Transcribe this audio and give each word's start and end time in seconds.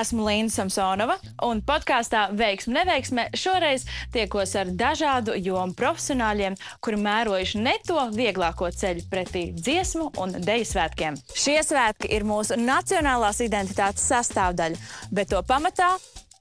Esmu 0.00 0.24
Līna 0.24 0.48
Samsonova, 0.52 1.16
un 1.44 1.60
podkāstā 1.66 2.28
Veiksme, 2.36 2.78
neveiksme 2.78 3.26
šoreiz 3.36 3.84
tiekos 4.14 4.54
ar 4.56 4.70
dažādu 4.72 5.34
jomu 5.36 5.76
profesionāļiem, 5.76 6.56
kuri 6.80 7.00
mērojuši 7.04 7.60
ne 7.60 7.74
to 7.84 8.00
vieglāko 8.14 8.70
ceļu 8.72 9.04
pretī 9.12 9.50
dziesmu 9.56 10.10
un 10.22 10.38
deju 10.40 10.68
svētkiem. 10.72 11.18
Šie 11.36 11.58
svētki 11.66 12.12
ir 12.16 12.24
mūsu 12.28 12.56
nacionālās 12.60 13.42
identitātes 13.44 14.06
sastāvdaļa, 14.08 14.80
bet 15.12 15.34
to 15.34 15.42
pamatā 15.44 15.92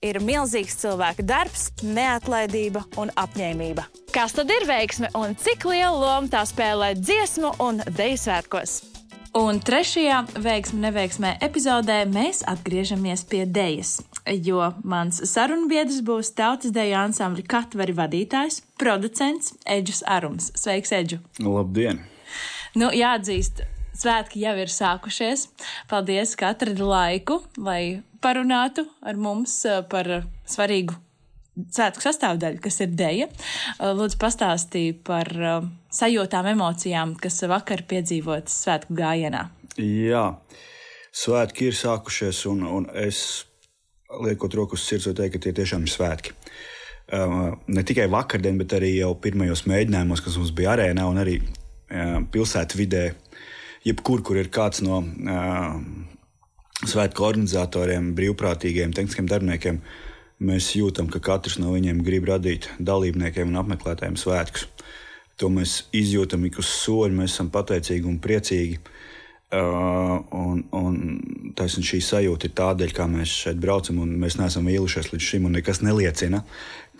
ir 0.05 0.21
milzīgs 0.23 0.79
cilvēka 0.79 1.25
darbs, 1.27 1.69
neatlaidība 1.83 2.85
un 3.01 3.11
apņēmība. 3.19 3.89
Kas 4.15 4.37
tad 4.37 4.51
ir 4.55 4.67
veiksme 4.69 5.11
un 5.19 5.35
cik 5.35 5.67
lielu 5.67 5.99
lomu 5.99 6.31
tā 6.31 6.45
spēlē 6.47 6.93
dziesmu 7.01 7.57
un 7.65 7.83
deju 7.91 8.23
svētkos? 8.23 8.79
Un 9.37 9.59
trešajā 9.61 10.23
veiksmē, 10.41 10.79
neveiksmē 10.87 11.31
epizodē 11.45 11.99
mēs 12.09 12.39
atgriežamies 12.49 13.21
pie 13.29 13.43
dēļas, 13.45 13.91
jo 14.41 14.71
mans 14.81 15.19
sarunbiedrs 15.29 15.99
būs 16.05 16.31
tautas 16.33 16.73
deju 16.73 16.95
ansambļa 16.97 17.45
Katvari 17.51 17.93
vadītājs, 17.93 18.63
producents 18.81 19.53
Eģis 19.69 20.01
Arums. 20.09 20.49
Sveiks, 20.57 20.93
Eģu! 20.97 21.19
Labdien! 21.45 22.01
Nu, 22.73 22.89
jāatzīst, 22.89 23.61
svētki 23.93 24.41
jau 24.47 24.55
ir 24.63 24.73
sākušies. 24.73 25.45
Paldies, 25.91 26.33
ka 26.33 26.55
atradi 26.55 26.89
laiku, 26.89 27.43
lai 27.61 28.01
parunātu 28.25 28.87
ar 29.05 29.19
mums 29.19 29.59
eh, 29.69 29.83
par 29.93 30.09
svarīgu 30.49 30.97
svētku 31.73 32.03
sastāvdaļu, 32.03 32.61
kas 32.63 32.79
ir 32.83 32.95
dēļa. 32.99 33.27
Lūdzu, 33.97 34.17
pastāstīja 34.21 34.97
par 35.07 35.29
uh, 35.35 35.67
sajūtām, 35.93 36.49
emocijām, 36.53 37.15
kas 37.19 37.41
vakar 37.49 37.83
piedzīvotas 37.89 38.55
svētku 38.65 38.97
gājienā. 38.97 39.45
Jā, 39.79 40.25
svētki 41.15 41.69
ir 41.69 41.77
sākušies, 41.77 42.43
un, 42.51 42.65
un 42.67 42.89
es 42.99 43.45
liekot 44.25 44.55
roku 44.57 44.77
uz 44.77 44.83
sirds, 44.85 45.09
teikt, 45.13 45.37
ka 45.37 45.43
tie 45.45 45.55
tiešām 45.61 45.85
ir 45.85 45.93
svētki. 45.93 46.35
Uh, 47.09 47.55
ne 47.71 47.81
tikai 47.85 48.05
vakardien, 48.11 48.59
bet 48.61 48.75
arī 48.77 48.93
jau 48.99 49.15
pirmajos 49.21 49.65
mēģinājumos, 49.69 50.21
kas 50.25 50.37
mums 50.37 50.53
bija 50.55 50.75
arēnā 50.75 51.07
un 51.09 51.21
arī 51.21 51.39
uh, 51.41 52.19
pilsētā 52.29 52.77
vidē, 52.77 53.07
jebkur, 53.87 54.21
kur 54.25 54.37
ir 54.37 54.51
kāds 54.53 54.83
no 54.85 55.01
uh, 55.01 55.79
svētku 56.85 57.25
organizatoriem, 57.25 58.13
brīvprātīgiem, 58.17 58.93
tehniskiem 58.93 59.29
darbiniekiem, 59.31 59.81
uh, 59.81 60.08
mēs 60.39 60.71
jūtam, 60.77 61.09
ka 61.11 61.21
katrs 61.23 61.59
no 61.59 61.73
viņiem 61.73 62.03
grib 62.05 62.29
radīt 62.29 62.69
dalībniekiem 62.79 63.51
un 63.51 63.59
apmeklētājiem 63.63 64.17
svētkus. 64.19 64.67
To 65.39 65.51
mēs 65.51 65.85
izjūtam 65.95 66.43
ik 66.47 66.59
uz 66.59 66.67
soļa, 66.81 67.15
mēs 67.21 67.35
esam 67.35 67.51
pateicīgi 67.53 68.07
un 68.07 68.17
priecīgi. 68.23 68.79
Uh, 69.49 70.19
un, 70.35 70.59
un 70.77 70.97
taisn, 71.57 71.81
šī 71.81 71.97
sajūta 72.05 72.45
ir 72.45 72.51
tādēļ, 72.59 72.91
kā 72.93 73.07
mēs 73.09 73.31
šeit 73.47 73.57
braucam, 73.57 73.97
un 74.03 74.11
mēs 74.21 74.35
neesam 74.37 74.67
vīlušies 74.69 75.09
līdz 75.09 75.25
šim, 75.25 75.47
nekas 75.49 75.81
neliecina, 75.81 76.43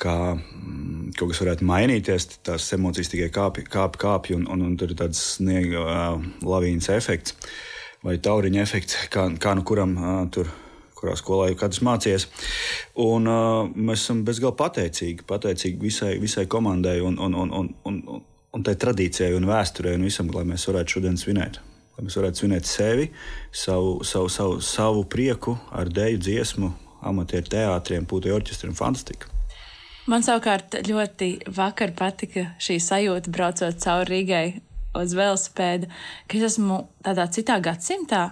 ka 0.02 0.16
mm, 0.34 1.12
kaut 1.20 1.30
kas 1.30 1.44
varētu 1.44 1.67
mainīties. 1.70 2.26
Tās 2.48 2.72
emocijas 2.73 3.12
tikai 3.14 3.30
kāpj, 3.36 3.67
kāpj, 3.70 4.02
kāpj 4.02 4.38
un, 4.40 4.48
un, 4.50 4.64
un 4.66 4.80
tur 4.82 4.95
ir 4.95 4.98
tāds 4.98 5.22
sniega 5.36 5.84
uh, 5.84 6.26
lavīnas 6.42 6.90
efekts 6.95 7.38
vai 8.02 8.16
tauriņa 8.23 8.64
efekts, 8.64 8.98
kā, 9.14 9.28
kā 9.38 9.54
nu 9.60 9.67
kuram 9.67 9.94
uh, 10.00 10.20
tur 10.34 10.50
kurā 11.00 11.16
skolā 11.19 11.50
jau 11.50 11.59
katrs 11.64 11.81
mācījies. 11.86 12.28
Un, 13.05 13.30
uh, 13.30 13.69
mēs 13.75 14.03
esam 14.05 14.25
bezgalīgi 14.28 14.59
pateicīgi, 14.59 15.25
pateicīgi 15.30 15.81
visai, 15.81 16.14
visai 16.22 16.45
komandai 16.52 17.00
un, 17.05 17.17
un, 17.23 17.38
un, 17.39 17.55
un, 17.61 17.72
un, 17.88 18.22
un 18.55 18.67
tai 18.67 18.75
tradīcijai 18.80 19.33
un 19.38 19.47
vēsturei 19.50 19.95
un 19.97 20.05
visam, 20.08 20.30
lai 20.36 20.45
mēs 20.50 20.67
varētu 20.70 20.97
šodien 20.97 21.20
svinēt. 21.20 21.61
Lai 21.97 22.05
mēs 22.08 22.20
varētu 22.20 22.44
svinēt 22.44 22.70
sevi, 22.70 23.09
savu, 23.52 23.97
savu, 24.08 24.30
savu, 24.31 24.61
savu 24.64 25.03
prieku 25.11 25.58
ar 25.75 25.92
dēļu, 25.92 26.22
dziesmu, 26.27 26.72
amatieru 27.09 27.52
teātriem, 27.52 28.08
putekļu 28.08 28.39
orķestriem, 28.39 28.77
fantastika. 28.77 29.31
Man 30.09 30.23
savukārt 30.25 30.80
ļoti 30.88 31.27
vakar 31.53 31.92
patika 31.94 32.47
šī 32.64 32.80
sajūta, 32.81 33.30
braucot 33.30 33.77
cauri 33.83 34.09
Rīgai 34.16 34.45
uz 34.98 35.14
velosipēda, 35.14 35.89
ka 36.30 36.38
es 36.39 36.45
esmu 36.54 36.80
tādā 37.05 37.27
citā 37.32 37.60
gadsimtā, 37.64 38.23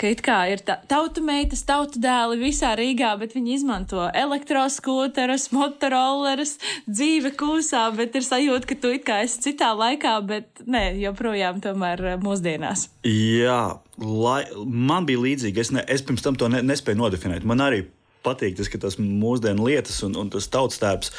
ka 0.00 0.10
it 0.12 0.20
kā 0.24 0.36
ir 0.52 0.60
tā, 0.66 0.76
tautu 0.90 1.24
meitas, 1.24 1.64
tautu 1.66 2.02
dēli 2.02 2.38
visā 2.42 2.74
Rīgā, 2.78 3.14
bet 3.20 3.34
viņi 3.36 3.56
izmanto 3.56 4.04
elektroskūterus, 4.12 5.48
motorollerus, 5.56 6.58
dzīve 6.86 7.34
kūsā, 7.40 7.86
bet 7.96 8.16
ir 8.18 8.26
sajūta, 8.26 8.68
ka 8.68 8.78
tu 8.82 8.92
it 8.98 9.08
kā 9.08 9.22
esi 9.24 9.48
citā 9.48 9.72
laikā, 9.78 10.14
bet 10.28 10.64
ne, 10.68 10.90
joprojām 11.00 11.64
tomēr 11.64 12.04
eh, 12.12 12.20
mūsdienās. 12.20 12.88
Jā, 13.08 13.62
lai, 13.98 14.40
man 14.64 15.08
bija 15.08 15.24
līdzīgi, 15.24 15.64
es, 15.64 15.74
ne, 15.74 15.84
es 15.88 16.04
pirms 16.04 16.24
tam 16.24 16.38
to 16.38 16.52
ne, 16.52 16.62
nespēju 16.64 17.00
nodefinēt. 17.00 17.48
Man 17.48 17.64
arī 17.64 17.86
patīk 18.24 18.56
tas, 18.58 18.70
ka 18.72 18.80
tas 18.80 18.96
mūsdienu 19.00 19.66
lietas 19.68 20.00
un, 20.06 20.16
un 20.20 20.30
tas 20.32 20.48
tautstēps 20.52 21.12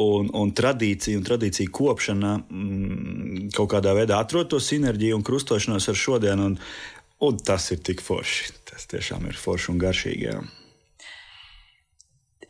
un, 0.00 0.30
un 0.34 0.50
tradīcija 0.54 1.18
un 1.18 1.26
tradīcija 1.26 1.70
kopšana 1.74 2.34
mm, 2.42 3.46
kaut 3.54 3.70
kādā 3.76 3.94
veidā 3.96 4.18
atrod 4.18 4.50
to 4.50 4.60
sinerģiju 4.62 5.20
un 5.20 5.24
krustošanos 5.26 5.88
ar 5.90 5.98
šodienu. 5.98 6.50
Un, 6.50 6.58
un 7.24 7.38
tas 7.38 7.70
ir 7.74 7.82
tik 7.84 8.02
forši. 8.04 8.52
Tas 8.70 8.88
tiešām 8.90 9.28
ir 9.30 9.38
forši 9.38 9.70
un 9.72 9.80
garšīgi. 9.82 10.28
Jā. 10.32 10.42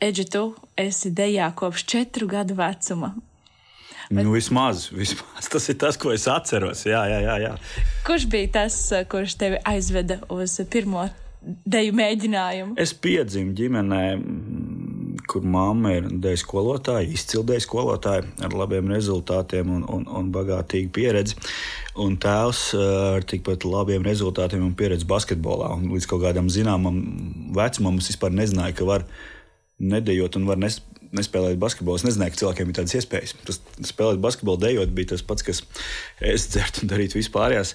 Eģi, 0.04 0.24
tu 0.32 0.48
esi 0.80 1.12
dejā 1.14 1.52
kopš 1.56 1.84
četru 1.88 2.28
gadu 2.28 2.56
vecuma. 2.58 3.14
Bet... 4.10 4.24
Nu, 4.24 4.34
vismaz, 4.34 4.90
vismaz 4.92 5.48
tas 5.48 5.68
ir 5.72 5.78
tas, 5.80 5.96
ko 6.00 6.12
es 6.12 6.26
atceros. 6.28 6.84
Jā, 6.84 7.04
jā, 7.08 7.20
jā, 7.24 7.36
jā. 7.40 7.52
Kurš 8.04 8.26
bija 8.32 8.50
tas, 8.58 8.76
kurš 9.08 9.36
tevi 9.40 9.60
aizveda 9.64 10.18
uz 10.32 10.58
pirmo 10.72 11.06
deju 11.44 11.94
mēģinājumu? 11.96 12.76
Es 12.80 12.92
piedzimu 12.96 13.54
ģimenē 13.56 14.02
kur 15.30 15.44
mamma 15.46 15.94
ir 15.96 16.08
dēļa 16.22 16.40
skolotāja, 16.40 17.08
izcildēja 17.16 17.64
skolotāja 17.64 18.24
ar 18.44 18.56
labiem 18.56 18.90
rezultātiem 18.92 19.70
un, 19.76 19.84
un, 19.90 20.06
un 20.08 20.30
bagātīgu 20.34 20.92
pieredzi. 20.94 21.38
Un 22.04 22.16
tēvs 22.20 22.62
eh, 22.76 22.94
ar 23.18 23.26
tikpat 23.28 23.66
labiem 23.68 24.04
rezultātiem 24.06 24.64
un 24.66 24.74
pieredzi 24.78 25.08
basketbolā. 25.10 25.70
Un 25.78 25.92
līdz 25.94 26.08
kaut 26.10 26.24
kādam 26.24 26.50
zināmam 26.52 27.00
vecumam 27.56 28.00
es 28.02 28.10
vispār 28.12 28.34
nezināju, 28.34 28.78
ka 28.80 28.88
var 28.88 29.06
nedējot 29.82 30.38
un 30.40 30.48
var 30.48 30.60
nes, 30.62 30.80
nespēlēt 31.14 31.60
basketbolu. 31.62 32.00
Es 32.00 32.06
nezināju, 32.08 32.34
ka 32.34 32.42
cilvēkiem 32.42 32.70
ir 32.70 32.80
tādas 32.80 32.96
iespējas. 32.98 33.36
Tas 33.46 33.60
spēlēt 33.90 34.22
basketbolu, 34.24 34.62
dejot 34.66 34.94
bija 34.96 35.14
tas 35.14 35.22
pats, 35.26 35.46
kas 35.46 35.62
es 36.22 36.48
dzert 36.52 36.82
un 36.82 36.90
darīt 36.90 37.16
vispārējās 37.18 37.74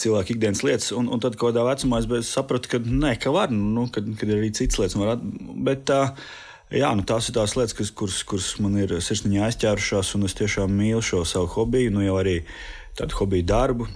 cilvēku 0.00 0.34
ikdienas 0.34 0.64
lietas. 0.64 0.90
Un, 0.96 1.10
un 1.12 1.20
tad, 1.22 1.36
kādā 1.40 1.64
vecumā 1.66 2.00
es 2.18 2.32
sapratu, 2.32 2.70
ka 2.72 2.80
nē, 2.80 3.14
ka 3.20 3.32
var, 3.34 3.52
nu, 3.52 3.86
kad, 3.92 4.06
kad 4.18 4.30
ir 4.30 4.40
arī 4.40 4.50
citas 4.56 4.80
lietas. 4.80 4.96
Var, 4.98 5.20
bet, 5.66 5.92
uh, 5.92 6.14
Jā, 6.72 6.94
nu 6.96 7.04
tās 7.06 7.28
ir 7.28 7.36
tās 7.36 7.54
lietas, 7.58 7.74
kas, 7.76 7.90
kuras, 7.92 8.22
kuras 8.26 8.54
man 8.62 8.78
ir 8.80 8.96
sirsniņā 9.04 9.44
aizķērušās, 9.48 10.14
un 10.16 10.28
es 10.28 10.38
tiešām 10.38 10.72
mīlu 10.72 11.02
šo 11.04 11.20
savu 11.28 11.50
hobiju, 11.58 11.92
nu 11.94 12.06
jau 12.06 12.16
arī 12.22 12.40
tādu 12.98 13.20
hobiju 13.20 13.46
darbu. 13.50 13.90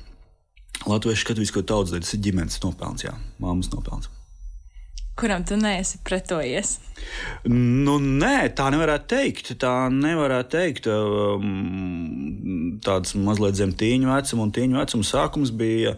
Latviešu 0.87 1.25
skatījums, 1.25 1.55
ko 1.55 1.65
tautas 1.67 1.95
daļa, 1.95 2.05
tas 2.07 2.15
ir 2.15 2.23
ģimenes 2.29 2.63
nopelns, 2.63 3.09
jā, 3.09 3.17
māmas 3.43 3.73
nopelns. 3.73 4.13
Kuram 5.19 5.43
tu 5.43 5.57
neesi 5.59 5.99
pretojies? 6.07 6.77
Nu, 7.51 7.97
nē, 7.99 8.53
tā 8.55 8.69
nevarētu 8.71 9.09
teikt. 9.11 9.51
Tā 9.59 9.73
nevarētu 9.91 10.53
teikt. 10.53 10.87
Um, 10.93 12.79
tāds 12.85 13.17
mazliet 13.19 13.59
zem 13.59 13.73
tīņa 13.75 14.13
vecuma, 14.13 14.47
un 14.47 14.55
tīņa 14.55 14.79
vecuma 14.79 15.09
sākums 15.09 15.51
bija 15.51 15.97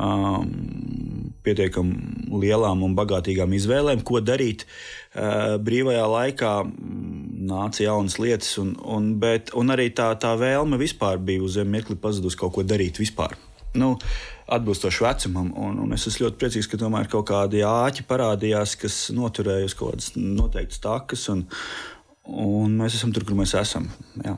um, 0.00 0.48
pietiekami 1.44 2.32
lielām 2.46 2.86
un 2.86 2.96
bagātīgām 2.96 3.52
izvēlēm, 3.58 4.00
ko 4.00 4.24
darīt 4.24 4.64
brīvajā 5.16 6.06
laikā. 6.12 6.52
Nāca 7.46 7.84
jaunas 7.84 8.16
lietas, 8.18 8.56
un, 8.58 8.72
un, 8.82 9.12
bet, 9.22 9.52
un 9.54 9.70
arī 9.70 9.90
tā, 9.94 10.08
tā 10.18 10.32
vēlme 10.40 10.80
vispār 10.80 11.20
bija 11.22 11.44
uz 11.46 11.58
mirkli 11.62 11.94
pazudusi 12.00 12.38
kaut 12.40 12.56
ko 12.56 12.64
darīt 12.66 12.98
vispār. 12.98 13.36
Nu, 13.76 13.92
atbilstoši 14.50 15.04
vecumam, 15.04 15.52
un, 15.60 15.78
un 15.84 15.94
es 15.94 16.08
esmu 16.08 16.26
ļoti 16.26 16.40
priecīgs, 16.40 16.70
ka 16.70 16.80
tomēr 16.80 17.10
kaut 17.12 17.28
kādi 17.30 17.62
āķi 17.66 18.06
parādījās, 18.08 18.74
kas 18.80 18.98
noturēja 19.14 19.68
uz 19.68 19.76
kaut 19.78 19.94
kādas 19.94 20.12
noteiktas 20.16 20.82
takas, 20.82 21.28
un, 21.34 21.46
un 22.26 22.76
mēs 22.80 22.98
esam 22.98 23.14
tur, 23.14 23.28
kur 23.28 23.38
mēs 23.38 23.54
esam. 23.58 23.90
Jā. 24.24 24.36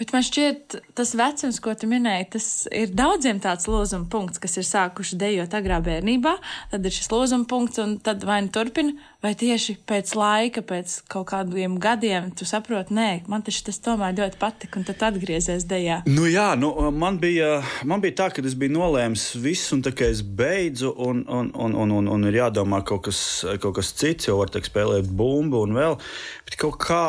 Bet 0.00 0.10
man 0.14 0.24
šķiet, 0.24 0.78
tas 0.96 1.12
vecums, 1.14 1.58
ko 1.62 1.74
tu 1.78 1.86
minēji, 1.86 2.24
tas 2.32 2.46
ir 2.72 2.94
daudziem 2.96 3.38
tāds 3.44 3.68
lūzuma 3.68 4.08
punkts, 4.10 4.40
kas 4.42 4.56
ir 4.58 4.64
sākuši 4.66 5.18
dejot 5.20 5.52
agrā 5.54 5.82
bērnībā. 5.84 6.32
Tad 6.72 6.88
ir 6.88 6.96
šis 6.96 7.12
lūzuma 7.12 7.46
punkts, 7.46 7.78
un 7.82 7.98
tad 8.02 8.24
vai 8.26 8.40
nu 8.42 8.50
turpina, 8.50 8.96
vai 9.22 9.32
tieši 9.38 9.76
pēc 9.86 10.12
laika, 10.18 10.64
pēc 10.66 10.96
kaut 11.10 11.28
kādiem 11.30 11.76
gadiem, 11.82 12.30
tu 12.34 12.46
saproti, 12.48 12.94
nē, 12.96 13.08
man 13.30 13.44
tas 13.46 13.78
tomēr 13.82 14.16
ļoti 14.18 14.40
patika, 14.40 14.80
un 14.80 14.86
tad 14.88 15.04
atgriezies 15.12 15.66
dejā. 15.70 16.00
Nu 16.10 16.26
jā, 16.26 16.52
nu, 16.58 16.72
man, 16.90 17.20
bija, 17.22 17.60
man 17.86 18.02
bija 18.02 18.18
tā, 18.22 18.30
ka 18.34 18.42
es 18.42 18.56
biju 18.58 18.74
nolēmis 18.80 19.28
visu, 19.42 19.76
un 19.76 19.84
tā 19.86 19.94
kā 19.94 20.10
es 20.10 20.24
beidzu, 20.26 20.90
un, 21.06 21.22
un, 21.28 21.52
un, 21.54 21.78
un, 21.84 21.94
un, 22.00 22.10
un 22.16 22.28
ir 22.30 22.40
jādomā 22.40 22.82
kaut 22.88 23.06
kas, 23.06 23.22
kaut 23.62 23.78
kas 23.78 23.94
cits, 23.94 24.26
jo 24.26 24.40
var 24.40 24.50
teikt, 24.50 24.72
spēlēt 24.72 25.10
bumbu 25.14 25.62
un 25.68 25.78
vēl. 25.78 25.98
Bet 26.48 26.58
kaut 26.58 26.80
kā 26.82 27.04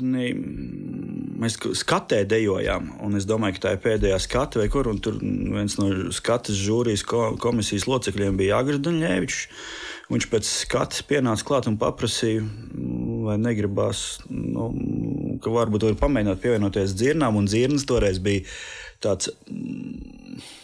mēs 0.00 1.58
skatē 1.80 2.22
dejojām, 2.30 2.94
un 3.04 3.20
es 3.20 3.28
domāju, 3.28 3.58
ka 3.58 3.66
tā 3.66 3.76
ir 3.76 3.84
pēdējā 3.84 4.18
skata, 4.22 4.62
vai 4.62 4.70
kur, 4.72 4.88
un 4.88 5.00
tur 5.02 5.20
viens 5.20 5.76
no 5.80 5.92
skatas 6.14 6.56
žūrijas 6.56 7.04
komisijas 7.04 7.88
locekļiem 7.90 8.40
bija 8.40 8.60
Agris 8.62 8.80
Daņēvičs. 8.86 9.46
Viņš 10.10 10.26
pēc 10.26 10.46
skats 10.48 11.04
pienāca 11.06 11.46
klāt 11.46 11.68
un 11.70 11.76
paprasīja, 11.78 12.42
vai 13.26 13.36
negribās, 13.38 14.18
nu, 14.26 14.70
ka 15.42 15.52
varbūt 15.54 15.86
var 15.86 15.98
pamēģināt 16.00 16.40
pievienoties 16.42 16.96
dzirnām, 16.98 17.38
un 17.38 17.46
dzirnas 17.46 17.86
toreiz 17.86 18.18
bija 18.22 18.42
tāds. 19.02 19.30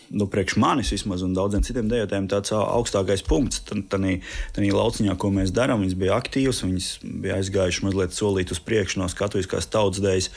Nu, 0.06 0.28
priekš 0.30 0.54
manis 0.62 0.92
vismaz, 0.94 1.22
un 1.26 1.32
daudziem 1.34 1.64
citiem 1.66 1.88
dejotājiem, 1.90 2.28
tāds 2.30 2.52
augstākais 2.54 3.24
punkts. 3.26 3.62
Tajā 3.66 4.74
lauciņā, 4.74 5.16
ko 5.18 5.32
mēs 5.34 5.54
darām, 5.54 5.82
viņas 5.82 5.96
bija 5.98 6.18
aktīvas, 6.18 6.62
viņas 6.62 6.90
bija 7.06 7.38
aizgājušas 7.40 7.86
mazliet 7.86 8.14
solīt 8.14 8.54
uz 8.54 8.62
priekšu 8.62 9.02
no 9.02 9.10
skatuviskās 9.10 9.66
tautas 9.70 10.02
dēļas, 10.04 10.30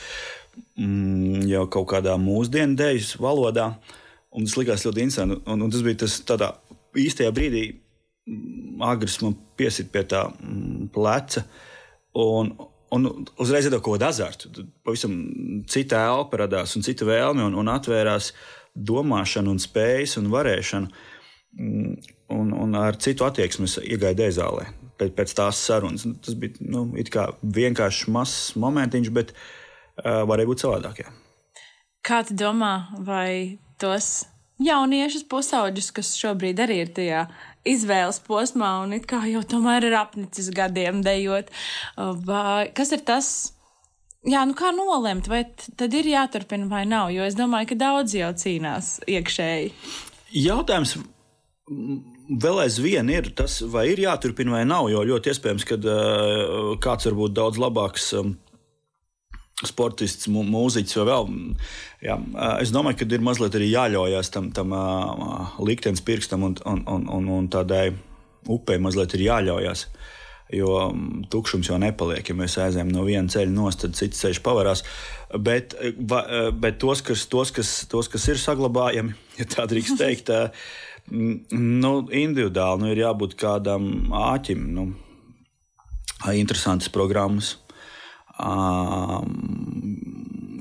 mm, 0.74 1.46
jau 1.50 1.66
kaut 1.70 1.86
kādā 1.94 2.16
mūsdienu 2.18 2.78
dēļas 2.78 3.14
valodā. 3.22 3.72
Un 4.34 4.46
tas 4.46 4.58
likās 4.58 4.86
ļoti 4.86 5.06
interesanti. 5.06 5.38
Un, 5.46 5.62
un 5.66 5.70
tas 5.70 5.86
bija 5.86 6.02
tas 6.02 6.18
tādā 6.26 6.52
īstajā 6.98 7.30
brīdī, 7.34 7.64
agrs 8.86 9.20
man 9.24 9.36
piesit 9.58 9.90
pie 9.92 10.04
tā 10.08 10.26
mm, 10.30 10.90
pleca. 10.94 11.44
Un, 12.20 12.52
un 12.94 13.08
uzreiz 13.40 13.68
iedod 13.68 13.82
kaut 13.82 13.98
kādu 13.98 14.08
azartu. 14.08 14.50
Tad 14.54 14.72
pavisam 14.86 15.14
cita 15.70 16.04
elpa 16.10 16.42
radās 16.44 16.74
un 16.78 16.86
cita 16.86 17.06
vēlme, 17.08 17.46
un, 17.50 17.58
un 17.60 17.70
atvērās 17.72 18.32
domāšana, 18.74 19.50
un 19.50 19.62
spējas 19.62 20.18
un 20.20 20.30
varēšana. 20.32 21.06
Mm, 21.60 21.96
un, 22.36 22.52
un 22.54 22.78
ar 22.78 22.98
citu 23.02 23.26
attieksmi 23.26 23.66
es 23.66 23.80
iegāju 23.82 24.20
dēzālē 24.22 24.68
pēc, 25.00 25.14
pēc 25.16 25.34
tās 25.38 25.62
sarunas. 25.68 26.06
Tas 26.24 26.36
bija 26.38 26.60
nu, 26.72 26.86
vienkāršs 27.42 28.06
mazs 28.12 28.52
momentiņš, 28.60 29.12
bet 29.16 29.32
uh, 29.34 30.22
varēja 30.30 30.52
būt 30.52 30.66
savādāk. 30.66 31.02
Jā. 31.04 31.14
Kā 32.06 32.22
tu 32.26 32.36
domā, 32.38 32.74
vai 33.04 33.58
tos 33.80 34.24
jauniešus 34.60 35.24
pusauģus, 35.30 35.90
kas 35.96 36.14
šobrīd 36.20 36.60
arī 36.64 36.82
ir 36.84 36.92
tajā 36.96 37.24
izvēles 37.68 38.20
posmā 38.24 38.72
un 38.84 38.94
it 38.96 39.06
kā 39.10 39.22
jau 39.28 39.42
tomēr 39.46 39.88
ir 39.90 39.96
apnicis 39.98 40.50
gadiem 40.54 41.02
dejot. 41.04 41.50
Vai, 41.96 42.70
kas 42.76 42.94
ir 42.96 43.04
tas? 43.06 43.30
Jā, 44.28 44.42
nu 44.44 44.52
kā 44.56 44.68
nolemt, 44.76 45.30
vai 45.32 45.46
tad 45.80 45.94
ir 45.96 46.10
jāturpina 46.10 46.68
vai 46.68 46.84
nav, 46.88 47.08
jo 47.14 47.24
es 47.24 47.36
domāju, 47.38 47.70
ka 47.70 47.80
daudz 47.80 48.16
jau 48.18 48.28
cīnās 48.36 48.98
iekšēji. 49.08 49.72
Jautājums 50.36 50.98
vēl 51.70 52.60
aizvien 52.66 53.08
ir 53.12 53.30
tas, 53.36 53.60
vai 53.72 53.86
ir 53.92 54.02
jāturpina 54.04 54.58
vai 54.58 54.64
nav, 54.68 54.90
jo 54.92 55.02
ļoti 55.08 55.32
iespējams, 55.32 55.66
ka 55.68 55.80
uh, 55.80 56.76
kāds 56.82 57.08
var 57.08 57.16
būt 57.16 57.36
daudz 57.38 57.60
labāks. 57.62 58.10
Um, 58.18 58.34
sportists, 59.68 60.28
mūziķis 60.30 60.98
vai 61.00 61.06
vēl. 61.10 61.26
Jā, 62.04 62.16
es 62.62 62.72
domāju, 62.72 63.00
ka 63.00 63.08
ir 63.12 63.24
mazliet 63.24 63.56
arī 63.58 63.70
jāļaujas 63.72 64.32
tam, 64.32 64.50
tam 64.56 64.72
liktenes 65.60 66.04
pirkstam 66.04 66.46
un, 66.48 66.56
un, 66.64 66.84
un, 66.88 67.28
un, 67.36 67.50
tādai 67.52 67.90
upei 68.48 68.80
mazliet 68.80 69.16
ir 69.18 69.26
jāļaujas. 69.28 69.86
Jo 70.50 70.88
tukšums 71.30 71.68
jau 71.70 71.76
nepaliek. 71.78 72.26
Ja 72.26 72.34
mēs 72.34 72.56
aizējām 72.58 72.88
no 72.90 73.04
viena 73.06 73.30
ceļa 73.30 73.52
nost, 73.54 73.84
tad 73.84 73.94
cits 73.98 74.18
ceļš 74.24 74.40
pavarās. 74.42 74.82
Bet, 75.38 75.76
bet 76.58 76.80
tos, 76.82 77.04
kas, 77.06 77.28
tos, 77.30 77.52
kas, 77.54 77.74
tos, 77.90 78.08
kas 78.10 78.26
ir 78.32 78.40
saglabājami, 78.40 79.14
ja 79.38 79.46
tā 79.46 79.68
drīkst 79.70 80.00
teikt, 80.00 80.32
nu, 81.12 81.92
individuāli 82.08 82.82
nu, 82.82 82.90
ir 82.90 83.04
jābūt 83.04 83.38
kādam 83.38 84.10
āķim. 84.24 84.66
Nu, 84.74 84.90
interesantas 86.34 86.90
programmas 86.92 87.59
um, 88.40 89.28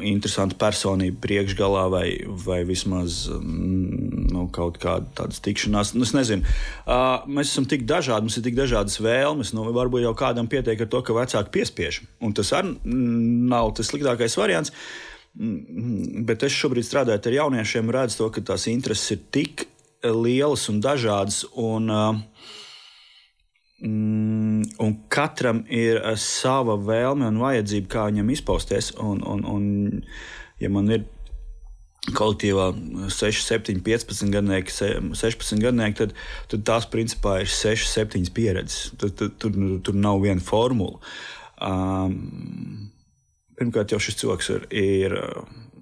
interesanta 0.06 0.56
personība 0.60 1.20
priekšgalā, 1.24 1.86
vai, 1.92 2.06
vai 2.46 2.62
vismaz 2.68 3.26
nu, 3.30 4.46
kaut 4.56 4.80
kāda 4.82 5.08
tāda 5.18 5.42
tikšanās. 5.48 5.94
Nu, 5.98 6.06
es 6.08 6.14
nezinu, 6.16 6.46
uh, 6.86 7.28
mēs 7.28 7.54
esam 7.54 7.68
tik 7.70 7.86
dažādi, 7.90 8.28
mums 8.28 8.40
ir 8.40 8.46
tik 8.48 8.58
dažādas 8.60 9.00
vēlmes. 9.04 9.54
Nu, 9.56 9.68
varbūt 9.76 10.06
jau 10.06 10.16
kādam 10.18 10.50
pietiek 10.52 10.80
ar 10.80 10.92
to, 10.92 11.04
ka 11.06 11.18
vecāki 11.18 11.56
piespiež. 11.60 12.02
Un 12.24 12.36
tas 12.38 12.54
arī 12.56 12.78
nav 12.86 13.74
tas 13.78 13.92
sliktākais 13.92 14.38
variants. 14.40 14.74
Bet 15.36 16.44
es 16.48 16.56
šobrīd 16.58 16.88
strādāju 16.88 17.22
ar 17.22 17.38
jauniešiem, 17.44 17.92
redzu 17.94 18.24
to, 18.24 18.32
ka 18.34 18.44
tās 18.54 18.66
intereses 18.72 19.14
ir 19.16 19.28
tik 19.34 19.68
lielas 20.04 20.70
un 20.72 20.82
dažādas. 20.84 21.44
Un, 21.60 21.92
uh, 21.94 22.58
Mm, 23.80 24.49
un 24.82 24.98
katram 25.12 25.64
ir 25.68 26.00
eh, 26.02 26.18
sava 26.20 26.78
vēlme 26.80 27.28
un 27.30 27.40
vajadzība, 27.42 27.90
kā 27.92 28.10
viņam 28.10 28.34
izpausties. 28.34 28.92
Un, 29.00 29.24
un, 29.28 29.46
un, 29.48 29.64
ja 30.62 30.72
man 30.74 30.92
ir 30.94 31.08
kolektīvā 32.16 32.70
6, 33.12 33.42
7, 33.46 33.82
15 33.86 34.32
gadnieki, 34.34 34.74
16 34.74 35.62
gadnieki, 35.62 35.98
tad, 36.00 36.16
tad 36.54 36.64
tās 36.70 36.88
principā 36.90 37.40
ir 37.44 37.52
6, 37.52 37.90
7 37.92 38.32
pieredzes. 38.36 38.94
Tur, 39.00 39.14
tur, 39.14 39.34
tur, 39.42 39.58
tur 39.86 40.00
nav 40.00 40.22
viena 40.24 40.44
formula. 40.44 41.02
Um, 41.60 42.90
pirmkārt, 43.60 43.92
jau 43.92 44.00
šis 44.02 44.22
cilvēks 44.22 44.54
ir, 44.56 44.68
ir, 44.72 45.18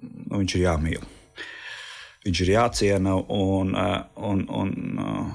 nu, 0.02 0.40
viņš 0.40 0.56
ir 0.58 0.64
jāmīl. 0.66 1.06
Viņš 2.26 2.40
ir 2.44 2.54
jāciena 2.56 3.14
un, 3.14 3.76
eh, 3.78 4.00
un, 4.28 4.42
un, 4.50 4.74
un 4.98 5.28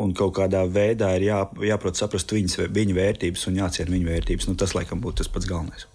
un 0.00 0.12
kaut 0.16 0.34
kādā 0.38 0.64
veidā 0.66 1.12
ir 1.18 1.28
jā, 1.28 1.40
jāprot 1.70 1.98
saprast 1.98 2.32
viņas, 2.34 2.60
viņa 2.72 2.96
vērtības 2.96 3.46
un 3.50 3.58
jāciena 3.60 3.94
viņa 3.94 4.12
vērtības. 4.12 4.48
Nu, 4.50 4.56
tas, 4.58 4.74
laikam, 4.76 5.02
būtu 5.04 5.22
tas 5.22 5.32
pats 5.32 5.48
galvenais. 5.50 5.86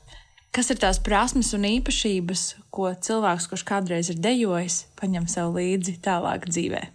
Kas 0.56 0.70
ir 0.72 0.80
tās 0.80 1.02
prasmes 1.04 1.50
un 1.58 1.66
īpašības, 1.68 2.44
ko 2.72 2.94
cilvēks, 3.08 3.50
kurš 3.52 3.66
kādreiz 3.68 4.12
ir 4.14 4.22
dejojis, 4.24 4.86
paņem 5.02 5.26
sev 5.32 5.58
līdzi 5.58 5.98
tālāk 6.06 6.48
dzīvē? 6.48 6.86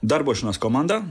Darbošanās 0.00 0.60
komandā, 0.60 1.02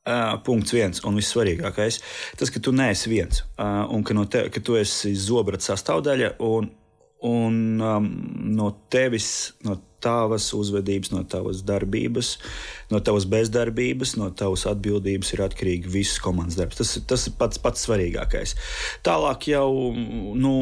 Uh, 0.00 0.38
punkts 0.40 0.72
viens 0.72 1.02
un 1.04 1.18
vissvarīgākais- 1.18 1.98
tas, 2.40 2.48
ka 2.48 2.56
tu 2.58 2.72
neesi 2.72 3.10
viens 3.12 3.42
uh, 3.60 3.84
un 3.92 4.00
ka, 4.02 4.14
no 4.16 4.24
te, 4.24 4.46
ka 4.48 4.62
tu 4.64 4.78
esi 4.80 5.12
zobrata 5.12 5.60
sastāvdaļa 5.60 6.30
un, 6.40 6.70
un 7.26 7.80
um, 7.80 8.10
no 8.56 8.70
tevis, 8.92 9.52
no 9.66 9.76
tavas 10.00 10.46
uzvedības, 10.56 11.10
no 11.12 11.22
tavas 11.28 11.60
darbības, 11.68 12.32
no 12.90 13.02
tavas 13.04 13.26
bezdarbības, 13.28 14.14
no 14.16 14.30
tavas 14.32 14.64
atbildības 14.70 15.34
ir 15.34 15.44
atkarīgi 15.44 15.92
viss 15.92 16.20
komandas 16.24 16.56
darbs. 16.56 16.80
Tas, 16.80 16.94
tas 17.10 17.26
ir 17.28 17.36
pats, 17.40 17.60
pats 17.60 17.84
svarīgākais. 17.84 18.56
Tālāk 19.06 19.50
jau, 19.52 19.68
nu, 20.40 20.54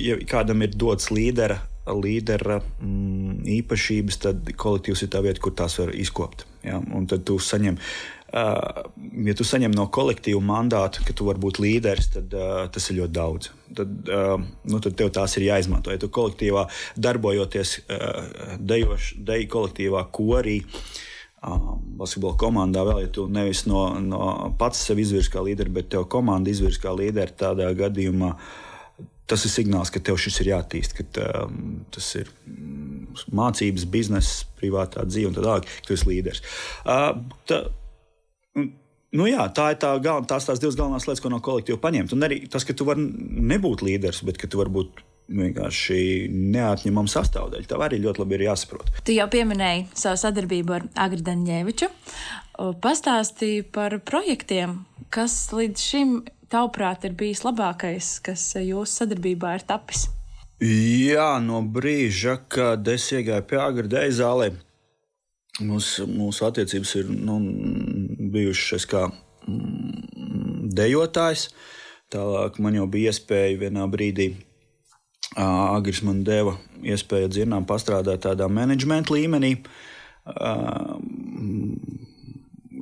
ja 0.00 0.16
kādam 0.30 0.64
ir 0.64 0.72
dots 0.80 1.12
līdera, 1.12 1.60
līdera 1.84 2.62
mm, 2.62 3.44
īpašības, 3.58 4.20
tad 4.24 4.52
kolektīvs 4.56 5.04
ir 5.04 5.12
tā 5.12 5.20
vieta, 5.24 5.42
kur 5.44 5.52
tās 5.56 5.76
var 5.80 5.92
izkopt. 5.92 6.46
Ja? 6.64 6.80
Un 6.80 7.04
tad 7.10 7.26
tu 7.28 7.36
saņem 7.36 7.76
ja 8.34 9.34
tu 9.38 9.46
saņem 9.46 9.74
no 9.76 9.86
kolektīva 9.94 10.40
mandātu, 10.42 11.04
ka 11.06 11.14
tu 11.16 11.28
vari 11.28 11.42
būt 11.42 11.60
līderis, 11.62 12.10
tad 12.16 12.34
uh, 12.34 12.64
tas 12.72 12.90
ir 12.90 12.98
ļoti 13.02 13.14
daudz. 13.14 13.50
Tad, 13.78 13.94
uh, 14.10 14.34
nu, 14.70 14.80
tad 14.82 14.96
tev 14.98 15.12
tās 15.14 15.36
ir 15.38 15.46
jāizmanto. 15.48 15.92
Ja 15.94 16.02
tu 16.02 16.10
kolektīvā 16.14 16.66
darbojoties, 16.98 17.76
uh, 17.84 18.56
deju 18.58 18.98
kolektīvā 19.54 20.06
korī. 20.14 20.60
Basketbola 21.44 22.38
komandā 22.40 22.86
vēl, 22.88 23.02
ja 23.04 23.08
tu 23.12 23.26
nevis 23.28 23.66
no, 23.68 23.82
no 24.00 24.28
pats 24.56 24.80
sevi 24.86 25.04
izvirzi 25.04 25.28
kā 25.34 25.42
līderi, 25.44 25.74
bet 25.76 25.90
tev 25.92 26.06
komanda 26.08 26.48
izvirzi 26.48 26.80
kā 26.80 26.94
līderi, 26.96 27.36
tādā 27.36 27.68
gadījumā 27.76 28.32
tas 29.28 29.44
ir 29.44 29.52
signāls, 29.52 29.92
ka 29.92 30.00
tev 30.04 30.16
šis 30.20 30.40
ir 30.40 30.54
jāattīst, 30.54 30.96
ka 30.96 31.28
um, 31.44 31.84
tas 31.92 32.10
ir 32.16 32.32
mācības, 33.32 33.86
biznesa, 33.92 34.48
privātā 34.58 35.04
dzīve 35.08 35.30
un 35.30 35.36
tā 35.36 35.44
tālāk, 35.44 35.68
ka 35.68 35.86
tu 35.86 35.96
esi 35.96 36.08
līderis. 36.10 36.44
Uh, 36.84 37.12
tā, 37.48 37.62
Nu 39.14 39.28
jā, 39.30 39.44
tā 39.54 39.68
ir 39.70 39.78
tā 39.82 39.92
gal, 40.02 40.24
tās, 40.26 40.48
tās 40.48 40.58
divas 40.58 40.74
galvenās 40.78 41.04
lietas, 41.06 41.22
ko 41.22 41.30
no 41.30 41.38
kolektīva 41.44 41.78
paņemt. 41.82 42.14
Un 42.16 42.26
arī 42.26 42.40
tas, 42.50 42.64
ka 42.66 42.74
tu 42.74 42.86
vari 42.88 43.04
nebūt 43.52 43.84
līderis, 43.86 44.24
bet 44.26 44.40
ka 44.42 44.50
tu 44.50 44.58
vari 44.58 44.74
būt 44.74 45.04
vienkārši 45.30 45.98
neatņemama 46.32 47.12
sastāvdaļa. 47.12 47.68
Tā 47.70 47.78
arī 47.86 48.00
ļoti 48.02 48.24
labi 48.24 48.36
ir 48.36 48.46
jāsaprot. 48.48 48.90
Tu 49.06 49.14
jau 49.16 49.28
pieminēji 49.30 49.86
savu 49.96 50.18
sadarbību 50.20 50.76
ar 50.76 50.88
Agri 51.06 51.22
Daņģēviču. 51.30 51.88
Pastāstīji 52.82 53.62
par 53.74 53.96
projektiem, 54.06 54.80
kas 55.14 55.38
līdz 55.54 55.86
šim, 55.86 56.18
tavuprāt, 56.50 57.06
ir 57.06 57.14
bijis 57.18 57.46
labākais, 57.46 58.18
kas 58.26 58.50
jūsu 58.58 58.98
sadarbībā 58.98 59.56
ir 59.60 59.66
tapis. 59.70 60.08
Jā, 60.64 61.36
no 61.42 61.62
brīža, 61.62 62.40
kad 62.50 62.86
es 62.90 63.08
iegāju 63.14 63.46
pie 63.46 63.62
Agri 63.62 63.90
Daņģēviča 63.94 64.64
Mūsu, 65.62 66.08
mūsu 66.10 66.48
attiecības 66.48 66.92
ir 66.98 67.10
nu, 67.14 67.36
bijušas 68.34 68.88
kā 68.90 69.04
mm, 69.06 70.72
dejotājs. 70.74 71.46
Tālāk 72.10 72.58
man 72.62 72.74
jau 72.74 72.88
bija 72.90 73.12
iespēja 73.12 73.60
vienā 73.62 73.86
brīdī, 73.90 74.32
Agris 75.38 76.02
man 76.06 76.20
deva 76.26 76.56
iespēju 76.84 77.30
dzirdām 77.30 77.64
pastrādāt 77.66 78.22
tādā 78.26 78.46
menedžmenta 78.50 79.14
līmenī. 79.14 79.54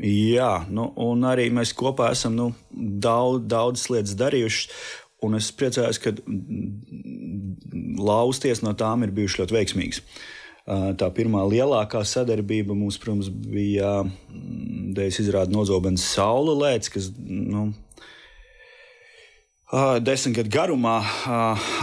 Jā, 0.02 0.50
nu, 0.72 0.88
un 1.04 1.28
arī 1.28 1.48
mēs 1.54 1.72
kopā 1.76 2.10
esam 2.16 2.36
nu, 2.36 2.50
daudz, 2.72 3.46
daudzas 3.52 3.88
lietas 3.92 4.18
darījuši. 4.20 4.68
Un 5.22 5.38
es 5.38 5.52
priecājos, 5.54 6.00
ka 6.02 6.16
lausties 8.02 8.64
no 8.64 8.72
tām 8.74 9.04
ir 9.06 9.12
bijušas 9.14 9.44
ļoti 9.44 9.60
veiksmīgas. 9.60 10.00
Uh, 10.02 10.31
Tā 10.62 11.08
pirmā 11.10 11.42
lielākā 11.50 12.04
sadarbība 12.06 12.76
mums, 12.78 12.98
protams, 13.02 13.30
bija 13.30 14.04
dēļas 14.94 15.18
izrāda 15.24 15.50
nozobens 15.50 16.04
saule 16.06 16.54
lēts, 16.54 16.92
kas 16.92 17.08
nu, 17.18 17.72
desmit 20.06 20.36
gadu 20.38 20.52
garumā 20.54 21.00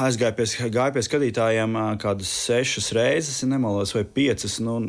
aizgāja 0.06 0.32
pie, 0.38 0.48
gāja 0.72 0.94
pie 0.96 1.04
skatītājiem 1.04 1.76
kādas 2.00 2.32
sešas 2.46 2.94
reizes, 2.96 3.42
ja 3.44 3.52
nemaldos, 3.52 3.92
vai 3.98 4.06
piecas. 4.08 4.62
Nu, 4.64 4.80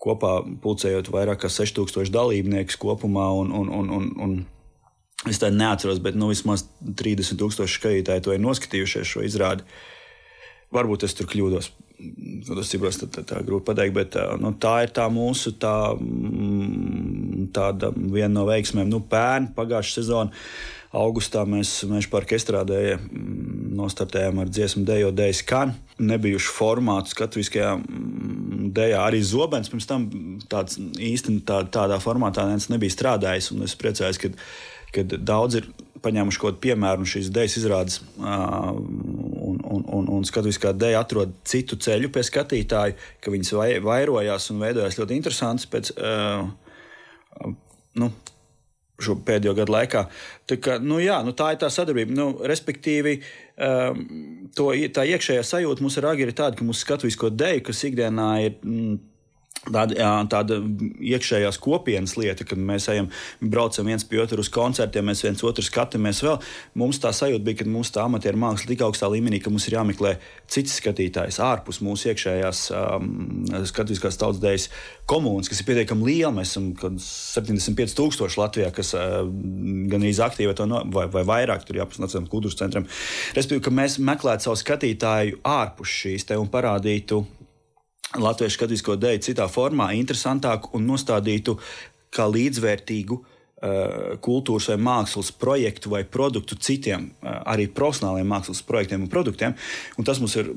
kopā 0.00 0.38
pulcējot 0.62 1.10
vairāk 1.12 1.42
kā 1.42 1.50
6000 1.52 2.12
dalībniekus 2.14 2.78
kopumā. 2.80 3.28
Un, 3.42 3.52
un, 3.52 3.68
un, 3.80 3.90
un, 3.98 4.08
un 4.24 5.30
es 5.30 5.40
tādu 5.42 5.58
neatceros, 5.60 6.00
bet 6.04 6.16
nu, 6.16 6.30
vismaz 6.32 6.68
30,000 6.80 7.68
skatītāji 7.68 8.24
to 8.24 8.36
ir 8.36 8.44
noskatījušies 8.44 9.14
šo 9.14 9.26
izrādi. 9.26 9.66
Varbūt 10.70 11.04
es 11.08 11.16
tur 11.18 11.28
kļūdos. 11.28 11.72
Tas 12.46 12.74
ir 12.74 12.80
tā, 12.82 13.06
tā, 13.12 13.22
tā 13.28 13.38
grūti 13.44 13.66
pateikt, 13.68 13.94
bet 13.96 14.16
nu, 14.40 14.54
tā 14.60 14.80
ir 14.86 14.92
tā 14.96 15.06
mūsu 15.12 15.52
tā, 15.60 15.92
mm, 15.94 17.50
viena 18.14 18.32
no 18.32 18.46
veiksmēm. 18.48 18.88
Nu, 18.88 19.02
pērn, 19.04 19.50
pagājušā 19.56 20.00
sezona 20.00 20.44
Augustā 20.96 21.44
mēs 21.46 21.84
Meža 21.86 22.10
parka 22.10 22.34
estrādē 22.34 22.96
mm, 22.96 23.68
nostartējām 23.78 24.40
ar 24.42 24.48
dziesmu 24.50 24.82
Dejo 24.88 25.12
Dejas 25.14 25.44
Kan. 25.46 25.76
Nebijuši 26.02 26.50
formātu 26.56 27.12
skatuviskajā 27.12 27.76
mm, 27.78 28.72
dejā. 28.74 29.04
Arī 29.04 29.20
Zobens 29.22 29.70
pirms 29.70 29.86
tam 29.86 30.08
tāds 30.50 30.80
īsti 30.80 31.36
tā, 31.46 31.62
tādā 31.70 32.00
formātā 32.02 32.48
nebija 32.72 32.96
strādājis. 32.96 33.52
Es 33.68 33.78
priecājos, 33.78 34.18
ka, 34.18 34.32
ka 34.96 35.06
daudz 35.14 35.60
ir 35.60 35.70
paņēmuši 36.02 36.40
kaut 36.40 36.56
kādu 36.56 36.64
piemēru 36.64 37.04
no 37.04 37.08
šīs 37.08 37.30
dejas 37.34 37.58
izrādes. 37.60 38.00
Un, 38.18 39.39
un, 39.96 40.08
un, 40.10 40.26
skatuviskā 40.26 40.72
dēļ 40.76 40.96
atrod 40.98 41.36
citu 41.48 41.78
ceļu 41.80 42.10
pie 42.14 42.24
skatītāju, 42.26 42.98
ka 43.22 43.34
viņas 43.34 43.54
vai, 43.58 43.70
vairojās 43.84 44.50
un 44.54 44.64
veidojās 44.64 44.98
ļoti 45.00 45.18
interesants 45.18 45.68
pēc 45.70 45.92
uh, 45.96 46.48
nu, 48.00 48.10
šo 49.00 49.16
pēdējo 49.26 49.54
gadu 49.56 49.74
laikā. 49.74 50.04
Tā, 50.48 50.58
kā, 50.62 50.78
nu, 50.82 51.00
jā, 51.02 51.20
nu, 51.26 51.34
tā 51.36 51.54
ir 51.54 51.60
tā 51.62 51.70
sadarbība. 51.72 52.14
Nu, 52.16 52.26
respektīvi, 52.46 53.18
um, 53.56 54.02
to, 54.56 54.70
tā 54.94 55.06
iekšējā 55.14 55.44
sajūta 55.46 55.84
mums 55.84 55.96
ar 56.00 56.10
Agri 56.12 56.28
ir 56.28 56.36
tāda, 56.36 56.58
ka 56.58 56.66
mūsu 56.66 56.84
skatuvisko 56.84 57.32
deju, 57.32 57.64
kas 57.70 57.84
ikdienā 57.88 58.32
ir. 58.46 58.58
Mm, 58.64 58.98
Tāda, 59.60 59.92
jā, 59.92 60.10
tāda 60.32 60.56
iekšējās 61.04 61.58
kopienas 61.60 62.14
lieta, 62.16 62.46
kad 62.48 62.56
mēs 62.64 62.86
ejam, 62.88 63.10
braucam 63.44 63.90
viens 63.90 64.06
pie 64.08 64.22
otra 64.22 64.40
uz 64.40 64.48
koncertiem, 64.48 65.04
mēs 65.10 65.20
viens 65.26 65.42
otru 65.44 65.60
skatāmies. 65.60 66.22
Vēl. 66.24 66.38
Mums 66.80 66.96
tā 67.02 67.10
sajūta 67.12 67.44
bija, 67.44 67.58
ka 67.58 67.66
mūsu 67.68 67.92
tā 67.92 68.06
amatieru 68.08 68.40
māksla 68.40 68.70
tik 68.70 68.84
augstā 68.86 69.10
līmenī, 69.12 69.36
ka 69.44 69.52
mums 69.52 69.66
ir 69.68 69.76
jāmeklē 69.76 70.14
cits 70.48 70.78
skatītājs 70.80 71.42
ārpus 71.44 71.82
mūsu 71.84 72.08
iekšējās 72.08 72.62
um, 72.72 73.10
skatuviskās 73.68 74.16
tautsdejas 74.22 74.70
komunas, 75.10 75.50
kas 75.52 75.60
ir 75.60 75.68
pietiekami 75.68 76.08
liela. 76.08 76.32
Mēs 76.38 76.54
esam 76.54 76.70
75,000 76.96 78.40
Latvijā, 78.40 78.70
kas 78.72 78.94
uh, 78.96 79.20
gan 79.92 80.00
arī 80.00 80.14
aktīvi 80.24 80.56
to 80.56 80.70
no, 80.70 80.80
vai, 80.94 81.04
vai 81.12 81.26
vairāk 81.34 81.68
tur 81.68 81.82
jāpasaka 81.82 82.06
Nacionālajam 82.06 82.30
kultūras 82.32 82.56
centram. 82.62 82.88
Respektīvi, 83.36 83.66
ka 83.68 83.76
mēs 83.76 84.00
meklētu 84.00 84.48
savu 84.48 84.62
skatītāju 84.62 85.42
ārpus 85.44 86.00
šīs 86.00 86.26
te 86.32 86.40
un 86.40 86.48
parādītu 86.48 87.20
latviešu 88.18 88.58
skatīsko 88.58 88.96
dēļu 88.98 89.22
citā 89.28 89.46
formā, 89.50 89.90
interesantāku 89.98 90.72
un 90.78 90.88
nostādītu 90.90 91.56
kā 92.14 92.26
līdzvērtīgu 92.26 93.18
uh, 93.18 94.16
kultūras 94.24 94.70
vai 94.72 94.78
mākslas 94.82 95.30
projektu 95.30 95.92
vai 95.94 96.02
produktu 96.04 96.58
citiem, 96.58 97.12
uh, 97.20 97.40
arī 97.52 97.68
profesionāliem 97.70 98.26
mākslas 98.30 98.64
projektiem 98.66 99.06
un 99.06 99.12
produktiem. 99.12 99.54
Un 99.98 100.08
tas 100.08 100.18
mums 100.22 100.34
ir, 100.40 100.50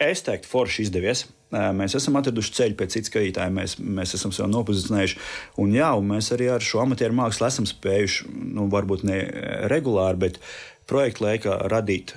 es 0.00 0.24
teiktu, 0.24 0.48
forši 0.48 0.86
izdevies. 0.86 1.26
Uh, 1.52 1.68
mēs 1.76 1.98
esam 2.00 2.16
atraduši 2.20 2.56
ceļu 2.62 2.80
pēc 2.80 2.96
citu 2.96 3.12
skatītāju, 3.12 3.56
mēs, 3.60 3.76
mēs 4.00 4.16
esam 4.16 4.32
sev 4.32 4.48
nopozicionējuši. 4.54 5.20
Un, 5.60 5.76
jā, 5.76 5.92
un 6.00 6.10
mēs 6.14 6.32
arī 6.36 6.48
ar 6.54 6.64
šo 6.64 6.80
amatieru 6.86 7.20
mākslu 7.20 7.48
esam 7.50 7.68
spējuši, 7.68 8.32
nu, 8.56 8.70
varbūt 8.72 9.04
ne 9.08 9.20
regulāri, 9.68 10.24
bet 10.24 10.42
projektu 10.88 11.26
laikā 11.26 11.60
radīt 11.68 12.16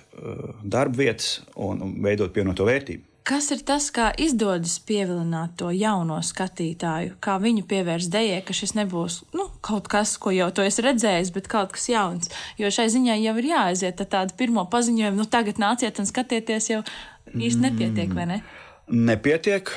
darba 0.63 1.01
vietas 1.03 1.41
un 1.59 1.97
veidot 1.99 2.31
pievienoto 2.31 2.63
vērtību. 2.63 3.10
Kas 3.21 3.51
ir 3.53 3.59
tas, 3.61 3.91
kā 3.93 4.07
izdodas 4.17 4.79
pievilināt 4.81 5.53
to 5.61 5.69
jauno 5.75 6.17
skatītāju, 6.25 7.19
kā 7.21 7.35
viņu 7.41 7.67
pievērst 7.69 8.09
dejai, 8.09 8.39
ka 8.45 8.53
šis 8.57 8.73
nebūs 8.79 9.19
nu, 9.37 9.45
kaut 9.61 9.85
kas, 9.91 10.15
ko 10.17 10.31
jau 10.33 10.47
to 10.49 10.63
es 10.65 10.79
redzēju, 10.81 11.29
bet 11.35 11.49
kaut 11.51 11.75
kas 11.75 11.85
jauns. 11.91 12.31
Jo 12.57 12.71
šai 12.73 12.87
ziņai 12.89 13.19
jau 13.21 13.35
ir 13.37 13.47
jāaiziet 13.51 14.01
tādu 14.09 14.33
pirmo 14.39 14.63
paziņojumu, 14.73 15.21
nu 15.21 15.27
tagad 15.29 15.61
nāciet 15.61 16.01
un 16.01 16.09
skatieties, 16.09 16.69
jau 16.71 16.79
īsti 17.37 17.61
nepietiek, 17.67 18.15
vai 18.17 18.25
ne? 18.31 18.37
Nepietiek. 18.91 19.69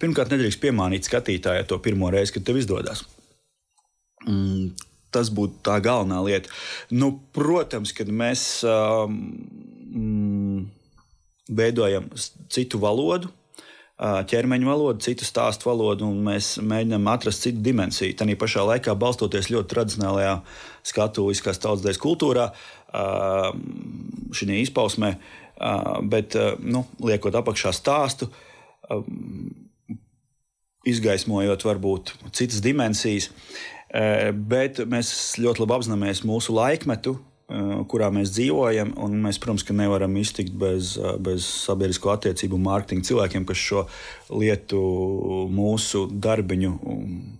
Pirmkārt, 0.00 0.30
nedrīkst 0.30 0.60
piemānīt 0.62 1.08
skatītāju 1.10 1.66
to 1.72 1.80
pirmo 1.82 2.12
reizi, 2.14 2.36
kad 2.36 2.46
tev 2.46 2.60
izdodas. 2.60 3.02
Mm, 4.28 4.70
tas 5.10 5.32
būtu 5.34 5.58
tā 5.66 5.80
galvenā 5.82 6.22
lieta. 6.22 6.54
Nu, 6.94 7.16
protams, 7.34 7.90
kad 7.98 8.14
mēs. 8.14 8.46
Um, 8.62 10.70
veidojam 11.56 12.08
citu 12.52 12.80
valodu, 12.82 13.30
ķermeņa 14.02 14.66
valodu, 14.66 15.02
citu 15.04 15.26
stāstu 15.26 15.68
valodu, 15.68 16.08
un 16.08 16.22
mēs 16.26 16.56
mēģinām 16.64 17.06
atrast 17.12 17.44
citu 17.44 17.62
dimensiju. 17.62 18.16
Tā 18.18 18.26
pašā 18.38 18.64
laikā 18.66 18.96
balstoties 18.98 19.50
ļoti 19.52 19.70
tradicionālajā 19.70 20.32
skatuviskās 20.90 21.60
tautsdejas 21.62 22.00
kultūrā, 22.02 22.48
šī 24.34 24.58
izpausmē, 24.64 25.12
bet 26.10 26.34
nu, 26.64 26.82
liekot 27.04 27.36
apakšā 27.38 27.70
stāstu, 27.76 28.30
izgaismojot 30.88 31.62
varbūt 31.68 32.16
citas 32.34 32.64
dimensijas. 32.64 33.30
Bet 33.92 34.80
mēs 34.88 35.36
ļoti 35.38 35.62
labi 35.62 35.76
apzināmies 35.76 36.24
mūsu 36.26 36.56
laikmetu, 36.56 37.18
kurā 37.88 38.08
mēs 38.14 38.32
dzīvojam. 38.36 38.94
Mēs, 39.24 39.38
protams, 39.42 39.64
nevaram 39.76 40.16
iztikt 40.20 40.54
bez, 40.58 40.96
eh, 40.96 41.16
bez 41.20 41.46
sabiedrisko 41.66 42.12
attiecību 42.14 42.56
un 42.56 42.66
mārketinga 42.68 43.08
cilvēkiem, 43.08 43.46
kas 43.48 43.60
šo 43.60 43.84
lietu 44.30 44.80
mūsu 45.52 46.06
darbiņu 46.12 46.72
um, 46.72 47.38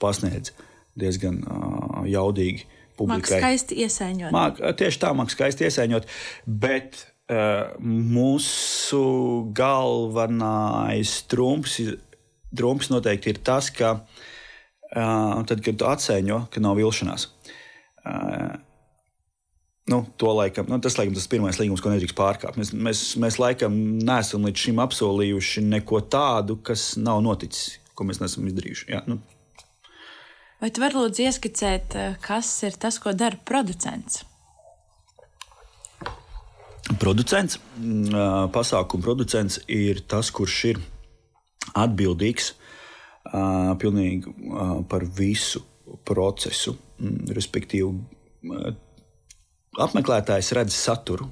pasniedz 0.00 0.54
diezgan 1.00 1.42
uh, 1.44 2.02
jaudīgi. 2.08 2.66
Publikai. 2.98 3.20
Māk 3.20 3.28
skaisti 3.40 3.78
iesaiņot. 3.84 4.32
Māk, 4.34 4.58
tieši 4.76 5.00
tā, 5.00 5.12
māk 5.16 5.30
skaisti 5.32 5.64
iesaiņot. 5.64 6.08
Bet 6.44 6.98
uh, 7.32 7.76
mūsu 7.80 9.04
galvenais 9.56 11.14
trumps, 11.30 11.78
trumps 12.56 12.90
noteikti 12.92 13.32
ir 13.32 13.40
tas, 13.46 13.70
ka 13.72 13.94
uh, 14.00 15.40
tad, 15.48 15.62
kad 15.64 15.80
tu 15.80 15.88
atsaiņo, 15.88 16.42
ka 16.52 16.64
nav 16.64 16.76
vilšanās. 16.80 17.30
Uh, 18.00 18.58
Nu, 19.88 20.04
laikam, 20.20 20.66
nu, 20.68 20.78
tas 20.78 20.98
laikam 20.98 21.14
tas 21.16 21.26
pirmais 21.30 21.58
līgums, 21.58 21.80
ko 21.82 21.90
nedrīkst 21.90 22.16
pārkāpt. 22.18 22.58
Mēs, 22.60 22.70
mēs, 22.76 23.02
mēs 23.18 23.38
laikam 23.40 23.74
neesam 24.04 24.44
līdz 24.46 24.66
šim 24.66 24.82
apsolījuši 24.84 25.64
neko 25.66 26.02
tādu, 26.12 26.58
kas 26.62 26.92
nav 27.00 27.22
noticis, 27.24 27.78
ko 27.96 28.06
mēs 28.06 28.20
neesam 28.22 28.46
izdarījuši. 28.50 28.90
Jā, 28.92 29.02
nu. 29.10 29.18
Vai 30.60 30.68
tu 30.68 30.82
vari 30.82 30.98
lūdzu 30.98 31.24
ieskicēt, 31.24 31.96
eh, 31.96 32.18
kas 32.20 32.52
ir 32.68 32.76
tas, 32.76 33.00
ko 33.00 33.14
dara 33.16 33.40
producents? 33.48 34.24
Producents, 37.00 37.58
mm, 37.78 38.50
pasākuma 38.52 39.02
producents 39.02 39.60
ir 39.68 40.02
tas, 40.06 40.30
kurš 40.30 40.64
ir 40.74 40.80
atbildīgs 41.78 42.52
pilnīgi 43.80 44.32
par 44.88 45.04
visu 45.04 45.62
procesu, 46.04 46.76
mm, 46.98 47.30
respektīvi 47.36 48.74
apmeklētājs 49.78 50.54
redz 50.56 50.74
saturu. 50.74 51.28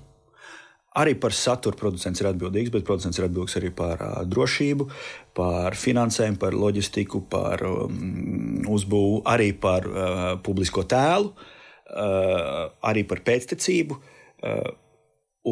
Arī 0.98 1.14
par 1.20 1.34
saturu 1.36 1.76
producents 1.78 2.18
ir 2.22 2.30
atbildīgs, 2.30 2.72
bet 2.74 2.86
producents 2.86 3.18
ir 3.20 3.28
atbildīgs 3.28 3.58
arī 3.60 3.70
par 3.76 4.00
uh, 4.02 4.16
drošību, 4.26 4.88
par 5.36 5.76
finansēm, 5.78 6.38
par 6.40 6.56
loģistiku, 6.58 7.22
par 7.30 7.62
um, 7.68 8.64
uzbūvi, 8.66 9.22
arī 9.30 9.52
par 9.54 9.86
uh, 9.86 10.26
publisko 10.42 10.82
tēlu, 10.90 11.30
uh, 11.30 12.66
arī 12.90 13.04
par 13.06 13.22
pēctecību. 13.26 13.98
Uh, 14.42 14.70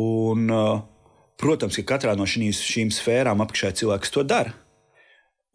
un, 0.00 0.50
uh, 0.50 0.83
protams, 1.38 1.78
ka 1.78 1.95
katrā 1.95 2.16
no 2.19 2.26
šīs, 2.26 2.64
šīm 2.66 2.90
sfērām 2.95 3.45
apakšā 3.45 3.75
cilvēks 3.76 4.16
to 4.16 4.26
dara. 4.26 4.57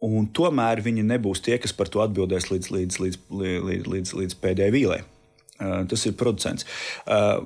Un 0.02 0.30
tomēr 0.34 0.80
viņi 0.82 1.04
nebūs 1.06 1.44
tie, 1.44 1.58
kas 1.62 1.74
par 1.76 1.90
to 1.92 2.00
atbildēs 2.02 2.48
līdz, 2.50 2.70
līdz, 2.74 3.02
līdz, 3.02 3.18
līdz, 3.42 3.90
līdz, 3.92 4.14
līdz 4.22 4.38
pēdējai 4.42 4.74
vīlei. 4.74 5.02
Eh, 5.62 5.84
tas 5.88 6.06
ir 6.06 6.16
producents. 6.18 6.66
Eh, 7.06 7.42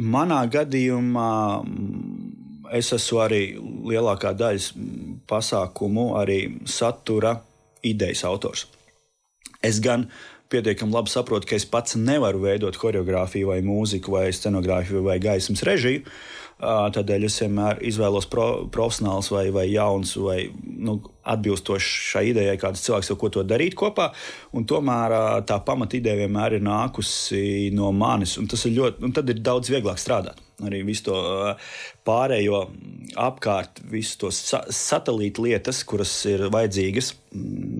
manā 0.00 0.40
gadījumā 0.52 1.30
mm, 1.64 2.66
es 2.76 2.92
esmu 2.96 3.22
arī 3.24 3.44
lielākā 3.90 4.34
daļa 4.36 4.88
pasākumu, 5.30 6.10
arī 6.20 6.40
satura 6.68 7.38
idejas 7.86 8.24
autors. 8.28 8.66
Es 9.64 9.80
gan 9.80 10.08
pietiekami 10.50 10.92
labi 10.92 11.12
saprotu, 11.12 11.48
ka 11.48 11.56
es 11.56 11.66
pats 11.68 11.96
nevaru 11.96 12.42
veidot 12.42 12.76
choreogrāfiju, 12.76 13.52
vai 13.52 13.60
mūziku, 13.64 14.16
vai 14.16 14.28
scenogrāfiju, 14.34 15.04
vai 15.06 15.18
gaismas 15.22 15.62
režiju. 15.66 16.04
Tādēļ 16.60 17.24
es 17.24 17.38
vienmēr 17.40 17.78
izvēlos 17.88 18.26
pro, 18.28 18.46
profesionāls 18.72 19.30
vai, 19.32 19.46
vai 19.54 19.64
jauns, 19.70 20.12
vai 20.20 20.42
nu, 20.60 20.98
atbilstošs 21.30 21.88
šai 22.10 22.26
idejai, 22.34 22.58
kāds 22.60 22.84
cilvēks 22.84 23.14
ko 23.20 23.32
to 23.32 23.44
darīt 23.48 23.78
kopā. 23.80 24.10
Un 24.56 24.68
tomēr 24.68 25.16
tā 25.48 25.60
pamatīdeja 25.64 26.26
vienmēr 26.26 26.58
ir 26.58 26.66
nākusi 26.66 27.70
no 27.76 27.94
manis, 27.96 28.36
un 28.40 28.50
tas 28.50 28.66
ir 28.68 28.76
ļoti, 28.76 29.04
un 29.08 29.16
tad 29.16 29.32
ir 29.32 29.40
daudz 29.44 29.72
vieglāk 29.72 30.00
strādāt 30.00 30.44
arī 30.66 30.82
visu 30.86 31.08
to 31.10 31.20
pārējo 32.06 32.62
apkārt, 33.20 33.82
visu 33.90 34.18
to 34.24 34.32
sa 34.34 34.62
satelītu 34.66 35.46
lietas, 35.46 35.82
kuras 35.88 36.12
ir 36.30 36.46
vajadzīgas 36.52 37.12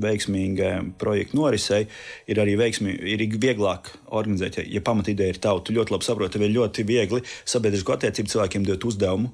veiksmīgai 0.05 0.73
projekta 1.01 1.39
norisei, 1.39 1.87
ir 2.31 2.41
arī 2.43 2.57
veiksmi, 2.61 2.95
ir 3.15 3.27
vieglāk 3.43 3.93
organizēt. 4.09 4.61
Ja, 4.61 4.67
ja 4.79 4.85
pamatīdeja 4.87 5.35
ir 5.35 5.43
tauta, 5.43 5.69
tu 5.69 5.77
ļoti 5.77 5.97
labi 5.97 6.09
saproti, 6.09 6.43
ir 6.43 6.57
ļoti 6.57 6.87
viegli 6.89 7.23
sabiedrisko 7.45 7.97
attiecību 7.97 8.35
cilvēkiem 8.37 8.69
dot 8.71 8.91
uzdevumu 8.93 9.33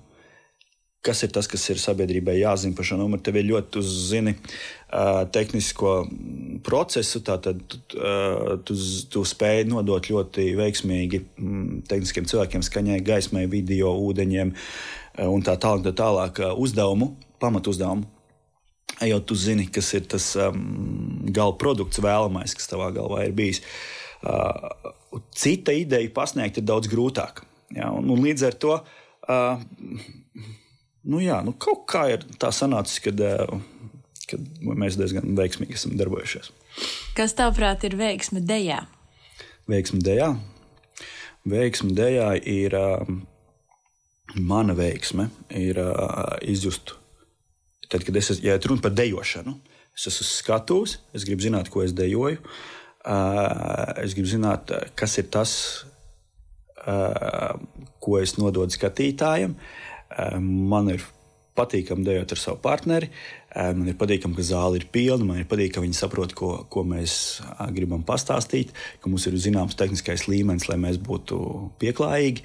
kas 1.06 1.22
ir 1.22 1.32
tas, 1.34 1.46
kas 1.50 1.62
ir 1.72 1.80
sabiedrībai 1.80 2.38
jāzina 2.40 2.76
par 2.76 2.88
šo 2.88 2.98
numuru. 3.00 3.22
Tev 3.22 3.38
ir 3.38 3.46
ļoti 3.50 3.80
uzzini 3.80 4.34
uh, 4.34 5.22
tehnisko 5.32 5.94
procesu, 6.66 7.22
tātad 7.26 7.62
uh, 7.96 8.56
tu, 8.66 8.76
tu 9.12 9.22
spēj 9.26 9.64
nodot 9.70 10.10
ļoti 10.10 10.48
veiksmīgi 10.58 11.22
mm, 11.22 11.86
tehniskiem 11.90 12.28
cilvēkiem, 12.30 12.66
skaņai, 12.66 12.98
gaismai, 13.06 13.46
video, 13.52 13.94
ūdeņiem 14.08 14.52
uh, 14.52 15.30
un 15.30 15.46
tā 15.46 15.56
tālāk, 15.62 15.86
tā 15.86 15.94
tālāk 16.02 16.42
uzdevumu, 16.56 17.14
pamatu 17.42 17.74
uzdevumu. 17.74 18.10
Jo 19.04 19.18
tu 19.20 19.36
zini, 19.36 19.66
kas 19.68 19.90
ir 19.98 20.06
tas 20.08 20.30
um, 20.40 20.60
gala 21.34 21.52
produkts, 21.60 22.00
vēlamais, 22.00 22.54
kas 22.56 22.70
tavā 22.70 22.88
galvā 22.96 23.26
ir 23.26 23.34
bijis. 23.36 23.60
Uh, 24.24 24.70
cita 25.36 25.74
ideja 25.76 26.08
pasniegt 26.14 26.60
ir 26.60 26.64
daudz 26.64 26.88
grūtāk. 26.88 27.42
Ja, 27.76 27.90
un, 27.92 28.08
un 28.14 28.22
līdz 28.24 28.46
ar 28.46 28.56
to 28.62 28.78
uh, 28.78 29.60
nu, 31.06 31.20
jā, 31.22 31.38
nu, 31.46 31.54
kaut 31.58 31.86
kā 31.90 32.06
ir 32.14 32.26
tā 32.40 32.50
sanācis, 32.54 33.00
kad, 33.04 33.20
eh, 33.20 33.46
kad 34.30 34.42
mēs 34.66 34.98
diezgan 34.98 35.36
veiksmīgi 35.38 35.78
esam 35.78 35.96
darbojušies. 35.98 36.50
Kas 37.16 37.34
tavuprāt 37.38 37.86
ir 37.88 37.96
veiksme 37.96 38.42
dejā? 38.44 38.82
Veiksme 39.70 40.02
dejā. 40.04 40.34
Veiksme 41.46 41.94
dejā 41.94 42.32
ir 42.42 42.74
uh, 42.74 43.06
mana 44.34 44.74
veiksme, 44.74 45.28
ir 45.54 45.78
uh, 45.78 46.36
izjust. 46.42 46.96
Tad, 47.88 48.02
kad 48.02 48.18
es 48.18 48.32
ja 48.42 48.58
runa 48.58 48.82
par 48.82 48.94
dejošanu, 48.98 49.54
es 49.94 50.08
esmu 50.10 50.26
skatuves, 50.26 50.98
es 51.14 51.24
gribu 51.24 51.46
zināt, 51.46 51.70
ko 51.70 51.84
es 51.86 51.94
dejoju. 51.96 52.42
Es 54.02 54.16
gribu 54.18 54.26
zināt, 54.26 54.72
kas 54.98 55.12
ir 55.22 55.28
tas, 55.30 55.52
ko 58.02 58.16
es 58.18 58.34
nododu 58.34 58.74
skatītājiem. 58.74 59.54
Uh, 59.54 59.85
Man 60.40 60.92
ir 60.94 61.04
patīkami 61.56 62.04
dejot 62.06 62.34
ar 62.36 62.40
savu 62.40 62.60
partneri. 62.62 63.10
Man 63.56 63.88
ir 63.88 63.96
patīkami, 63.98 64.36
ka 64.36 64.44
zāle 64.44 64.80
ir 64.80 64.88
pilna. 64.92 65.24
Man 65.24 65.42
ir 65.42 65.48
patīkami, 65.48 65.74
ka 65.74 65.84
viņi 65.84 65.98
saprot, 65.98 66.36
ko, 66.36 66.50
ko 66.72 66.84
mēs 66.88 67.18
gribam 67.76 68.04
pastāstīt, 68.06 68.74
ka 69.00 69.12
mums 69.12 69.26
ir 69.28 69.38
zināms 69.40 69.78
tehniskais 69.78 70.28
līmenis, 70.28 70.68
lai 70.70 70.80
mēs 70.82 71.00
būtu 71.02 71.38
pieklājīgi. 71.80 72.44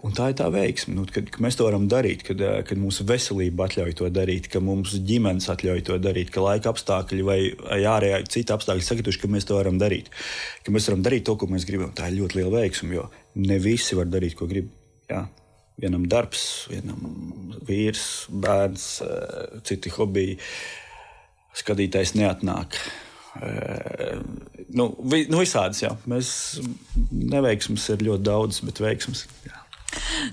Un 0.00 0.14
tā 0.16 0.30
ir 0.32 0.36
tā 0.38 0.46
veiksme, 0.48 0.94
nu, 0.96 1.02
kad, 1.12 1.26
kad 1.28 1.42
mēs 1.44 1.58
to 1.58 1.66
varam 1.66 1.84
darīt, 1.90 2.22
kad, 2.24 2.40
kad 2.64 2.78
mūsu 2.80 3.04
veselība 3.04 3.66
atļauj 3.66 3.98
to 3.98 4.06
darīt, 4.08 4.46
ka 4.48 4.62
mums 4.64 4.94
ģimenes 4.96 5.50
atļauj 5.52 5.82
to 5.90 5.98
darīt, 6.00 6.30
ka 6.32 6.40
laika 6.40 6.72
apstākļi 6.72 7.26
vai 7.26 7.36
ārējā 7.76 8.22
cita 8.32 8.56
apstākļi 8.56 8.86
sakrituši, 8.86 9.20
ka 9.20 9.28
mēs 9.34 9.48
to 9.50 9.58
varam 9.58 9.76
darīt. 9.80 10.08
Ka 10.64 10.72
mēs 10.72 10.88
varam 10.88 11.04
darīt 11.04 11.28
to, 11.28 11.36
ko 11.36 11.50
mēs 11.52 11.68
gribam. 11.68 11.92
Tā 11.92 12.08
ir 12.08 12.16
ļoti 12.22 12.40
liela 12.40 12.54
veiksme, 12.62 12.96
jo 12.96 13.10
ne 13.44 13.60
visi 13.60 13.98
var 13.98 14.08
darīt, 14.08 14.38
ko 14.40 14.48
grib. 14.48 14.72
Jā. 15.12 15.26
Vienam 15.80 16.04
darbs, 16.10 16.66
vienam 16.70 17.00
vīrs, 17.66 18.26
bērns, 18.28 18.88
eh, 19.04 19.60
citi 19.64 19.92
hobiji. 19.94 20.38
Skatītājs 21.56 22.14
neatnāk. 22.14 22.76
Eh, 23.40 24.20
nu, 24.74 24.90
vi, 25.02 25.24
nu 25.30 25.40
visādas, 25.40 25.82
jā. 25.82 25.94
Mēs 26.10 26.60
neveiksmes 27.10 27.88
ir 27.94 28.06
ļoti 28.10 28.26
daudz, 28.26 28.60
bet 28.66 28.82
veiksmes. 28.82 29.26
Jā. 29.46 29.58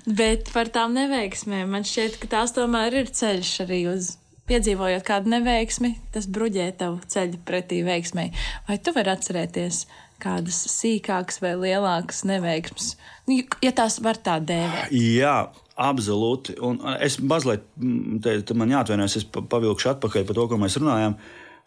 Bet 0.06 0.52
par 0.54 0.70
tām 0.74 0.94
neveiksmēm 0.98 1.74
man 1.74 1.86
šķiet, 1.88 2.20
ka 2.22 2.30
tās 2.38 2.54
tomēr 2.54 3.02
ir 3.02 3.14
ceļš 3.14 3.54
arī 3.66 3.82
uz 3.94 4.16
piedzīvojot 4.48 5.06
kādu 5.08 5.32
neveiksmi, 5.34 5.94
tas 6.14 6.28
bruģē 6.32 6.68
tavu 6.80 7.02
ceļu 7.12 7.42
pretī 7.48 7.82
veiksmai. 7.86 8.30
Vai 8.68 8.78
tu 8.80 8.94
vari 8.96 9.12
atcerēties 9.14 9.86
kādas 10.22 10.60
sīkākas 10.72 11.42
vai 11.44 11.54
lielākas 11.60 12.24
neveiksmes, 12.28 12.94
nu, 13.30 13.40
ja 13.64 13.72
tās 13.76 14.00
var 14.04 14.20
tā 14.24 14.40
dēvēt? 14.44 14.94
Jā. 14.94 15.40
Absolūti. 15.78 16.56
Un 16.66 16.80
es 17.06 17.20
mazliet, 17.22 17.68
mm, 17.78 18.16
te, 18.26 18.32
te 18.42 18.56
man 18.58 18.72
jāatvainojas, 18.74 19.20
es 19.20 19.28
pavilkšu 19.30 19.92
atpakaļ 19.92 20.24
par 20.26 20.38
to, 20.40 20.46
ko 20.50 20.58
mēs 20.58 20.78
runājām. 20.82 21.14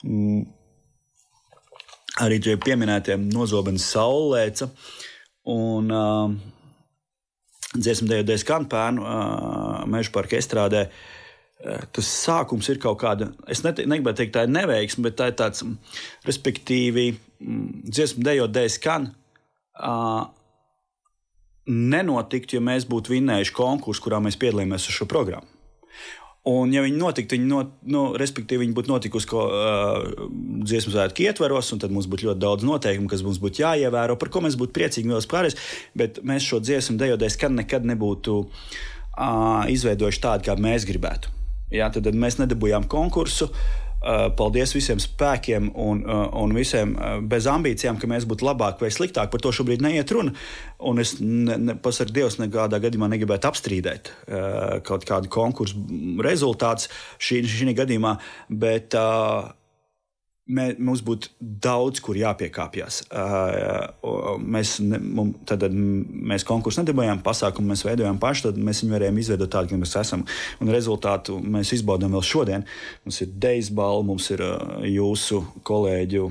Mm, 0.03 0.41
arī 2.25 2.41
tie 2.43 2.57
pieminētie 2.59 3.15
nozobens 3.23 3.87
saulēca 3.93 4.67
un 5.55 5.95
uh, 5.95 6.35
dziesmu 7.77 8.11
dēļ 8.11 8.27
dēļ 8.33 8.43
skanpēnu 8.43 9.07
uh, 9.07 9.87
meža 9.95 10.11
parka 10.17 10.41
estrādē. 10.43 10.89
Uh, 10.89 11.20
tas 11.61 12.09
sākums 12.09 12.69
ir 12.73 12.81
kaut 12.81 13.01
kāda, 13.03 13.31
es 13.51 13.63
negribētu 13.65 14.23
teikt, 14.23 14.35
tā 14.37 14.47
ir 14.47 14.53
neveiksme, 14.55 15.05
bet 15.09 15.19
tā 15.21 15.31
ir 15.31 15.39
tāds, 15.41 15.65
respektīvi, 16.29 17.11
dziesmu 17.41 18.25
dejot, 18.25 18.53
dēļ 18.55 18.71
skan. 18.77 19.11
Uh, 19.81 20.29
nenotiktu, 21.71 22.59
ja 22.59 22.65
mēs 22.65 22.87
būtu 22.89 23.15
vinnējuši 23.15 23.57
konkursu, 23.57 24.03
kurā 24.05 24.21
mēs 24.25 24.39
piedalījāmies 24.41 24.89
ar 24.89 24.97
šo 24.97 25.09
programmu. 25.11 25.57
Un, 26.49 26.71
ja 26.73 26.81
viņi 26.81 26.97
notiktu, 26.97 27.37
viņi, 27.37 27.49
not, 27.51 27.73
nu, 27.93 28.07
respektīvi, 28.17 28.63
viņi 28.65 28.77
būtu 28.77 28.89
notikusi 28.89 29.29
ko, 29.29 29.43
uh, 29.53 30.29
dziesmu 30.65 30.95
svētku 30.95 31.27
ietvaros, 31.27 31.69
un 31.75 31.83
tad 31.83 31.93
mums 31.93 32.09
būtu 32.09 32.31
ļoti 32.31 32.41
daudz 32.41 32.65
noteikumu, 32.65 33.11
kas 33.13 33.25
mums 33.27 33.41
būtu 33.43 33.61
jāievēro, 33.61 34.17
par 34.21 34.33
ko 34.33 34.41
mēs 34.47 34.57
būtu 34.61 34.73
priecīgi 34.79 35.13
vēl 35.13 35.29
pārējais. 35.29 35.59
Bet 36.01 36.23
mēs 36.25 36.49
šo 36.49 36.63
dziesmu 36.65 36.97
dejotēs, 37.01 37.37
kad 37.41 37.53
nekad 37.53 37.85
nebūtu 37.93 38.39
uh, 38.41 39.69
izveidojuši 39.69 40.25
tādu, 40.25 40.49
kā 40.49 40.57
mēs 40.57 40.89
gribētu. 40.89 41.40
Jā, 41.75 41.91
tad, 41.95 42.09
mēs 42.17 42.41
nedabūjām 42.41 42.89
konkursu. 42.91 43.51
Uh, 44.01 44.31
paldies 44.33 44.71
visiem 44.73 44.97
spēkiem 44.97 45.67
un, 45.77 45.99
uh, 46.07 46.23
un 46.41 46.55
visiem 46.57 46.95
uh, 46.97 47.19
bez 47.21 47.45
ambīcijām, 47.53 47.99
ka 48.01 48.09
mēs 48.09 48.25
būtu 48.25 48.47
labāki 48.49 48.87
vai 48.87 48.89
sliktāki. 48.97 49.29
Par 49.35 49.43
to 49.45 49.53
šobrīd 49.53 49.85
neiet 49.85 50.09
runa. 50.17 50.33
Un 50.89 51.03
es, 51.03 51.19
ne, 51.21 51.59
ne, 51.61 51.75
pasaku, 51.77 52.15
Dievs, 52.17 52.39
nekādā 52.41 52.81
gadījumā 52.81 53.11
negribētu 53.13 53.51
apstrīdēt 53.51 54.09
kaut 54.89 55.05
kādu 55.05 55.29
konkursu 55.29 55.85
rezultātus 56.25 56.89
šī, 57.21 57.43
šī 57.45 57.77
gadījumā. 57.77 58.15
Bet, 58.49 58.97
uh, 58.97 59.53
mē, 60.57 60.67
mums 60.83 61.03
būtu 61.07 61.33
daudz, 61.41 62.03
kur 62.05 62.19
jāpiekāpjas. 62.19 63.01
Uh, 63.11 64.37
mēs, 64.43 64.77
ne, 64.85 65.01
mums, 65.01 65.41
tad, 65.49 65.65
mēs 65.71 66.47
konkursu 66.49 66.83
nedabūjām, 66.83 67.23
pasākumu 67.27 67.73
mēs 67.73 67.87
veidojām 67.87 68.21
paši, 68.23 68.49
tad 68.49 68.61
mēs 68.61 68.83
viņu 68.85 68.97
varējām 68.97 69.23
izveidot 69.23 69.53
tādu, 69.55 69.73
kāda 69.73 69.83
mēs 69.85 69.97
esam. 70.03 70.27
Un 70.61 70.75
rezultātu 70.75 71.39
mēs 71.41 71.75
izbaudām 71.79 72.15
vēl 72.19 72.27
šodien. 72.27 72.69
Mums 73.07 73.23
ir 73.25 73.35
Dejas 73.41 73.73
balva, 73.75 74.07
mums 74.13 74.31
ir 74.35 74.45
uh, 74.47 74.79
jūsu 74.87 75.45
kolēģu. 75.67 76.31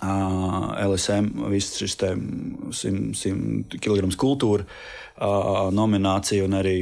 LSM, 0.00 1.32
visas 1.52 1.80
šis 1.80 1.96
100 2.00 3.80
kg 3.80 4.10
kultūra 4.20 4.66
nominācija 5.72 6.44
un 6.44 6.56
arī 6.58 6.74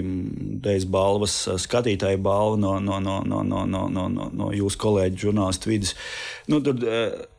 Dejas 0.64 0.86
balvas, 0.90 1.36
skatītāja 1.62 2.18
balva 2.18 2.58
no, 2.58 2.78
no, 2.82 2.98
no, 3.00 3.20
no, 3.22 3.42
no, 3.44 3.64
no, 3.64 4.08
no, 4.08 4.30
no 4.32 4.48
jūsu 4.50 4.80
kolēģa 4.82 5.20
žurnālistu 5.26 5.70
vidas. 5.70 5.94
Nu, 6.50 6.58
tur, 6.64 6.80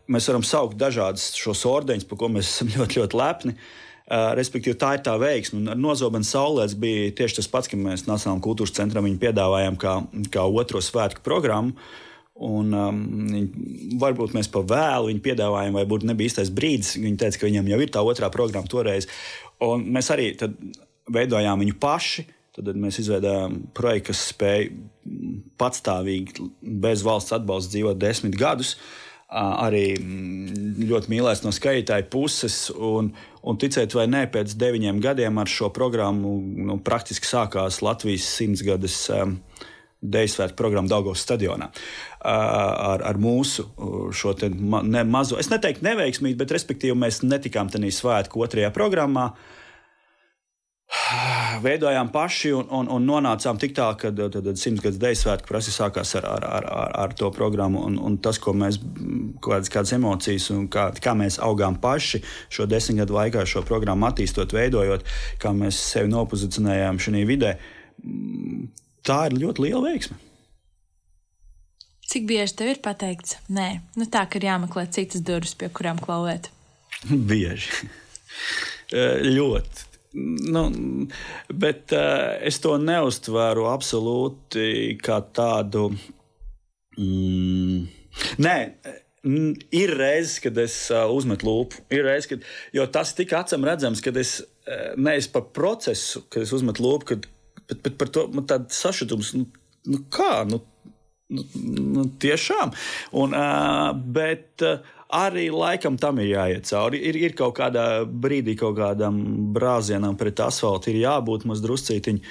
mēs 0.08 0.30
varam 0.30 0.46
saukt 0.46 0.78
dažādas 0.80 1.34
šos 1.36 1.66
ordeņus, 1.68 2.08
par 2.08 2.22
ko 2.22 2.32
mēs 2.32 2.54
esam 2.54 2.72
ļoti, 2.78 3.02
ļoti 3.02 3.20
lepni. 3.20 3.58
Respektīvi, 4.06 4.78
tā 4.78 4.92
ir 4.96 5.02
tā 5.02 5.16
veiksme. 5.18 5.64
Ar 5.74 5.80
nozobenu 5.82 6.28
saulēts 6.28 6.78
bija 6.78 7.10
tieši 7.18 7.40
tas 7.40 7.50
pats, 7.50 7.70
ka 7.72 7.78
mēs 7.80 8.06
Nacionālajam 8.06 8.44
kultūras 8.46 8.76
centram 8.78 9.08
viņu 9.08 9.18
piedāvājām 9.24 9.80
kā, 9.82 9.96
kā 10.32 10.44
otro 10.46 10.82
svētku 10.86 11.26
programmu. 11.26 11.74
Un, 12.36 12.74
um, 12.76 12.98
varbūt 14.02 14.34
mēs 14.36 14.50
pa 14.52 14.60
vēlu 14.68 15.08
viņu 15.08 15.22
piedāvājām, 15.24 15.78
vai 15.78 15.86
būtu 15.88 16.10
nebija 16.10 16.34
īstais 16.34 16.52
brīdis. 16.52 16.98
Viņi 17.00 17.20
teica, 17.22 17.40
ka 17.40 17.48
viņam 17.48 17.70
jau 17.72 17.80
ir 17.80 17.94
tā 17.96 18.04
otrā 18.04 18.28
programma 18.34 18.68
toreiz. 18.68 19.08
Un 19.64 19.86
mēs 19.96 20.12
arī 20.12 20.34
veidojām 21.16 21.64
viņu 21.64 21.78
paši. 21.80 22.26
Tad 22.56 22.76
mēs 22.80 23.00
izveidojām 23.02 23.58
projektu, 23.76 24.10
kas 24.12 24.28
spēja 24.32 24.70
patstāvīgi, 25.60 26.46
bez 26.84 27.04
valsts 27.04 27.36
atbalsta 27.36 27.74
dzīvot 27.74 28.00
desmit 28.00 28.38
gadus. 28.40 28.76
Arī 29.36 29.98
ļoti 30.86 31.12
mīlēts 31.12 31.44
no 31.44 31.52
skaitītāja 31.56 32.08
puses. 32.12 32.70
Un, 32.76 33.14
un 33.44 33.60
ticēt 33.60 33.96
vai 33.96 34.06
nē, 34.12 34.26
pēc 34.32 34.56
deviņiem 34.60 35.00
gadiem 35.04 35.40
ar 35.40 35.52
šo 35.52 35.72
programmu 35.76 36.36
nu, 36.68 36.80
praktiski 36.84 37.28
sākās 37.28 37.82
Latvijas 37.84 38.28
simtsgades 38.38 39.02
um, 39.16 39.40
Dejsvētku 40.04 40.58
programmu 40.60 40.92
Daugos 40.92 41.24
stadionā. 41.24 41.70
Ar, 42.26 43.02
ar 43.06 43.20
mūsu 43.22 43.68
šo 44.14 44.34
ma, 44.60 44.82
ne, 44.84 45.06
mazo, 45.08 45.40
es 45.40 45.50
neteiktu 45.52 45.86
neveiksmīgu, 45.86 46.38
bet 46.42 46.54
respektīvi 46.56 46.98
mēs 47.00 47.24
netikām 47.26 47.72
tajā 47.72 47.94
svētku 47.96 48.44
otrajā 48.46 48.74
programmā. 48.76 49.32
Veidojām 51.66 52.12
paši 52.14 52.52
un, 52.54 52.68
un, 52.76 52.92
un 52.92 53.08
nonācām 53.08 53.58
tik 53.62 53.74
tālu, 53.78 53.98
ka 53.98 54.12
simts 54.60 54.84
gadus 54.84 55.02
dēļ 55.02 55.18
svētku 55.22 55.50
prasa 55.50 55.74
sākās 55.74 56.14
ar, 56.20 56.28
ar, 56.36 56.46
ar, 56.60 56.70
ar, 56.70 56.94
ar 57.06 57.18
to 57.18 57.32
programmu. 57.34 57.88
Un, 57.88 57.98
un 57.98 58.20
tas, 58.22 58.38
ko 58.42 58.54
mēs, 58.54 58.78
kādas, 59.42 59.72
kādas 59.74 59.96
emocijas 59.98 60.52
un 60.54 60.68
kā, 60.72 60.90
kā 61.02 61.16
mēs 61.18 61.40
augām 61.42 61.80
paši 61.82 62.22
šo 62.54 62.68
desmit 62.70 63.02
gadu 63.02 63.18
laikā, 63.18 63.48
šo 63.50 63.66
programmu 63.66 64.12
attīstot, 64.12 64.54
veidojot, 64.54 65.08
kā 65.42 65.56
mēs 65.56 65.80
sevi 65.96 66.14
nopozicionējām 66.14 67.02
šajā 67.02 67.30
vidē 67.32 67.60
tā 69.06 69.26
ir 69.30 69.38
ļoti 69.42 69.66
liela 69.66 69.84
veiksme. 69.88 70.20
Cik 72.06 72.28
bieži 72.30 72.54
tev 72.60 72.70
ir 72.76 72.82
pateikts, 72.86 73.40
nē, 73.50 73.70
nu 73.98 74.06
tā, 74.12 74.28
ka 74.30 74.38
ir 74.38 74.46
jāmeklē 74.52 74.86
citas 74.94 75.24
durvis, 75.26 75.56
pie 75.58 75.72
kurām 75.74 75.98
klauvēt? 76.02 76.52
Bieži. 77.32 77.90
ļoti. 79.36 79.92
Nu, 80.16 80.70
bet 81.52 81.92
uh, 81.92 82.38
es 82.40 82.62
to 82.64 82.78
neuztvēru 82.80 83.66
absolūti 83.68 84.96
kā 85.04 85.18
tādu. 85.36 85.90
Mm, 86.96 87.82
nē, 88.40 88.56
ir 89.76 89.96
reizes, 90.00 90.38
kad 90.44 90.58
es 90.62 90.78
uh, 90.94 91.10
uzmetu 91.12 91.50
lūpu. 91.50 91.84
Ir 91.92 92.06
reizes, 92.08 92.30
kad, 92.32 92.48
tas 92.96 93.12
ir 93.12 93.20
tik 93.20 93.36
acīm 93.36 93.68
redzams, 93.68 94.04
ka 94.04 94.14
es 94.22 94.38
uh, 94.40 94.94
neesmu 94.96 95.36
par 95.36 95.50
procesu, 95.58 96.24
kad 96.32 96.46
es 96.46 96.56
uzmetu 96.56 96.86
lūpu, 96.86 97.10
kad 97.12 97.28
bet, 97.70 97.84
bet 97.86 98.00
par 98.00 98.12
to 98.14 98.28
man 98.34 98.48
tāds 98.50 98.80
sašutums, 98.82 99.34
nu, 99.38 99.46
nu 99.92 100.02
kā, 100.14 100.44
nu, 100.50 100.62
nu, 101.34 101.46
nu 101.98 102.08
tiešām. 102.22 102.74
Un, 103.22 103.36
uh, 103.38 103.92
bet 103.94 104.66
uh, 104.66 104.82
arī 105.16 105.48
laikam 105.54 106.00
tam 106.02 106.20
ir 106.24 106.34
jāiet 106.34 106.68
cauri. 106.72 107.02
Ir, 107.10 107.20
ir 107.28 107.38
kaut 107.38 107.56
kādā 107.60 107.88
brīdī, 108.06 108.58
kaut 108.60 108.78
kādam 108.80 109.22
brāzienam 109.56 110.18
pret 110.20 110.44
asfaltu 110.48 110.94
ir 110.94 111.04
jābūt 111.06 111.48
mazdruscītiņam. 111.50 112.22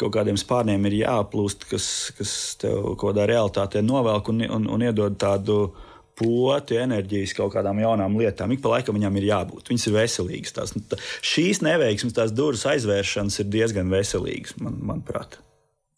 Kaut 0.00 0.14
kādiem 0.14 0.38
spārniem 0.40 0.86
ir 0.88 1.02
jāplūst, 1.02 1.66
kas, 1.68 1.86
kas 2.16 2.30
tev 2.58 2.94
kaut 2.96 3.10
kādā 3.10 3.26
realitātē 3.28 3.82
novelk 3.84 4.30
un, 4.32 4.40
un, 4.48 4.64
un 4.72 4.84
iedod 4.86 5.18
tādu 5.20 5.58
uh, 5.66 5.90
poti, 6.22 6.78
enerģijas 6.80 7.34
kaut 7.36 7.52
kādām 7.56 7.82
jaunām 7.82 8.16
lietām. 8.20 8.54
Ik 8.54 8.62
pa 8.64 8.76
laikam 8.76 8.96
viņam 8.98 9.18
ir 9.18 9.28
jābūt. 9.28 9.68
Viņas 9.72 9.88
ir 9.88 9.96
veselīgas. 9.96 10.54
Tās, 10.56 10.74
tā, 10.88 10.98
šīs 11.32 11.62
neveiksmes, 11.66 12.14
tās 12.16 12.34
durvis 12.36 12.64
aizvēršanas 12.70 13.40
ir 13.42 13.50
diezgan 13.52 13.92
veselīgas, 13.92 14.56
man, 14.62 14.78
manuprāt. 14.92 15.40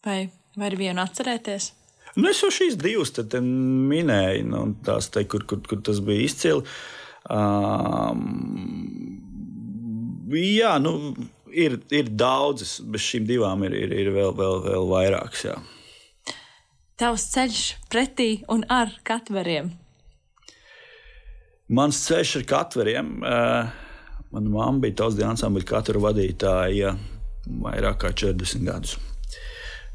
Vai 0.05 0.27
var 0.61 0.77
vienu 0.79 1.05
atcerēties? 1.05 1.73
Nu, 2.15 2.29
es 2.31 2.41
jau 2.43 2.51
šīs 2.55 2.77
divas 2.79 3.11
minēju, 3.43 4.45
nu, 4.47 4.65
tās, 4.87 5.11
te, 5.11 5.25
kur, 5.27 5.47
kur, 5.51 5.63
kur 5.67 5.81
tas 5.83 5.99
bija 6.05 6.29
izcili. 6.29 6.63
Um, 7.33 8.21
jā, 10.31 10.77
nu, 10.83 11.15
ir, 11.51 11.81
ir 11.95 12.11
daudzas, 12.15 12.77
bez 12.81 13.03
šīm 13.03 13.27
divām 13.29 13.65
ir, 13.67 13.75
ir, 13.87 13.95
ir 14.05 14.13
vēl, 14.15 14.35
vēl, 14.39 14.61
vēl 14.69 14.91
vairākas. 14.91 15.47
Jā. 15.49 15.57
Tavs 17.01 17.27
ceļš 17.33 17.63
pretī 17.91 18.29
un 18.53 18.63
ar 18.71 18.93
katveriem. 19.07 19.73
Mans 21.73 22.03
ceļš 22.05 22.37
ar 22.43 22.47
katveriem. 22.51 23.17
Uh, 23.25 23.81
Mana 24.35 24.51
mamma 24.51 24.81
bija 24.83 24.97
tautas 24.99 25.15
dienas 25.15 25.37
ansambļa 25.37 25.67
katra 25.69 26.01
vadītāja 26.03 26.97
vairāk 27.63 28.01
kā 28.03 28.09
40 28.11 28.65
gadus. 28.67 28.97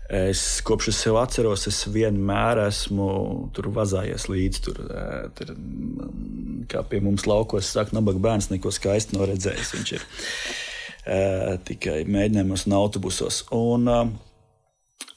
Es 0.10 0.44
kopš 0.66 0.88
es 0.94 1.02
sev 1.04 1.18
atceros, 1.20 1.68
es 1.68 1.82
vienmēr 1.92 2.62
esmu 2.64 3.10
tur 3.54 3.68
vazājies 3.76 4.30
līdzi. 4.32 4.62
Tur, 4.64 4.80
eh, 4.88 5.28
tur 5.36 5.52
mm, 5.58 6.64
kā 6.72 6.86
pie 6.88 7.04
mums 7.04 7.28
laukos, 7.28 7.68
saka, 7.76 7.98
nabaga 7.98 8.24
bērns 8.30 8.48
neko 8.54 8.72
skaistu 8.72 9.20
noredzējis. 9.20 9.76
Viņš 9.76 9.94
ir 9.98 10.08
uh, 10.08 11.60
tikai 11.68 12.00
mēģinājumos 12.08 12.66
un 12.70 12.80
autobusos. 12.80 13.44
Un, 13.60 13.92
uh, 13.92 14.18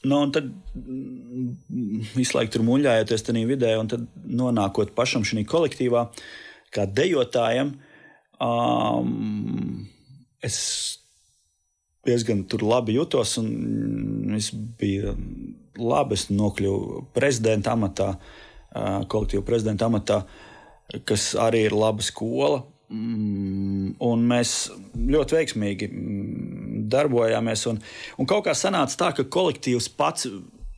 Nu, 0.03 0.17
un 0.19 0.31
tad 0.35 0.49
mm, 0.75 2.09
visu 2.17 2.35
laiku 2.35 2.57
tur 2.57 2.65
muļājoties 2.67 3.23
tajā 3.23 3.43
vidē, 3.47 3.69
un 3.79 3.87
tad 3.87 4.01
nonākot 4.27 4.91
pašam 4.97 5.23
šajā 5.23 5.45
kolektīvā, 5.47 6.01
kā 6.73 6.85
dejotājam, 6.89 7.73
um, 8.41 9.85
es 10.43 10.59
diezgan 12.03 12.43
labi 12.61 12.97
jutos, 12.97 13.37
un 13.39 14.33
es 14.35 14.51
biju 14.53 15.15
labi. 15.79 16.17
Es 16.17 16.27
nokļuvu 16.31 17.07
prezidenta 17.15 17.77
amatā, 17.77 18.13
uh, 18.17 19.03
kolektīva 19.09 19.45
prezidenta 19.47 19.87
amatā, 19.89 20.23
kas 21.07 21.33
arī 21.39 21.67
ir 21.69 21.77
laba 21.77 22.03
skola. 22.03 22.63
Mm, 22.93 23.95
un 24.05 24.25
mēs 24.29 24.67
ļoti 24.93 25.37
veiksmīgi 25.39 25.87
mm, 25.89 26.83
darbojāmies. 26.93 27.63
Un, 27.71 27.79
un 28.19 28.29
kaut 28.29 28.43
kā 28.45 28.53
sanāca 28.57 28.99
tā, 28.99 29.13
ka 29.17 29.25
kolektīvs 29.33 29.87
pats 29.97 30.27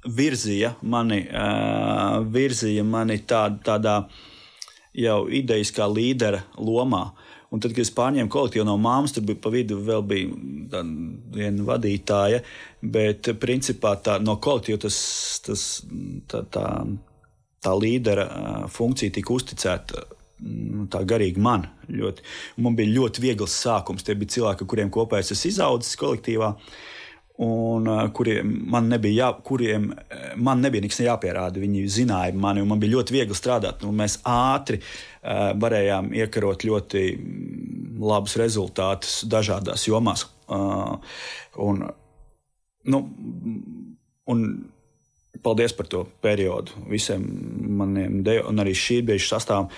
virzīja 0.05 0.75
mani, 0.85 1.23
uh, 1.25 2.21
virzīja 2.31 2.85
mani 2.87 3.17
tā, 3.27 3.47
tādā 3.65 3.97
jau 4.95 5.25
idejiskā 5.29 5.87
līdera 5.91 6.43
lomā. 6.57 7.09
Un 7.53 7.61
tad, 7.63 7.75
kad 7.75 7.85
es 7.85 7.93
pārņēmu 7.95 8.31
kolektīvu 8.31 8.65
no 8.67 8.75
māmas, 8.81 9.13
tur 9.15 9.23
bija 9.27 9.39
pa 9.39 9.51
vidu 9.53 9.77
vēl 9.85 10.01
bija 10.09 10.81
viena 11.35 11.67
vadītāja, 11.67 12.41
bet 12.81 13.29
principā 13.39 13.93
tā, 14.03 14.17
no 14.23 14.35
kolektīva 14.43 14.81
tas, 14.87 14.97
tas, 15.45 15.63
tā, 16.31 16.41
tā, 16.51 16.65
tā 17.63 17.75
līdera 17.79 18.27
funkcija 18.73 19.13
tika 19.15 19.35
uzticēta 19.37 20.03
Nu, 20.45 20.83
tā 20.91 20.99
garīgi 21.07 21.39
man. 21.39 21.63
Ļoti. 21.87 22.23
Man 22.63 22.75
bija 22.75 22.91
ļoti 22.91 23.23
viegls 23.23 23.55
sākums. 23.55 24.03
Tie 24.03 24.17
bija 24.19 24.33
cilvēki, 24.35 24.67
kuriem 24.67 24.91
kopā 24.93 25.21
es 25.21 25.31
esmu 25.31 25.51
izaudzis 25.51 25.95
kolektīvā. 26.01 26.51
Un, 27.43 27.87
uh, 27.91 28.05
kuriem 28.15 28.51
man 28.71 28.85
nebija, 28.87 29.25
jā, 29.25 29.31
kuriem 29.43 29.89
man 30.39 30.61
nebija 30.63 30.85
nekas 30.85 31.01
jāpierāda. 31.03 31.59
Viņi 31.59 31.81
zināja 31.91 32.35
mani, 32.39 32.63
un 32.63 32.69
man 32.71 32.79
bija 32.79 32.95
ļoti 32.95 33.17
viegli 33.17 33.35
strādāt. 33.35 33.83
Un 33.83 33.97
mēs 33.99 34.21
ātri 34.23 34.79
uh, 34.79 35.51
varējām 35.59 36.13
iekarot 36.15 36.63
ļoti 36.63 37.03
labus 37.99 38.37
rezultātus 38.39 39.17
dažādās 39.27 39.83
jomās. 39.89 40.27
Uh, 40.47 40.95
un, 41.65 41.83
nu, 42.87 43.03
un 44.31 44.47
paldies 45.45 45.75
par 45.75 45.87
to 45.91 46.05
periodu 46.23 46.85
visiem 46.89 47.23
maniem 47.77 48.21
dejām, 48.25 48.51
un 48.51 48.63
arī 48.63 48.75
šī 48.77 49.01
brīža 49.05 49.35
sastāvam. 49.35 49.69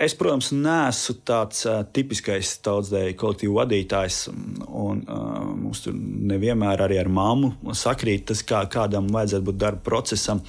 Es, 0.00 0.14
protams, 0.16 0.48
neesmu 0.56 1.14
tāds 1.28 1.66
uh, 1.68 1.82
tipiskais 1.92 2.54
tautsdeju 2.64 3.16
kolektīvu 3.20 3.58
vadītājs, 3.58 4.30
un 4.64 5.02
uh, 5.04 5.42
mums 5.52 5.82
tur 5.84 5.92
nevienmēr 6.30 6.86
arī 6.86 6.96
ar 7.02 7.10
mammu 7.12 7.74
sakrīt 7.76 8.24
tas, 8.30 8.40
kā 8.48 8.62
kādam 8.72 9.10
vajadzētu 9.12 9.46
būt 9.50 9.58
darba 9.60 9.84
procesam. 9.90 10.40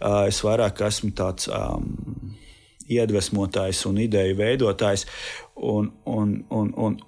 Uh, 0.00 0.24
es 0.26 0.42
vairāk 0.42 0.82
esmu 0.88 1.12
tāds 1.14 1.46
um, 1.54 1.86
iedvesmotājs 2.90 3.84
un 3.86 4.02
ideju 4.02 4.40
veidotājs. 4.42 5.06
Un, 5.54 5.92
un, 6.10 6.34
un, 6.50 6.74
un, 6.74 6.98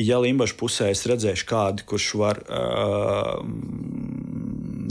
ja 0.00 0.22
Limbaģa 0.24 0.56
pusē 0.56 0.88
es 0.94 1.04
redzēšu 1.04 1.50
kādu, 1.52 1.84
kurš 1.92 2.10
var 2.22 2.40
uh, 2.48 3.44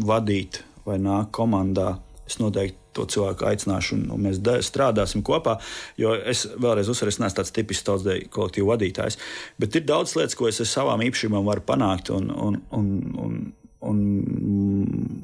vadīt 0.06 0.62
vai 0.86 1.02
nāk 1.02 1.34
komandā, 1.34 1.96
es 2.30 2.38
noteikti 2.38 2.85
to 2.96 3.06
cilvēku 3.12 3.48
aicināšu, 3.50 3.98
un, 3.98 4.08
un 4.16 4.26
mēs 4.28 4.42
strādāsim 4.68 5.24
kopā. 5.26 5.58
Jo 6.02 6.16
es 6.16 6.46
vēlreiz 6.56 6.90
uzsveru, 6.92 7.14
es 7.14 7.22
neesmu 7.22 7.42
tāds 7.42 7.54
tipisks 7.56 7.88
tautsdeju 7.90 8.32
kolektīvu 8.34 8.72
vadītājs, 8.72 9.20
bet 9.62 9.78
ir 9.78 9.88
daudz 9.88 10.16
lietas, 10.18 10.38
ko 10.40 10.50
es 10.50 10.62
ar 10.64 10.72
savām 10.72 11.06
īpašībām 11.06 11.48
varu 11.48 11.66
panākt. 11.68 12.12
Un, 12.16 12.32
un, 12.32 12.60
un, 12.76 12.92
un, 13.92 14.04
un, 14.60 15.24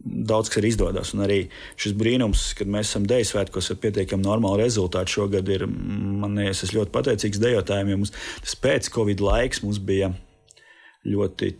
Daudz 0.00 0.48
kas 0.48 0.62
ir 0.62 0.64
izdodas, 0.70 1.10
un 1.12 1.20
arī 1.26 1.42
šis 1.76 1.92
brīnums, 2.00 2.54
kad 2.56 2.70
mēs 2.72 2.88
esam 2.88 3.04
deju 3.04 3.26
svētkos 3.28 3.66
ar 3.74 3.76
pietiekami 3.82 4.24
normālu 4.24 4.62
rezultātu 4.62 5.12
šogad, 5.12 5.50
ir 5.52 5.66
man 5.68 6.38
es 6.40 6.62
ļoti 6.72 6.88
pateicīgs 6.94 7.42
dejotājiem, 7.42 7.90
jo 7.92 7.98
mums 8.00 8.14
tas 8.40 8.56
pēc 8.64 8.88
Covid 8.94 9.20
laiks 9.20 9.60
mums 9.60 9.76
bija 9.76 10.08
ļoti 11.08 11.54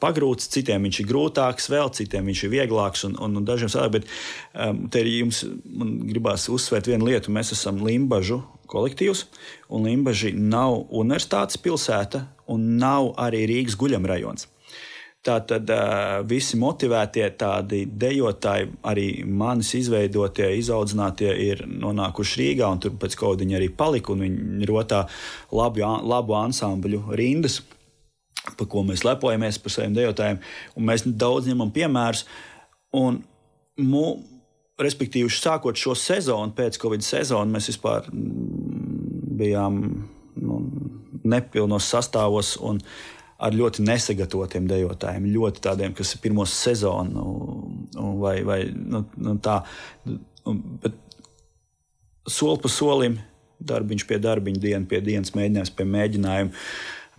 pagrūts, 0.00 0.50
citiem 0.52 0.84
viņš 0.84 1.00
ir 1.00 1.08
grūtāks, 1.08 1.70
vēl 1.72 1.92
citiem 1.96 2.26
viņš 2.28 2.44
ir 2.44 2.52
vieglāks 2.52 3.06
un, 3.08 3.16
un, 3.16 3.38
un 3.40 3.46
dažiem 3.48 3.70
savādāk. 3.72 4.02
Bet 4.02 4.68
um, 4.68 4.84
te 4.92 5.00
ir 5.00 5.08
jums, 5.22 5.44
gribās 6.12 6.48
uzsvērt 6.52 6.90
vienu 6.92 7.08
lietu. 7.08 7.32
Mēs 7.32 7.54
esam 7.56 7.80
Limbažu 7.86 8.42
kolektīvs, 8.68 9.26
un 9.72 9.88
Limbaži 9.88 10.34
nav 10.36 10.82
universitātes 10.90 11.60
pilsēta 11.62 12.26
un 12.52 12.74
nav 12.80 13.14
arī 13.20 13.46
Rīgas 13.48 13.78
guļamrajons. 13.80 14.48
Tātad 15.22 15.68
uh, 15.70 16.20
visi 16.26 16.58
motivētie 16.58 17.28
tādi 17.38 17.84
dejotāji, 17.86 18.72
arī 18.90 19.06
manis 19.22 19.70
izveidotie, 19.78 20.48
izaudzinātie, 20.58 21.30
ir 21.46 21.62
nonākuši 21.70 22.40
Rīgā, 22.40 22.72
un 22.74 22.82
tur 22.82 22.96
pēc 22.98 23.14
kaut 23.20 23.38
kā 23.38 23.44
viņi 23.44 23.56
arī 23.60 23.68
palika, 23.70 24.12
un 24.12 24.26
viņi 24.26 24.66
rotā 24.68 25.04
labu, 25.54 25.86
labu 26.10 26.36
ansambļu 26.42 27.06
rindas 27.14 27.62
par 28.58 28.68
ko 28.72 28.84
mēs 28.86 29.04
lepojamies 29.06 29.60
par 29.62 29.74
saviem 29.74 29.96
dejotājiem. 29.96 30.40
Mēs 30.90 31.06
daudz 31.06 31.50
ņemam 31.50 31.72
piemērus. 31.74 32.24
Un, 32.98 33.22
mu, 33.80 34.06
respektīvi, 34.82 35.30
sākot 35.32 35.78
šo 35.78 35.96
sezonu, 35.98 36.52
pēc 36.56 36.78
Covid 36.82 37.04
sezonu, 37.06 37.54
mēs 37.54 37.70
vispār 37.72 38.08
mm, 38.12 39.34
bijām 39.40 39.80
nu, 40.42 40.60
nepilnos 41.24 41.88
sastāvos 41.92 42.56
un 42.60 42.80
ar 43.42 43.54
ļoti 43.56 43.82
nesagatavotiem 43.86 44.68
dejotājiem, 44.70 45.30
ļoti 45.34 45.62
tādiem, 45.64 45.94
kas 45.98 46.14
ir 46.14 46.22
pirmo 46.22 46.44
sezonu 46.46 47.24
vai, 48.20 48.36
vai 48.46 48.60
nu, 48.70 49.02
nu, 49.18 49.34
tā. 49.42 49.62
Bet 50.82 50.94
soli 52.30 52.62
pa 52.62 52.70
solim, 52.70 53.18
darbiņš 53.62 54.06
pie 54.06 54.18
darbiņa, 54.22 54.62
diena 54.62 54.88
pie 54.90 55.02
dienas, 55.04 55.34
mēģinājums 55.34 55.74
pie 55.78 55.86
mēģinājuma 55.90 56.52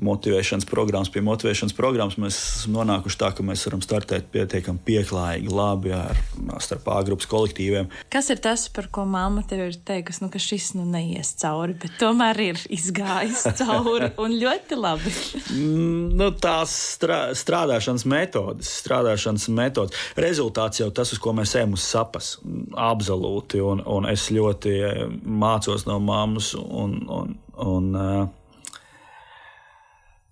motivēšanas 0.02 0.66
programmas, 0.66 1.12
pie 1.14 1.22
motivēšanas 1.22 1.76
programmas 1.78 2.18
mēs 2.22 2.38
esam 2.40 2.78
nonākuši 2.80 3.20
tā, 3.22 3.30
ka 3.38 3.46
mēs 3.46 3.66
varam 3.68 3.84
startēt 3.86 4.32
pietiekami 4.34 4.82
pieklājīgi, 4.88 5.52
labi 5.54 5.94
ar 5.94 6.18
starp 6.64 6.90
A-grupas 6.96 7.30
kolektīviem. 7.30 7.92
Kas 8.14 8.32
ir 8.34 8.42
tas, 8.44 8.66
par 8.74 8.90
ko 8.94 9.06
mamma 9.10 9.44
tev 9.48 9.68
ir 9.68 9.78
teikusi, 9.86 10.24
nu, 10.26 10.32
ka 10.34 10.42
šis 10.42 10.72
nu 10.80 10.88
neies 10.90 11.36
cauri, 11.42 11.78
bet 11.78 11.96
tomēr 12.02 12.42
ir 12.42 12.66
izgājis 12.74 13.46
cauri 13.62 14.10
un 14.18 14.38
ļoti 14.42 14.80
labi? 14.82 15.14
Mm, 15.54 16.18
nu, 16.18 16.32
tās 16.42 16.74
strā, 16.98 17.22
strādāšanas 17.38 18.08
metodes, 18.10 18.74
strādāšanas 18.82 19.50
metodes. 19.54 20.06
Rezultāts 20.18 20.82
jau 20.82 20.90
tas, 20.96 21.14
uz 21.14 21.22
ko 21.22 21.36
mēs 21.38 21.54
ejam 21.60 21.78
uz 21.78 21.86
sapas, 21.86 22.36
absolūti, 22.74 23.62
un, 23.62 23.86
un 23.86 24.10
es 24.10 24.32
ļoti 24.34 24.80
mācos 25.22 25.86
no 25.86 26.02
mammas 26.02 26.56
un, 26.58 26.98
un, 27.14 27.36
un 27.62 27.94
uh, 27.94 28.24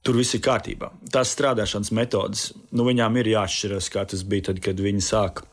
Tur 0.01 0.17
viss 0.17 0.33
ir 0.33 0.41
kārtībā. 0.41 0.89
Tās 1.13 1.35
strādāšanas 1.35 1.91
metodes, 1.93 2.47
nu, 2.73 2.87
viņām 2.87 3.19
ir 3.21 3.35
jāatšķiras, 3.35 3.89
kā 3.93 4.05
tas 4.09 4.23
bija 4.25 4.49
tad, 4.49 4.61
kad 4.65 4.79
viņi 4.81 5.03
sāka 5.05 5.45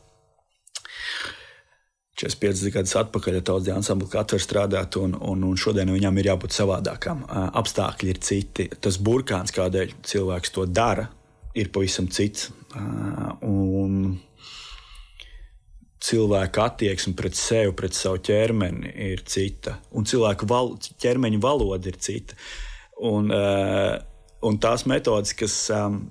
45 2.19 2.73
gadus 2.73 2.95
atpakaļ, 2.99 3.37
ja 3.37 3.43
tautas 3.45 3.69
ansamblis 3.77 4.11
katrs 4.11 4.47
strādāt, 4.47 4.97
un, 4.99 5.13
un, 5.15 5.45
un 5.47 5.59
šodien 5.59 5.91
viņam 5.93 6.17
ir 6.19 6.31
jābūt 6.33 6.55
savādākam. 6.57 7.21
Apstākļi 7.29 8.11
ir 8.11 8.19
citi. 8.25 8.65
Tas 8.81 8.97
burkāns, 8.99 9.53
kādēļ 9.55 9.93
cilvēks 10.09 10.55
to 10.57 10.65
dara, 10.67 11.05
ir 11.55 11.71
pavisam 11.75 12.09
cits. 12.11 12.49
Un 13.45 14.17
cilvēka 16.09 16.65
attieksme 16.71 17.15
pret 17.19 17.37
sevi, 17.37 17.71
pret 17.77 17.95
savu 17.95 18.19
ķermeni 18.23 18.91
ir 19.11 19.23
cita, 19.27 19.77
un 19.95 20.07
cilvēka 20.07 20.47
val 20.49 20.73
ķermeņa 20.79 21.41
valoda 21.43 21.91
ir 21.91 21.99
cita. 22.01 22.37
Un, 23.07 23.31
uh, 23.31 23.95
un 24.45 24.59
tās 24.61 24.85
metodes, 24.89 25.35
kas 25.37 25.55
um, 25.75 26.01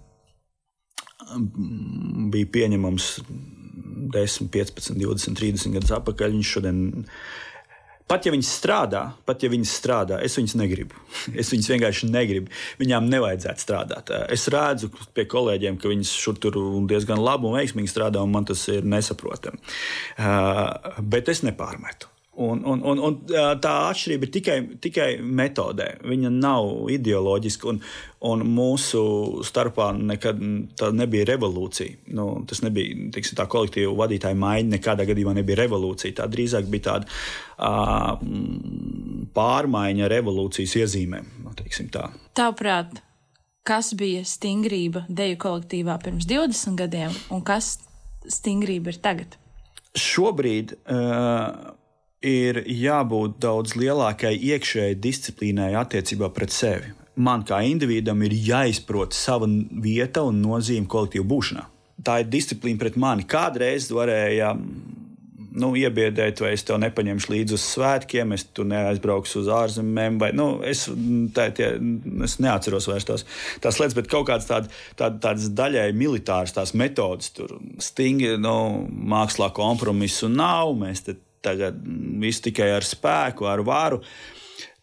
bija 2.32 2.50
pieņemamas 2.54 3.10
10, 4.14 4.48
15, 4.54 4.96
20, 4.96 5.36
30 5.38 5.76
gadus 5.76 5.92
atpakaļ, 5.98 6.34
viņš 6.36 6.56
šodien. 6.56 6.82
Pat 8.08 8.24
ja 8.24 8.32
viņas 8.32 8.50
strādā, 8.56 9.02
pat 9.28 9.42
ja 9.44 9.50
viņas 9.52 9.72
strādā, 9.82 10.18
es 10.24 10.38
viņas 10.38 10.54
negribu. 10.56 10.96
Es 11.40 11.52
viņas 11.52 11.68
vienkārši 11.74 12.08
negribu. 12.08 12.52
Viņām 12.80 13.10
nevajadzētu 13.12 13.64
strādāt. 13.64 14.12
Es 14.32 14.46
redzu 14.52 14.88
pie 15.16 15.26
kolēģiem, 15.28 15.76
ka 15.80 15.92
viņas 15.92 16.14
šur 16.16 16.38
tur 16.40 16.56
diezgan 16.88 17.20
labi 17.20 17.50
un 17.50 17.58
veiksmīgi 17.58 17.92
strādā, 17.92 18.22
un 18.24 18.32
man 18.32 18.48
tas 18.48 18.64
ir 18.72 18.88
nesaprotami. 18.88 19.60
Uh, 20.16 21.02
bet 21.04 21.28
es 21.28 21.44
nepārmetu. 21.44 22.08
Un, 22.38 22.60
un, 22.70 22.82
un, 22.86 23.00
un 23.02 23.14
tā 23.58 23.72
atšķirība 23.88 24.26
ir 24.28 24.30
tikai, 24.36 24.56
tikai 24.84 25.06
metodē. 25.18 25.88
Viņa 26.06 26.30
nav 26.30 26.86
ideoloģiska, 26.94 27.66
un, 27.72 27.80
un 28.30 28.44
mūsu 28.46 29.00
starpā 29.46 29.88
nekad 29.98 30.38
tā 30.78 30.92
nebija 30.94 31.26
revolūcija. 31.32 32.12
Nu, 32.14 32.28
tas 32.46 32.62
nebija 32.62 33.08
tiksim, 33.16 33.34
tā 33.40 33.48
kolektīva 33.50 33.90
vadītāja 33.98 34.38
maiņa, 34.38 34.70
nekādā 34.76 35.06
gadījumā 35.08 35.34
nebija 35.40 35.58
revolūcija. 35.64 36.20
Tā 36.20 36.28
drīzāk 36.30 36.70
bija 36.70 36.86
tāda 36.92 37.10
uh, 37.10 38.22
pārmaiņa 39.34 40.10
revolūcijas 40.14 40.76
iezīmēm. 40.84 41.32
Nu, 41.42 41.56
tā. 41.94 42.04
Tavuprāt, 42.38 43.00
kas 43.66 43.90
bija 43.98 44.22
stingrība 44.26 45.08
deju 45.10 45.40
kolektīvā 45.42 45.98
pirms 46.06 46.30
20 46.30 46.78
gadiem, 46.78 47.18
un 47.34 47.42
kas 47.42 47.80
stingrība 48.30 48.94
ir 48.94 49.02
tagad? 49.02 49.36
Šobrīd 49.98 50.76
uh, 50.78 51.74
ir 52.24 52.62
jābūt 52.66 53.38
daudz 53.42 53.76
lielākai 53.78 54.34
iekšējai 54.36 54.98
disciplīnai 54.98 55.72
attiecībā 55.78 56.30
pret 56.34 56.54
sevi. 56.54 56.94
Man 57.18 57.42
kā 57.46 57.60
individam 57.66 58.22
ir 58.22 58.34
jāizprot 58.34 59.16
sava 59.16 59.48
vieta 59.82 60.22
un 60.26 60.38
nozīme 60.42 60.86
kolektīvu 60.90 61.26
būšanā. 61.26 61.64
Tā 62.06 62.20
ir 62.22 62.30
disciplīna 62.30 62.78
pret 62.78 62.98
mani. 63.00 63.26
Kādreiz 63.26 63.88
varēja 63.90 64.52
nu, 65.58 65.72
iebiedēt, 65.78 66.38
vai 66.42 66.52
es 66.54 66.62
tev 66.66 66.78
nepaņemšu 66.82 67.32
līdzi 67.32 67.56
uz 67.56 67.64
svētkiem, 67.72 68.34
es 68.36 68.44
tur 68.54 68.68
neaizbraukšu 68.70 69.42
uz 69.42 69.50
ārzemēm, 69.50 70.18
vai 70.22 70.30
nu, 70.36 70.46
es, 70.66 70.84
tā, 71.34 71.48
tie, 71.54 71.72
es 72.24 72.36
neatceros 72.42 72.86
vairs 72.90 73.08
tās, 73.08 73.24
tās 73.64 73.80
lietas, 73.80 73.96
bet 73.98 74.10
kaut 74.12 74.28
kādas 74.30 74.46
tād, 74.46 74.68
tād, 74.98 75.18
tādas 75.24 75.48
daļai 75.58 75.88
militāras 75.98 76.74
metodas, 76.78 77.32
tur 77.34 77.56
stingri 77.82 78.36
nu, 78.38 78.54
mākslā 78.86 79.50
kompromisu 79.56 80.30
nav. 80.30 80.76
Mēs 80.78 81.02
tagad 81.44 81.78
viss 82.22 82.42
tikai 82.44 82.70
ar 82.76 82.86
spēku, 82.86 83.46
ar 83.48 83.62
varu. 83.66 84.00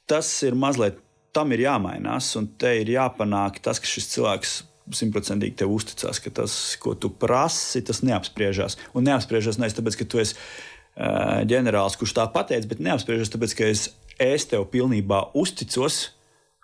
Tas 0.09 0.29
ir 0.45 0.57
mazliet, 0.57 0.99
tam 1.35 1.51
ir 1.51 1.65
jāmainās, 1.65 2.31
un 2.39 2.47
te 2.59 2.71
ir 2.79 2.93
jāpanāk 2.93 3.59
tas, 3.63 3.81
ka 3.81 3.89
šis 3.89 4.11
cilvēks 4.13 4.55
simtprocentīgi 4.93 5.57
tev 5.59 5.73
uzticās, 5.73 6.19
ka 6.21 6.31
tas, 6.41 6.55
ko 6.81 6.93
tu 6.97 7.09
prasi, 7.09 7.81
tas 7.85 8.03
neapspriežās. 8.05 8.77
Un 8.93 9.07
neapspriežās 9.09 9.57
nevis 9.61 9.77
tāpēc, 9.77 9.97
ka 9.99 10.07
tu 10.09 10.21
esi 10.21 10.35
uh, 10.37 11.41
ģenerālis, 11.49 11.97
kurš 11.99 12.15
tā 12.19 12.27
pateicis, 12.33 12.69
bet 12.69 12.83
neapspriežās 12.85 13.33
tāpēc, 13.33 13.55
ka 13.57 13.71
es, 13.71 13.87
es 14.21 14.45
tev 14.51 14.67
pilnībā 14.71 15.31
uzticos 15.37 16.11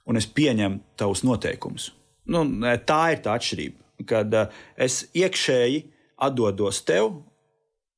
un 0.06 0.22
es 0.22 0.30
pieņemu 0.30 0.82
tavus 1.02 1.26
noteikumus. 1.26 1.92
Nu, 2.30 2.46
tā 2.86 3.02
ir 3.16 3.24
tā 3.26 3.36
atšķirība, 3.40 4.06
kad 4.10 4.38
uh, 4.38 4.62
es 4.78 5.04
iekšēji 5.18 5.84
atdodos 6.22 6.84
tev 6.86 7.16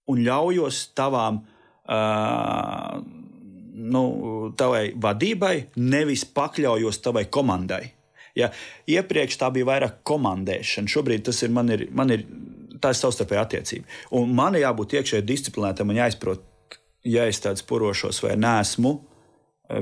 un 0.10 0.24
ļaujos 0.24 0.86
tavām 0.98 1.44
nu, 3.74 4.04
tavai 4.58 4.86
vadībai, 4.96 5.56
nevis 5.82 6.26
pakļaujos 6.26 7.02
tavai 7.04 7.26
komandai. 7.32 7.84
Ja, 8.38 8.50
iepriekš 8.90 9.38
tā 9.38 9.52
bija 9.54 9.68
vairāk 9.70 10.00
komandēšana, 10.08 10.90
šobrīd 10.90 11.26
tas 11.28 11.44
ir 11.46 11.52
man 11.54 11.70
ir, 11.74 11.86
man 11.94 12.10
ir 12.16 12.26
tā 12.82 12.94
ir 12.94 12.98
savstarpēja 12.98 13.46
attiecība. 13.46 13.86
Un 14.18 14.34
man 14.36 14.58
jābūt 14.58 14.98
iekšēji 14.98 15.28
disciplinētam, 15.28 15.92
man 15.92 16.02
jāizprot, 16.02 16.42
ja 17.06 17.28
es 17.30 17.42
tāds 17.44 17.66
purošos 17.68 18.24
vai 18.26 18.36
nesmu 18.40 18.96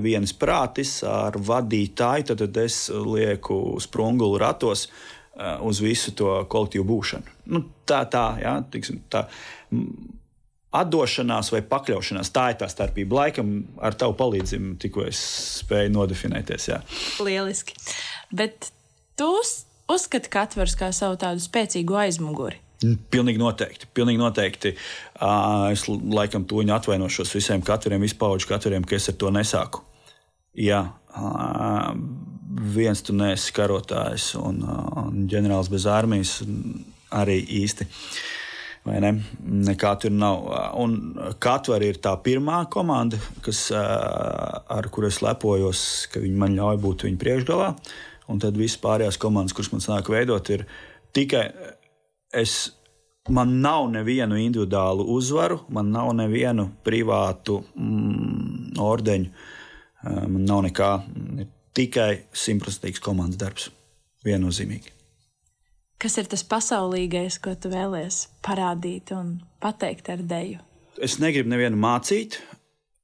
viens 0.03 0.33
prātis 0.37 0.99
ar 1.07 1.37
vadītāju, 1.39 2.27
tad, 2.31 2.43
tad 2.43 2.59
es 2.61 2.83
lieku 2.91 3.79
sprungulu 3.81 4.39
ratos 4.41 4.87
uz 5.63 5.79
visu 5.81 6.13
to 6.17 6.33
kolektīvu 6.51 6.85
būšanu. 6.85 7.37
Nu, 7.55 7.63
tā, 7.87 8.03
tā, 8.11 8.25
jā, 8.43 8.57
tiksim, 8.73 8.99
tā 9.09 9.25
atdošanās 10.71 11.51
vai 11.51 11.61
pakļaušanās. 11.67 12.31
Tā 12.33 12.47
ir 12.53 12.59
tā 12.61 12.69
starpība. 12.71 13.25
Laikam 13.25 13.53
ar 13.83 13.95
tavu 13.99 14.15
palīdzību 14.19 14.77
tikko 14.81 15.05
es 15.09 15.19
spēju 15.59 15.91
nodefinēties. 15.97 16.67
Jā. 16.71 16.79
Lieliski. 17.23 17.75
Bet 18.31 18.71
tu 19.19 19.33
uzskati 19.91 20.31
Katvers 20.31 20.77
kā 20.79 20.93
savu 20.95 21.19
tādu 21.19 21.43
spēcīgu 21.43 21.99
aizmuguri. 22.05 22.61
Pilnīgi 23.13 23.37
noteikti. 23.37 23.91
Pilnīgi 23.93 24.21
noteikti. 24.21 24.73
Es 25.69 25.85
laikam 25.87 26.47
to 26.49 26.63
atvainošos 26.63 27.35
visiem 27.35 27.61
katriem, 27.61 28.07
izpaužu 28.07 28.49
katriem, 28.49 28.87
ka 28.87 28.97
es 28.97 29.11
ar 29.11 29.19
to 29.21 29.29
nesāku. 29.29 29.83
Jā, 30.57 30.81
viens 32.73 33.03
tu 33.05 33.13
neesi 33.15 33.53
karotājs 33.55 34.33
un 34.39 35.27
ģenerālis 35.29 35.69
bez 35.71 35.85
armijas 35.87 36.39
arī 37.11 37.37
īsti. 37.61 37.85
Uh, 37.85 38.40
ne? 38.85 39.11
Nekā 39.69 39.93
tur 40.01 40.13
nav. 40.13 40.47
Un 40.81 40.97
Katver 41.41 41.83
ir 41.85 41.99
tā 42.01 42.15
pirmā 42.23 42.63
komanda, 42.73 43.19
kas, 43.45 43.67
ar 43.71 44.89
kuru 44.93 45.11
es 45.11 45.21
lepojos, 45.21 45.83
ka 46.11 46.21
viņi 46.23 46.41
man 46.41 46.57
ļauj 46.57 46.81
būt 46.81 47.05
viņa 47.07 47.21
priekšgalā. 47.21 47.71
Un 48.31 48.41
tad 48.41 48.57
visas 48.57 48.79
pārējās 48.81 49.19
komandas, 49.21 49.55
kuras 49.57 49.71
man 49.73 49.83
nāk 49.85 50.11
veidot, 50.11 50.53
ir 50.53 50.65
tikai 51.13 51.49
es. 52.33 52.77
Man 53.29 53.59
nav 53.61 53.85
nevienu 53.93 54.39
individuālu 54.41 55.03
uzvaru, 55.13 55.59
man 55.69 55.91
nav 55.93 56.07
nevienu 56.17 56.71
privātu 56.81 57.59
mm, 57.77 58.79
ordeņu, 58.81 59.43
man 60.09 60.47
nav 60.49 60.63
nekā. 60.65 60.89
Ir 61.37 61.51
tikai 61.77 62.09
simtprocentīgs 62.33 63.03
komandas 63.03 63.37
darbs. 63.43 63.69
Viennozīmīgi. 64.25 65.00
Kas 66.01 66.17
ir 66.17 66.25
tas 66.25 66.41
pasaulīgais, 66.49 67.35
ko 67.43 67.51
tu 67.53 67.69
vēlēsies 67.69 68.23
parādīt 68.41 69.11
un 69.13 69.35
pateikt 69.61 70.07
ar 70.09 70.23
deju? 70.25 70.63
Es 70.97 71.19
negribu 71.21 71.51
nevienu 71.53 71.77
mācīt. 71.77 72.39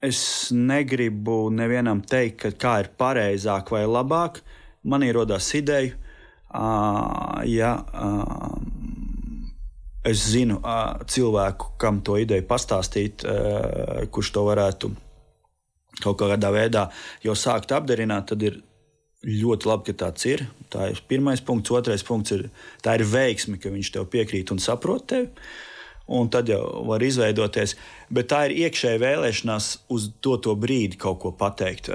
Es 0.02 0.50
negribu 0.54 1.52
nevienam 1.54 2.02
teikt, 2.02 2.40
ka 2.42 2.52
kā 2.58 2.74
ir 2.82 2.90
pareizāk 2.98 3.70
vai 3.74 3.84
labāk. 3.86 4.42
Man 4.90 5.06
ir 5.06 5.18
radās 5.18 5.52
ideja, 5.58 5.94
uh, 6.50 7.46
ja 7.46 7.76
uh, 7.86 8.58
es 10.06 10.24
zinu 10.34 10.58
uh, 10.64 10.98
cilvēku, 11.06 11.76
kam 11.82 12.02
to 12.02 12.18
ideju 12.22 12.46
pastāstīt, 12.50 13.26
uh, 13.26 14.08
kurš 14.10 14.34
to 14.34 14.46
varētu 14.48 14.92
kaut 16.02 16.18
kādā 16.22 16.50
veidā 16.54 16.88
jau 17.26 17.38
sākt 17.38 17.74
apdarināt, 17.78 18.30
tad 18.34 18.46
ir 18.46 18.62
ļoti 19.26 19.70
labi, 19.70 19.90
ka 19.90 19.98
tāds 20.06 20.28
ir. 20.30 20.46
Tā 20.74 20.92
ir 20.92 21.02
pirmais 21.10 21.42
punkts. 21.42 21.74
Otrais 21.74 22.06
punkts 22.06 22.36
ir, 22.36 22.50
tā 22.86 22.98
ir 23.00 23.08
veiksme, 23.08 23.58
ka 23.62 23.74
viņš 23.74 23.96
tev 23.96 24.12
piekrīt 24.12 24.54
un 24.54 24.62
saprot 24.62 25.08
tevi. 25.10 25.32
Un 26.08 26.30
tad 26.32 26.48
jau 26.48 26.62
var 26.88 27.04
izveidoties. 27.04 27.74
Bet 28.08 28.30
tā 28.32 28.46
ir 28.48 28.54
iekšēja 28.64 29.02
vēlēšanās 29.02 29.66
uz 29.92 30.06
to, 30.24 30.38
to 30.40 30.54
brīdi 30.56 30.96
kaut 31.02 31.20
ko 31.20 31.34
pateikt. 31.36 31.90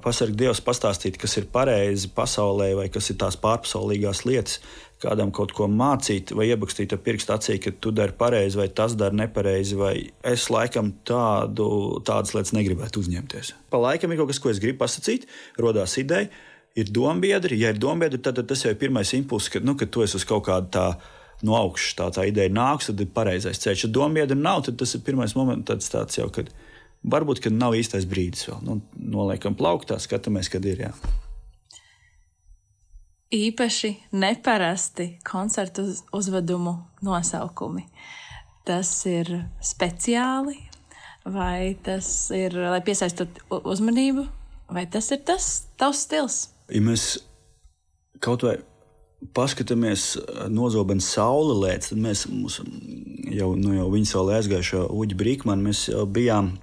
Pasargāt 0.00 0.38
Dievs, 0.40 0.62
pastāstīt, 0.64 1.18
kas 1.20 1.36
ir 1.36 1.50
pareizi 1.52 2.08
pasaulē, 2.16 2.70
vai 2.78 2.86
kas 2.88 3.10
ir 3.12 3.18
tās 3.20 3.36
pārpasaulīgās 3.42 4.24
lietas, 4.24 4.62
kādam 5.04 5.28
kaut 5.36 5.52
ko 5.52 5.68
mācīt, 5.68 6.32
vai 6.32 6.48
iebakstīt 6.48 6.96
ar 6.96 7.04
pirkstu 7.04 7.36
acī, 7.36 7.58
ka 7.60 7.76
tu 7.76 7.92
dari 7.92 8.16
pareizi, 8.16 8.56
vai 8.56 8.70
tas 8.72 8.96
dara 8.96 9.20
nepareizi, 9.20 9.76
es 10.24 10.48
laikam 10.48 10.94
tādu, 11.04 11.68
tādas 12.08 12.32
lietas 12.32 12.56
negribētu 12.56 13.04
uzņemties. 13.04 13.52
Pa 13.68 13.84
laikam 13.84 14.16
ir 14.16 14.22
kaut 14.22 14.32
kas, 14.32 14.40
ko 14.40 14.48
es 14.48 14.64
gribu 14.64 14.80
pasakīt, 14.80 15.28
rodās 15.60 16.00
ideja 16.00 16.32
ir 16.78 16.90
dombiedri. 16.94 17.58
Ja 17.60 17.72
ir 17.74 17.80
dombiedri, 17.80 18.20
tad, 18.22 18.38
tad 18.38 18.48
tas 18.50 18.64
jau 18.64 18.72
ir 18.72 18.80
pirmais 18.80 19.12
impulss, 19.18 19.50
ka, 19.52 19.62
nu, 19.64 19.74
ka 19.78 19.88
tu 19.90 20.04
esi 20.04 20.18
uz 20.18 20.26
kaut 20.28 20.46
kāda 20.48 20.70
tā 20.74 20.86
no 21.46 21.54
augšas, 21.58 21.94
tā, 21.98 22.08
tā 22.14 22.26
ideja 22.30 22.50
nāks, 22.50 22.90
tad 22.90 23.02
ir 23.02 23.10
pareizais 23.14 23.60
ceļš. 23.62 23.86
Ja 23.86 23.94
dombiedri 24.00 24.38
nav, 24.38 24.64
tad 24.66 24.78
tas 24.80 24.94
ir 24.94 25.04
pirmais 25.06 25.36
moments, 25.38 25.66
tāds, 25.70 25.90
tāds 25.92 26.18
jau, 26.18 26.28
kad 26.34 26.50
varbūt 27.06 27.42
kad 27.44 27.54
nav 27.54 27.76
īstais 27.78 28.08
brīdis 28.10 28.48
vēl. 28.48 28.60
Nu, 28.66 28.78
noliekam 28.98 29.56
plauktā, 29.58 30.00
skatāmies, 30.02 30.50
kad 30.52 30.66
ir. 30.66 30.88
Jā. 30.88 30.92
Īpaši 33.34 33.92
neparasti 34.16 35.10
koncertu 35.26 35.84
uz, 35.84 36.02
uzvedumu 36.16 36.78
nosaukumi. 37.04 37.84
Tas 38.68 38.90
ir 39.08 39.30
speciāli, 39.64 40.56
vai 41.28 41.76
tas 41.84 42.08
ir, 42.36 42.56
lai 42.56 42.80
piesaistotu 42.84 43.60
uzmanību, 43.68 44.26
vai 44.72 44.86
tas 44.90 45.12
ir 45.14 45.22
tas 45.28 45.50
tavs 45.80 46.06
stils? 46.08 46.38
Ja 46.72 46.82
mēs 46.84 47.10
kaut 48.22 48.44
vai 48.46 48.58
paskatāmies 49.34 50.12
nozobens 50.52 51.08
saule 51.14 51.56
lēc, 51.64 51.90
tad 51.90 52.00
mēs 52.02 52.24
jau, 53.34 53.50
nu, 53.58 53.74
jau 53.76 53.90
viņa 53.92 54.10
saulē 54.12 54.38
aizgājušo 54.38 54.86
Uģi 54.94 55.18
Brīkmanu, 55.18 55.68
mēs 55.70 55.88
jau 55.90 56.06
bijām. 56.06 56.54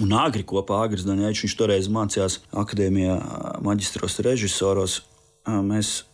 Un 0.00 0.12
agri 0.14 0.44
kopā 0.46 0.84
Agris 0.84 1.02
Daņēčs, 1.02 1.44
viņš 1.44 1.56
toreiz 1.58 1.88
mācījās 1.90 2.38
akadēmijā 2.56 3.16
maģistros 3.66 4.20
režisoros. 4.22 5.00
Mēs 5.66 6.04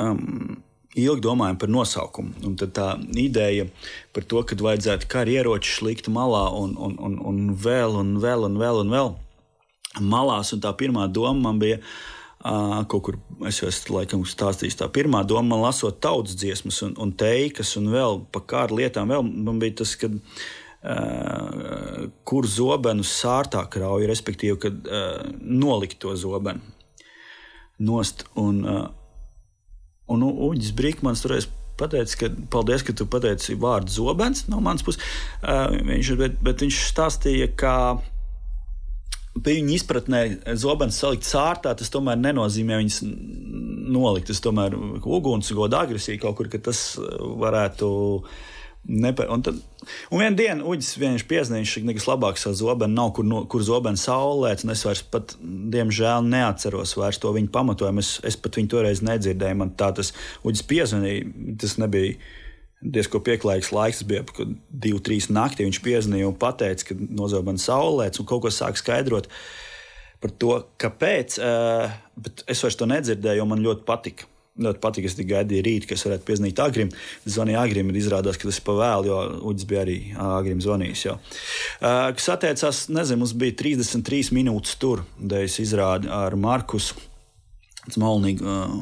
um, 0.00 0.56
ilgi 0.96 1.24
domājam 1.26 1.58
par 1.60 1.72
nosaukumu. 1.72 2.40
Un 2.48 2.56
tad 2.60 2.72
tā 2.78 2.88
ideja 3.20 3.66
par 4.16 4.24
to, 4.24 4.40
ka 4.48 4.56
vajadzētu 4.56 5.10
karieroči 5.12 5.84
likt 5.84 6.08
malā 6.12 6.46
un, 6.56 6.72
un, 6.80 6.96
un, 7.04 7.18
un 7.20 7.42
vēl 7.52 8.00
un 8.00 8.16
vēl 8.22 8.48
un 8.48 8.56
vēl 8.60 8.80
un 8.86 8.94
vēl 8.96 9.12
malās. 10.00 10.54
Un 10.56 10.64
tā 10.64 10.72
pirmā 10.80 11.04
doma 11.12 11.50
man 11.50 11.60
bija, 11.60 11.82
uh, 11.82 12.17
Kaut 12.38 13.02
kur 13.02 13.16
es 13.48 13.58
jau 13.58 13.66
esmu 13.66 13.96
laikam 13.96 14.22
stāstījis, 14.22 14.78
tā 14.78 14.86
pirmā 14.94 15.24
doma 15.26 15.56
man 15.56 15.64
lasot 15.66 15.98
tautas 16.02 16.36
dziesmas 16.38 16.78
un, 16.86 16.94
un 17.02 17.10
teikas 17.18 17.74
un 17.80 17.90
vēl 17.90 18.20
par 18.30 18.44
kādu 18.52 18.78
lietām. 18.78 19.10
Vēl 19.10 19.24
man 19.26 19.58
bija 19.58 19.80
tas, 19.80 19.96
kad 19.98 20.14
uh, 20.14 22.06
kur 22.22 22.46
zobenu 22.46 23.02
sārtā 23.02 23.64
krauja, 23.72 24.06
respektīvi, 24.10 24.58
kad 24.62 24.86
uh, 24.86 25.24
nolikt 25.42 25.98
to 26.04 26.14
zobenu 26.14 26.62
nost. 27.82 28.22
Un, 28.38 28.62
uh, 28.62 28.86
un 30.14 30.22
Uģis 30.28 30.76
Brīkmans 30.78 31.24
toreiz 31.24 31.48
pateica, 31.78 32.20
ka 32.22 32.30
paldies, 32.54 32.86
ka 32.86 32.94
tu 32.94 33.06
pateici 33.10 33.58
vārdu 33.58 33.92
zobens 33.94 34.46
no 34.50 34.62
manas 34.62 34.82
puses. 34.86 35.02
Viņš, 35.42 36.14
bet, 36.18 36.38
bet 36.42 36.64
viņš 36.64 36.78
stāstīja, 36.90 37.50
ka 37.58 37.74
viņa 39.44 39.74
izpratnē 39.76 40.20
zobens 40.58 40.98
salikt 41.00 41.26
sārtā, 41.28 41.74
tas 41.76 41.92
tomēr 41.92 42.18
nenozīmē 42.20 42.78
viņas 42.80 43.00
nolikt. 43.94 44.30
Tas 44.32 44.42
tomēr 44.44 44.76
ugunsgoda 44.76 45.84
agresija 45.86 46.20
kaut 46.22 46.38
kur, 46.38 46.52
ka 46.52 46.60
tas 46.70 46.92
varētu. 46.98 47.90
Nepa, 48.88 49.26
un, 49.34 49.42
tad, 49.44 49.56
un 50.14 50.20
vienā 50.22 50.36
dienā 50.38 50.64
Uģis 50.64 50.94
vienkārši 50.96 51.26
piezīmēja, 51.28 51.66
ka 51.74 51.88
nekas 51.90 52.06
labāks 52.08 52.46
ar 52.48 52.54
zobenu 52.56 52.94
nav, 52.94 53.10
kur, 53.18 53.26
no, 53.26 53.42
kur 53.50 53.60
zobens 53.66 54.06
saulēts. 54.06 54.64
Es 54.72 54.84
vairs 54.86 55.02
pat, 55.12 55.34
diemžēl, 55.42 56.24
neatceros 56.24 56.94
vairs 56.96 57.18
to 57.20 57.34
viņa 57.34 57.52
pamatojumu. 57.52 58.00
Es, 58.00 58.14
es 58.24 58.38
pat 58.40 58.56
viņu 58.56 58.72
toreiz 58.72 59.02
nedzirdēju. 59.04 59.58
Man 59.60 59.74
tā 59.76 59.90
tas 59.98 60.14
Uģis 60.46 60.64
piezīmēja, 60.70 61.26
tas 61.60 61.76
nebija 61.82 62.16
diezgan 62.82 63.24
pieklājīgs 63.26 63.72
laiks. 63.74 64.02
Tas 64.02 64.08
bija 64.08 64.24
ap 64.24 64.32
divu, 64.68 65.02
trīs 65.04 65.28
naktī. 65.32 65.66
Viņš 65.66 65.82
piezīmēja 65.84 66.30
un 66.30 66.38
teica, 66.38 66.88
ka 66.88 66.96
nozobena 66.98 67.62
saulēts 67.62 68.22
un 68.22 68.28
kaut 68.28 68.44
ko 68.46 68.54
sāk 68.54 68.78
skaidrot 68.80 69.30
par 70.22 70.34
to, 70.34 70.56
kāpēc. 70.82 71.38
Uh, 71.38 71.94
bet 72.18 72.42
es 72.50 72.62
vairs 72.64 72.78
to 72.78 72.88
nedzirdēju, 72.90 73.42
jo 73.42 73.48
man 73.48 73.64
ļoti 73.64 73.86
patika. 73.88 74.30
Ļoti 74.58 74.80
patīk, 74.82 75.04
es 75.06 75.14
tikai 75.14 75.36
gaidīju 75.36 75.62
rīt, 75.62 75.84
ka 75.86 75.94
es 75.94 76.02
varētu 76.02 76.26
piezīmēt 76.26 76.58
Agrim. 76.64 76.88
Es 77.22 77.36
zvanīju 77.36 77.60
Agrim, 77.60 77.92
un 77.92 77.98
izrādās, 77.98 78.34
ka 78.34 78.48
tas 78.48 78.58
ir 78.58 78.64
pavēlu, 78.66 79.06
jo 79.06 79.18
Uģis 79.52 79.68
bija 79.70 79.84
arī 79.84 79.94
Agrim 80.18 80.58
zvanījis. 80.64 81.02
Jau. 81.04 81.14
Kas 81.78 82.26
attiecās, 82.34 82.80
nezinu, 82.90 83.20
mums 83.22 83.36
bija 83.38 83.54
33 83.60 84.32
minūtes 84.34 84.74
tur, 84.82 85.04
es 85.38 85.60
izrādīju 85.62 86.10
ar 86.10 86.34
Markusu 86.42 86.98
Smalnīgu, 87.94 88.42
uh, 88.42 88.74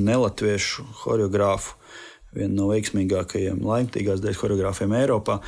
nelatviešu 0.00 0.88
choreogrāfu 1.02 1.79
viena 2.36 2.52
no 2.54 2.68
veiksmīgākajiem 2.70 3.62
laimīgās 3.66 4.22
dēļ 4.22 4.36
choreogrāfiem 4.38 4.94
Eiropā. 5.00 5.40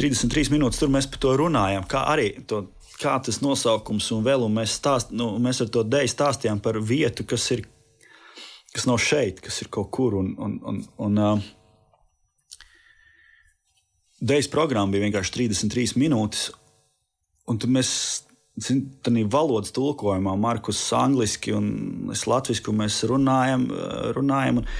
33 0.00 0.52
minūtes 0.54 0.80
tur 0.80 0.92
mēs 0.92 1.08
par 1.10 1.22
to 1.22 1.34
runājām. 1.40 1.86
Kā 1.90 2.06
arī 2.12 2.30
to, 2.48 2.64
kā 3.00 3.16
tas 3.24 3.42
nosaukums 3.44 4.10
un 4.16 4.24
vēl, 4.26 4.46
un 4.46 4.56
mēs, 4.60 4.78
stāst, 4.80 5.12
nu, 5.16 5.34
mēs 5.42 5.62
ar 5.64 5.72
to 5.74 5.84
dēļ 5.86 6.08
stāstījām 6.10 6.62
par 6.64 6.80
vietu, 6.80 7.26
kas 7.28 7.50
ir, 7.56 7.66
kas 8.74 8.88
nav 8.90 9.00
šeit, 9.02 9.42
kas 9.44 9.60
ir 9.64 9.70
kaut 9.74 9.92
kur. 9.94 10.18
Un, 10.22 10.32
un, 10.38 10.56
un, 10.72 10.82
un, 11.08 11.20
uh, 11.20 11.52
Dēļas 14.24 14.46
programma 14.48 14.94
bija 14.94 15.04
vienkārši 15.04 15.32
33 15.34 15.98
minūtes, 16.00 16.46
un 17.50 17.58
tad 17.60 17.72
mēs 17.74 17.90
tādā 18.54 19.24
valodas 19.30 19.72
tulkojumā, 19.74 20.36
Markus, 20.38 20.82
angliski 20.94 21.54
un 21.56 22.12
es 22.14 22.26
latviešu, 22.30 22.74
mēs 22.76 23.00
runājam, 23.10 23.66
runājam 24.14 24.62
un, 24.62 24.70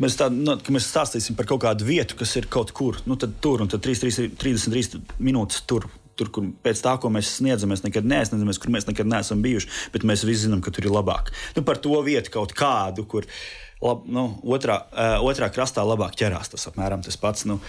Mēs, 0.00 0.14
tā, 0.16 0.30
nu, 0.32 0.54
mēs 0.72 0.86
stāstīsim 0.88 1.36
par 1.36 1.44
kaut 1.50 1.62
kādu 1.66 1.84
vietu, 1.84 2.16
kas 2.16 2.30
ir 2.40 2.46
kaut 2.52 2.70
kur 2.76 2.96
nu, 3.04 3.16
tur, 3.20 3.60
un 3.60 3.68
tad 3.68 3.82
3, 3.84 3.98
3, 4.06 4.30
33 4.40 5.02
minūtes 5.20 5.66
tur. 5.68 5.88
Tur, 6.16 6.28
kur 6.28 6.44
pēc 6.64 6.80
tā, 6.84 6.92
ko 7.00 7.08
mēs 7.08 7.30
sniedzam, 7.38 7.70
mēs 7.72 7.82
nekad 7.86 8.04
neesam, 8.04 8.42
kur 8.60 8.72
mēs 8.72 8.84
nekad 8.84 9.08
neesam 9.08 9.40
bijuši, 9.44 9.70
bet 9.94 10.04
mēs 10.04 10.26
visi 10.28 10.44
zinām, 10.44 10.60
ka 10.64 10.68
tur 10.72 10.84
ir 10.84 10.92
labāk. 10.92 11.30
Nu, 11.56 11.64
par 11.64 11.80
to 11.80 11.96
vietu 12.04 12.34
kaut 12.34 12.52
kādu, 12.56 13.06
kur 13.08 13.24
lab, 13.80 14.04
nu, 14.12 14.26
otrā, 14.44 14.76
uh, 14.92 15.24
otrā 15.24 15.48
krastā 15.52 15.84
labāk 15.88 16.12
ķerās. 16.20 16.52
Tas 16.52 16.68
apmēram 16.68 17.00
tas 17.04 17.16
pats. 17.20 17.46
Nu, 17.48 17.60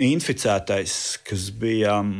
inficētais, 0.00 0.94
kas 1.26 1.50
bija 1.60 1.98
um, 2.00 2.12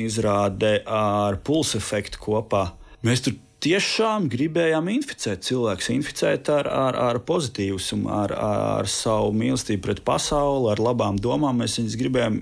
izrāde 0.00 0.80
ar 0.88 1.38
pulsu 1.46 1.78
efektu 1.78 2.20
kopā. 2.22 2.66
Mēs 3.06 3.24
tur 3.26 3.36
tiešām 3.62 4.26
gribējām 4.32 4.90
inficēt 4.92 5.44
cilvēkus, 5.46 5.90
inficēt 5.94 6.50
ar, 6.52 6.68
ar, 6.68 6.98
ar 7.10 7.20
pozitīvumu, 7.26 8.10
ar, 8.10 8.34
ar 8.34 8.90
savu 8.90 9.30
mīlestību 9.38 9.84
pret 9.86 10.02
pasauli, 10.06 10.72
ar 10.72 10.82
labām 10.82 11.20
domām. 11.22 11.62
Mēs 11.62 11.78
viņus 11.80 11.98
gribējām. 12.00 12.40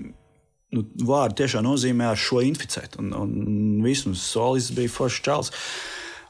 Nu, 0.71 0.85
vārdi 1.03 1.41
tiešām 1.41 1.65
nozīmē 1.67 2.05
ar 2.07 2.19
šo 2.19 2.39
inficēt. 2.47 2.95
Un, 3.01 3.11
un 3.11 3.31
viss 3.83 4.07
mums 4.07 4.23
solis 4.23 4.69
bija 4.71 4.91
foršs 4.93 5.25
čels. 5.25 5.51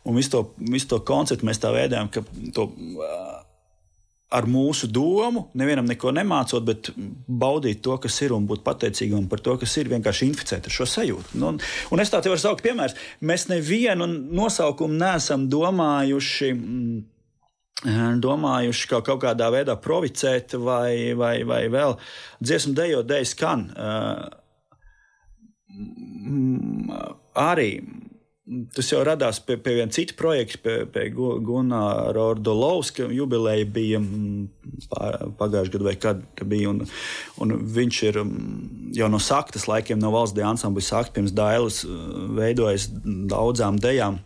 Un 0.02 0.18
visu 0.18 0.32
to, 0.34 0.40
visu 0.66 0.90
to 0.90 0.98
konceptu 1.06 1.46
mēs 1.46 1.62
tā 1.62 1.70
veidojam, 1.76 2.10
ka 2.10 2.24
to 2.56 2.72
ar 4.32 4.48
mūsu 4.48 4.88
domu, 4.88 5.46
nevienam 5.60 5.88
neko 5.89 6.13
nemācot, 6.15 6.63
bet 6.63 6.89
baudīt 6.96 7.82
to, 7.84 7.98
kas 8.02 8.15
ir 8.24 8.32
un 8.36 8.48
būt 8.48 8.63
pateicīgam 8.63 9.28
par 9.32 9.44
to, 9.44 9.58
kas 9.60 9.76
ir, 9.82 9.91
vienkārši 9.91 10.28
inficēt 10.32 10.67
ar 10.67 10.76
šo 10.76 10.88
sajūtu. 10.88 11.39
Nu, 11.41 11.54
un, 11.54 11.60
un 11.91 12.04
es 12.04 12.12
tā 12.13 12.22
te 12.24 12.32
varu 12.32 12.41
saukt 12.41 12.63
piemērus. 12.65 12.96
Mēs 13.28 13.50
nevienu 13.52 14.08
nosaukumu 14.10 14.96
neesam 15.02 15.50
domājuši. 15.52 16.52
Mm, 16.56 17.00
domājuši 18.22 18.88
ka 18.91 19.00
kaut 19.02 19.24
kādā 19.24 19.48
veidā 19.54 19.74
provocēt, 19.82 20.54
vai, 20.62 21.17
vai, 21.17 21.41
vai 21.50 21.63
vēl 21.74 21.96
dziesmu 22.44 22.76
dejot, 22.78 23.08
dēļ 23.10 23.26
skan. 23.26 23.63
Uh, 23.74 24.30
arī 27.41 27.82
Tas 28.74 28.88
jau 28.89 29.04
radās 29.06 29.38
pie, 29.46 29.54
pie 29.62 29.76
viena 29.78 29.94
cita 29.94 30.16
projekta, 30.18 30.58
pie, 30.66 30.74
pie 30.89 31.04
Gunāra 31.14 32.24
Ordolovska. 32.34 33.06
Jubileja 33.14 33.68
bija 33.70 34.00
mm, 34.02 34.48
pagājušajā 35.38 35.74
gadā, 35.76 35.86
vai 35.86 35.94
kad 36.02 36.24
bija. 36.50 36.72
Un, 36.74 36.82
un 37.38 37.54
viņš 37.76 38.00
ir 38.10 38.18
mm, 38.24 38.89
jau 38.98 39.12
no 39.14 39.22
saktas 39.22 39.68
laikiem, 39.70 40.02
no 40.02 40.10
valsts 40.16 40.36
dēļa 40.39 40.56
ansambļa 40.56 40.88
saktas, 40.88 41.14
pirms 41.20 41.36
Dailas 41.38 41.84
uh, 41.86 41.94
veidojis 42.39 42.89
daudzām 43.06 43.78
dejām. 43.82 44.20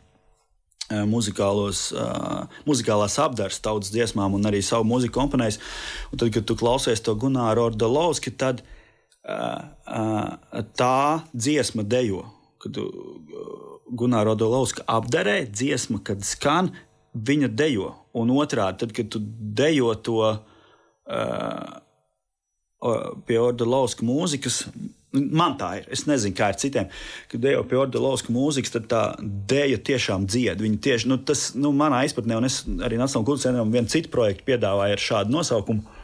muzikālos, 1.10 1.92
uh, 1.98 2.46
muzikālās 2.68 3.20
apgādes 3.20 3.58
tautas 3.60 3.90
dziesmām 3.90 4.36
un 4.38 4.46
arī 4.46 4.62
savu 4.64 4.86
mūziku 4.86 5.20
komponējis. 5.20 5.60
Un 6.14 6.22
tad, 6.22 6.30
kad 6.32 6.46
tu 6.46 6.56
klausies 6.56 7.02
to 7.02 7.16
Gunāru 7.20 7.68
Ordolovski, 7.68 8.32
tad 8.32 8.62
uh, 8.64 9.60
uh, 9.90 10.62
tā 10.78 11.26
dziesma 11.34 11.84
dejo. 11.84 12.24
Kad 12.62 12.78
Gunāra 13.86 14.34
Ordolovska 14.34 14.86
apdarē 14.90 15.44
dziesma, 15.52 16.02
kad 16.04 16.26
skan, 16.26 16.72
viņa 17.16 17.52
dejo. 17.54 17.94
Un 18.18 18.32
otrādi, 18.34 18.82
tad, 18.84 18.94
kad 18.96 19.10
tu 19.14 19.22
dejo 19.22 19.94
to 20.04 20.20
uh, 20.32 20.38
pie 23.28 23.40
Ordolovska 23.40 24.06
mūzikas, 24.08 24.64
Man 25.16 25.54
tā 25.60 25.70
ir. 25.80 25.86
Es 25.96 26.06
nezinu, 26.10 26.36
kā 26.36 26.50
ir 26.52 26.58
citiem. 26.60 26.90
Kad 27.32 27.44
dejo 27.44 27.62
pie 27.70 27.78
Ordolovska 27.80 28.34
mūzikas, 28.36 28.74
tad 28.74 28.88
tā 28.92 29.04
dēļa 29.22 29.82
tiešām 29.88 30.26
dzied. 30.28 30.60
Viņa 30.60 30.80
tieši, 30.88 31.10
nu, 31.12 31.20
tas, 31.24 31.48
nu, 31.56 31.72
manā 31.76 32.02
izpratnē, 32.08 32.36
un 32.40 32.48
es 32.50 32.62
arī 32.66 33.00
Nacionālajā 33.00 33.30
kultūras 33.30 33.46
centrā 33.48 33.64
vienu 33.78 33.92
citu 33.92 34.12
projektu 34.14 34.48
piedāvāju 34.50 34.98
ar 34.98 35.04
šādu 35.06 35.36
nosaukumu. 35.38 36.02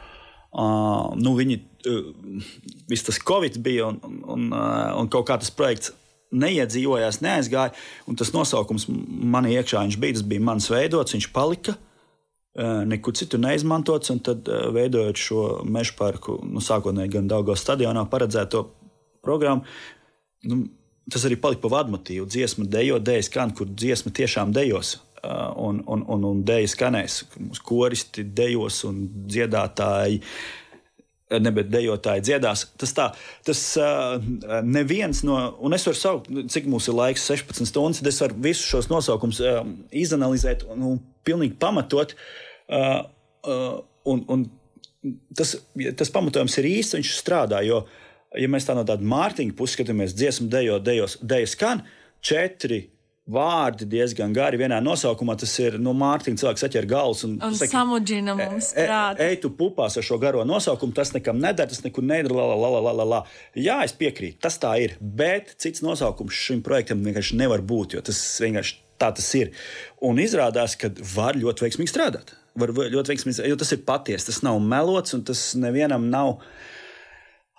Uh, 0.52 1.12
nu, 1.20 1.32
viņi, 1.36 1.58
uh, 1.88 2.48
viss 2.88 3.06
tas 3.06 3.20
Covid 3.28 3.56
bija, 3.64 3.88
un, 3.88 4.18
un, 4.34 4.48
uh, 4.52 4.92
un 5.00 5.08
kaut 5.12 5.28
kā 5.28 5.38
tas 5.40 5.52
projekts 5.52 5.92
neiedzīvojās, 6.32 7.20
neaizgāja. 7.24 7.74
Tas 8.18 8.32
nosaukums 8.34 8.88
man 8.88 9.48
iekšā 9.50 9.84
bija, 10.00 10.18
tas 10.18 10.26
bija 10.26 10.44
mans 10.44 10.68
veidots, 10.72 11.16
viņš 11.16 11.30
palika. 11.34 11.76
Uh, 12.52 12.82
nekur 12.84 13.14
citur 13.16 13.40
neizmantots, 13.40 14.10
un 14.12 14.18
tad 14.20 14.48
uh, 14.50 14.66
veidojot 14.74 15.16
šo 15.16 15.42
meža 15.64 15.94
parku, 15.96 16.34
nu, 16.44 16.60
sākotnēji 16.60 17.14
gan 17.14 17.30
Daugos 17.30 17.62
stadionā 17.64 18.02
paredzēto 18.12 18.66
programmu. 19.24 19.64
Nu, 20.44 20.66
tas 21.08 21.24
arī 21.24 21.38
palika 21.40 21.62
pa 21.64 21.70
vadmotīvu. 21.78 22.26
Dziesma 22.28 22.66
dejo, 22.68 22.98
dēļ 23.00 23.24
skan, 23.24 23.54
kur 23.56 23.72
dziesma 23.72 24.12
tiešām 24.12 24.52
dejos. 24.52 24.98
Uh, 25.22 25.48
un, 25.64 25.80
un, 25.86 26.02
un, 26.12 26.24
un 26.28 26.42
dēļ 26.44 26.68
skanēs. 26.74 27.20
Mums 27.38 27.62
koristi 27.64 28.26
dejos 28.36 28.82
un 28.88 29.00
dziedātāji. 29.30 30.18
Ne, 31.40 31.52
bet 31.54 31.70
dejotāji 31.72 32.26
dziedās. 32.28 32.66
Tas 32.80 32.92
tā, 32.96 33.08
tas 33.46 33.60
neviens 34.66 35.22
no, 35.24 35.38
un 35.64 35.76
es 35.76 35.86
varu 35.88 35.96
saukt, 35.96 36.28
cik 36.52 36.66
mums 36.68 36.90
ir 36.90 36.98
laiks, 36.98 37.24
16 37.30 37.70
stundas, 37.70 38.02
es 38.04 38.20
varu 38.20 38.36
visus 38.44 38.66
šos 38.68 38.90
nosaukumus 38.92 39.40
izanalizēt 40.02 40.66
un, 40.68 40.84
un 40.90 41.00
pilnīgi 41.24 41.56
pamatot. 41.62 42.12
Un, 42.68 44.22
un 44.34 44.46
tas, 45.36 45.56
tas 45.98 46.12
pamatojums 46.12 46.58
ir 46.60 46.70
īsts, 46.74 46.98
viņš 46.98 47.16
strādā. 47.22 47.62
Jo 47.64 47.84
ja 48.38 48.48
mēs 48.50 48.66
tā 48.68 48.76
no 48.76 48.84
tāda 48.88 49.04
mārciņa 49.08 49.56
puses 49.56 49.76
skatāmies, 49.76 50.14
dziesmu 50.16 50.48
dejo, 50.52 50.78
dejos, 50.84 51.18
dejo 51.20 51.48
skan 51.50 51.84
četri. 52.24 52.86
Vārdi 53.30 53.86
diezgan 53.86 54.32
gari 54.34 54.58
vienā 54.58 54.80
nosaukumā. 54.82 55.36
Tas 55.38 55.52
ir 55.62 55.76
no 55.78 55.92
nu, 55.92 55.98
Mārtiņa 56.00 56.40
cilvēks 56.40 56.64
atķer 56.66 56.88
galvas 56.90 57.22
un, 57.28 57.36
un 57.38 57.54
saka, 57.54 57.70
samudžina 57.70 58.34
e, 58.34 58.46
mums 58.50 58.72
e, 58.74 58.86
prātā. 58.88 59.28
Ej, 59.28 59.36
tu 59.44 59.52
pupās 59.54 59.94
ar 60.00 60.06
šo 60.06 60.18
garo 60.22 60.42
nosaukumu, 60.48 60.94
tas 60.96 61.12
nekam 61.14 61.38
neder, 61.38 61.68
tas 61.70 61.84
nekur 61.84 62.02
neder, 62.02 62.34
la, 62.34 62.48
la, 62.58 62.70
la, 62.82 62.94
la, 62.98 63.06
la. 63.12 63.20
Jā, 63.54 63.78
es 63.86 63.94
piekrītu, 63.94 64.40
tas 64.42 64.58
tā 64.62 64.72
ir. 64.82 64.96
Bet 64.98 65.54
cits 65.62 65.84
nosaukums 65.86 66.34
šim 66.34 66.64
projektam 66.66 67.04
vienkārši 67.06 67.38
nevar 67.38 67.62
būt, 67.62 67.94
jo 67.94 68.02
tas 68.10 68.18
vienkārši 68.42 68.80
tā 68.98 69.12
tas 69.14 69.30
ir. 69.38 69.54
Un 70.02 70.18
izrādās, 70.22 70.74
ka 70.78 70.90
var 71.14 71.38
ļoti 71.38 71.68
veiksmīgi 71.68 71.94
strādāt. 71.94 72.34
Var 72.58 72.74
ļoti 72.74 73.14
veiksmīgi, 73.14 73.46
jo 73.52 73.60
tas 73.62 73.70
ir 73.70 73.86
patiesi, 73.86 74.32
tas 74.32 74.42
nav 74.42 74.58
melots 74.58 75.14
un 75.14 75.22
tas 75.30 75.52
nevienam 75.54 76.10
nav 76.10 76.40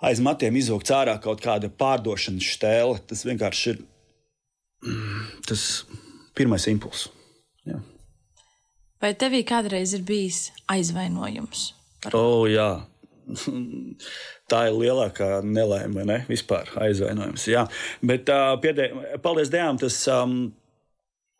aiz 0.04 0.20
matiem 0.20 0.60
izvilkt 0.60 0.92
ārā 0.92 1.16
kaut 1.24 1.40
kāda 1.40 1.72
pārdošanas 1.72 2.52
stēle. 2.58 3.00
Tas 3.08 3.24
vienkārši 3.24 3.72
ir 3.72 3.82
tas 5.48 5.84
pirmais 6.36 6.66
impulss. 6.70 7.08
Jā. 7.68 7.78
Vai 9.02 9.12
tevī 9.20 9.42
kādreiz 9.46 9.94
ir 9.96 10.04
bijis 10.06 10.48
aizvainojums? 10.70 11.72
Par... 12.04 12.16
Oh, 12.18 12.44
jā. 12.48 12.84
Tā 14.50 14.66
ir 14.68 14.76
lielākā 14.76 15.38
nelaime, 15.44 16.04
ne? 16.08 16.18
Vispār 16.28 16.68
aizvainojums. 16.84 17.46
Jā. 17.48 17.64
Bet, 18.04 18.28
uh, 18.32 18.56
piedē, 18.60 18.90
paldies 19.24 19.52
Dievam, 19.52 19.80
tas, 19.80 19.96
um, 20.12 20.52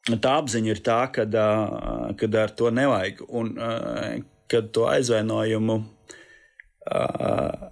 tā 0.09 0.39
apziņa 0.41 0.73
ir 0.73 0.81
tā, 0.85 1.01
ka 1.13 1.27
uh, 1.29 2.41
ar 2.45 2.55
to 2.57 2.73
nevajag. 2.73 3.25
Un 3.29 3.53
uh, 3.59 4.23
kad 4.49 4.71
to 4.77 4.87
aizvainojumu 4.89 5.77
uh, 5.81 7.69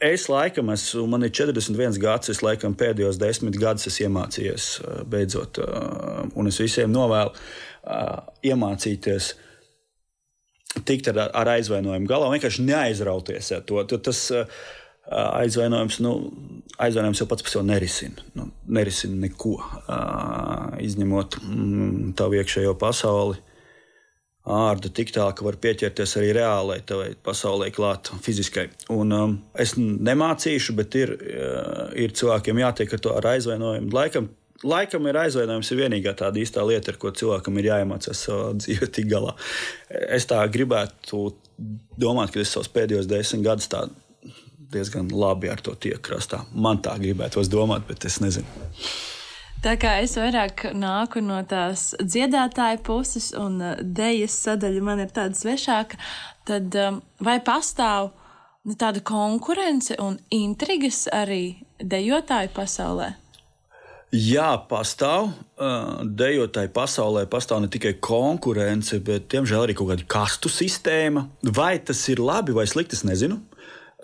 Es 0.00 0.30
laikam 0.32 0.70
esmu, 0.72 1.04
man 1.12 1.26
ir 1.26 1.32
41 1.36 1.98
gads, 2.00 2.30
es 2.32 2.40
laikam 2.40 2.72
pēdējos 2.78 3.18
desmit 3.20 3.58
gadus 3.60 3.84
esmu 3.90 4.06
iemācījies 4.06 4.68
beidzot, 5.12 5.60
un 6.40 6.48
es 6.48 6.56
visiem 6.62 6.88
novēlu 6.94 7.34
iemācīties 8.48 9.34
tikt 10.88 11.10
ar, 11.12 11.26
ar 11.36 11.52
aizvainojumu 11.58 12.08
galā, 12.08 12.30
vienkārši 12.32 12.64
neaizrauties 12.64 13.52
ar 13.58 13.66
to. 13.68 13.82
Tas 14.00 14.22
aizvainojums, 15.10 16.00
nu, 16.06 16.14
aizvainojums 16.80 17.20
jau 17.20 17.28
pats 17.28 17.44
par 17.44 17.52
sevi 17.52 17.68
nerisina. 17.68 18.24
Nu, 18.38 18.48
nerisina 18.72 19.20
neko, 19.26 19.56
izņemot 20.80 21.40
mm, 21.42 22.12
tavu 22.16 22.40
iekšējo 22.40 22.76
pasauli 22.80 23.36
ārda 24.48 24.88
tik 24.92 25.12
tālu, 25.14 25.34
ka 25.36 25.44
var 25.44 25.58
pieķerties 25.60 26.16
arī 26.20 26.32
reālai 26.38 26.80
pasaulē, 27.24 27.70
klāt 27.74 28.10
fiziskai. 28.24 28.68
Un, 28.92 29.12
um, 29.12 29.38
es 29.60 29.76
nemācīšu, 29.76 30.76
bet 30.78 30.96
ir, 30.98 31.14
uh, 31.14 31.88
ir 31.92 32.14
cilvēkiem 32.16 32.62
jātiek 32.62 32.94
ar 32.96 33.02
to 33.04 33.14
ar 33.16 33.28
aizvainojumu. 33.34 33.92
Laikam, 33.94 34.30
laikam 34.64 35.08
ir 35.10 35.20
aizvainojums 35.24 35.72
ir 35.72 35.82
vienīgā 35.84 36.16
tāda 36.18 36.40
īstā 36.40 36.64
lieta, 36.66 36.94
ar 36.94 37.00
ko 37.02 37.12
cilvēkam 37.12 37.60
ir 37.60 37.70
jāiemācās 37.72 38.26
savā 38.26 38.52
dzīvē 38.62 38.90
tik 38.96 39.10
galā. 39.12 39.36
Es 40.08 40.28
tā 40.30 40.40
gribētu 40.52 41.28
domāt, 42.00 42.32
ka 42.32 42.40
es 42.40 42.54
savus 42.54 42.72
pēdējos 42.72 43.10
desmit 43.10 43.44
gadus 43.44 43.68
diezgan 44.70 45.08
labi 45.12 45.50
ar 45.50 45.60
to 45.60 45.74
tiek 45.74 45.98
krastā. 46.04 46.44
Man 46.54 46.78
tā 46.84 46.94
gribētos 47.00 47.50
domāt, 47.50 47.88
bet 47.88 48.06
es 48.06 48.20
nezinu. 48.22 48.46
Tā 49.60 49.74
kā 49.76 49.98
es 50.00 50.14
vairāk 50.16 50.70
nāku 50.72 51.20
no 51.20 51.36
tās 51.44 51.90
dziedātāja 52.00 52.78
puses, 52.80 53.28
un 53.36 53.58
uh, 53.60 53.74
dēļas 53.76 54.36
sadaļa 54.46 54.84
man 54.86 55.02
ir 55.04 55.10
tāda 55.12 55.36
svešāka, 55.36 55.98
tad 56.48 56.72
um, 56.80 57.02
vai 57.20 57.36
pastāv 57.44 58.08
nu, 58.64 58.72
tāda 58.80 59.02
konkurence 59.04 59.98
un 60.00 60.16
intrigas 60.32 61.04
arī 61.12 61.58
dejotāju 61.76 62.54
pasaulē? 62.56 63.10
Jā, 64.16 64.48
pastāv. 64.66 65.28
Uh, 65.60 66.00
dejotāju 66.08 66.72
pasaulē 66.74 67.26
pastāv 67.30 67.60
ne 67.60 67.68
tikai 67.70 67.98
konkurence, 68.00 68.96
bet, 69.04 69.28
diemžēl, 69.30 69.66
arī 69.66 69.76
kaut 69.76 69.92
kāda 69.92 70.08
kastu 70.16 70.48
sistēma. 70.48 71.28
Vai 71.44 71.74
tas 71.84 72.00
ir 72.08 72.24
labi 72.24 72.56
vai 72.56 72.64
slikti, 72.64 72.96
es 72.96 73.04
nezinu. 73.04 73.36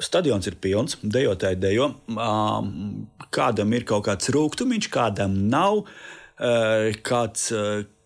Stadions 0.03 0.47
ir 0.51 0.59
pilns, 0.61 0.99
dejotāji 1.01 1.57
dejo. 1.63 1.91
Kādam 3.33 3.73
ir 3.77 3.87
kaut 3.89 4.05
kāds 4.09 4.29
rūkstošs, 4.35 4.91
kādam 4.93 5.39
nav. 5.53 5.87
Kāds, 7.07 7.49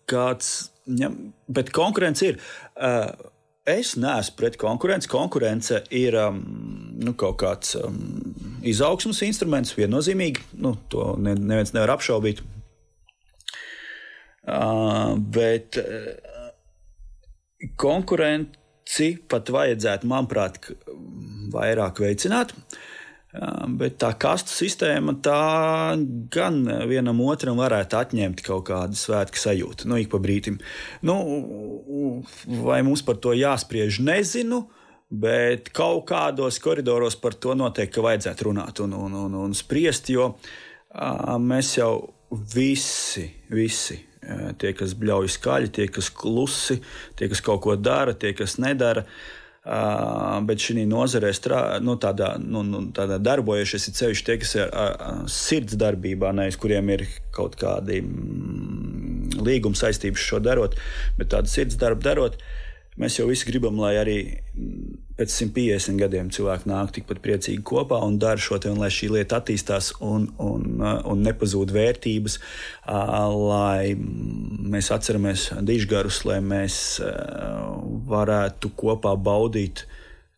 kāds, 0.07 0.53
ja, 0.87 1.09
bet 1.51 1.73
konkurence 1.75 2.31
ir. 2.31 2.39
Es 3.67 3.93
neesmu 3.99 4.37
pret 4.39 4.55
konkurenci. 4.61 5.09
Konkurence 5.11 5.83
ir 5.93 6.15
nu, 6.31 7.13
kaut 7.19 7.37
kāds 7.43 7.75
izaugsmas 8.65 9.21
instruments, 9.27 9.75
viennozīmīgi. 9.77 10.47
Nu, 10.63 10.73
to 10.89 11.11
neviens 11.19 11.75
nevar 11.75 11.97
apšaubīt. 11.97 12.41
Bet 15.35 15.77
konkurenci 17.77 19.11
pat 19.29 19.51
vajadzētu, 19.53 20.09
manuprāt, 20.09 20.57
vairāk 21.53 22.01
veicināt. 22.03 22.55
Bet 23.31 23.95
tā 24.03 24.09
kastu 24.19 24.51
sistēma 24.51 25.13
tā 25.23 25.95
gan 26.33 26.57
vienam 26.89 27.21
otram 27.23 27.61
varētu 27.61 27.95
atņemt 28.01 28.43
kaut 28.43 28.65
kādu 28.67 28.99
svētku 28.99 29.39
sajūtu, 29.39 29.87
nu, 29.87 30.01
ik 30.01 30.11
pa 30.11 30.19
brīdim. 30.19 30.57
Nu, 31.07 31.15
vai 32.65 32.81
mums 32.83 33.05
par 33.07 33.21
to 33.23 33.35
jāspriež, 33.37 34.01
nezinu. 34.03 34.65
Bet 35.11 35.73
kaut 35.75 36.05
kādos 36.07 36.55
koridoros 36.63 37.17
par 37.19 37.33
to 37.35 37.51
noteikti 37.59 38.03
vajadzētu 38.03 38.45
runāt 38.47 38.79
un, 38.79 38.93
un, 38.95 39.17
un, 39.25 39.33
un 39.41 39.55
spriest, 39.55 40.07
jo 40.11 40.29
mēs 41.43 41.73
jau 41.75 41.91
visi, 42.31 43.25
visi 43.51 43.97
tie, 44.59 44.71
kas 44.71 44.95
bļauj 44.95 45.33
skaļi, 45.35 45.73
tie, 45.75 45.89
kas 45.91 46.07
klusi, 46.15 46.79
tie, 47.19 47.27
kas 47.31 47.43
kaut 47.43 47.59
ko 47.65 47.75
dara, 47.75 48.15
tie, 48.15 48.31
kas 48.37 48.55
nedara. 48.63 49.03
Uh, 49.03 49.40
bet 49.61 50.63
šī 50.63 50.87
nozarē 50.89 51.29
strā, 51.37 51.61
nu, 51.85 51.93
tādā, 52.01 52.33
nu, 52.41 52.63
nu, 52.65 52.81
tādā 52.97 53.19
darbojušies 53.21 53.87
ir 53.87 53.97
ceļš 53.99 54.23
tie, 54.25 54.37
kas 54.41 54.55
ir 54.57 54.71
uh, 54.73 55.19
sirds 55.29 55.77
darbībā, 55.77 56.31
nevis 56.33 56.57
kuriem 56.57 56.89
ir 56.95 57.05
kaut 57.35 57.59
kādi 57.61 57.99
mm, 58.01 59.37
līguma 59.45 59.77
saistības 59.77 60.25
šo 60.25 60.41
darot, 60.41 60.79
bet 61.19 61.29
tādu 61.35 61.53
sirds 61.53 61.77
darbu 61.77 62.01
darot. 62.01 62.41
mēs 62.97 63.19
jau 63.19 63.27
visi 63.29 63.45
gribam, 63.47 63.77
lai 63.79 63.95
arī 64.01 64.17
pēc 65.21 65.35
150 65.37 66.01
gadiem 66.01 66.31
cilvēki 66.33 66.69
nāk 66.71 66.91
tikpat 66.95 67.21
priecīgi 67.21 67.61
kopā 67.67 67.99
un 68.01 68.17
dara 68.21 68.41
šo 68.41 68.57
te, 68.61 68.71
un 68.73 68.81
lai 68.81 68.89
šī 68.93 69.11
lieta 69.13 69.37
attīstās 69.37 69.91
un, 70.01 70.25
un, 70.41 70.81
un 70.81 71.23
nepazūd 71.27 71.73
vērtības, 71.75 72.39
lai 73.37 73.93
mēs 73.95 74.91
atceramies 74.95 75.51
dižgarus, 75.67 76.23
lai 76.25 76.39
mēs 76.41 76.75
varētu 78.09 78.73
kopā 78.81 79.13
baudīt 79.15 79.85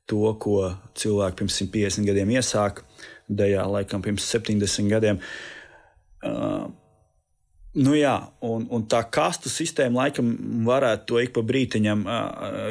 to, 0.10 0.28
ko 0.44 0.74
cilvēki 1.00 1.40
pirms 1.42 1.60
150 1.64 2.12
gadiem 2.12 2.36
iesāka, 2.36 2.84
dejā 3.32 3.64
laikam 3.72 4.04
pirms 4.04 4.28
70 4.36 4.92
gadiem. 4.92 5.22
Uh, 6.24 6.68
Nu 7.74 7.95
jā, 7.97 8.13
un, 8.45 8.67
un 8.69 8.84
tā 8.86 8.99
kastu 9.09 9.49
sistēma 9.49 10.03
laikam 10.03 10.28
varētu 10.67 11.07
to 11.09 11.21
ik 11.24 11.32
pa 11.34 11.41
brītiņam 11.41 12.03
uh, 12.05 12.17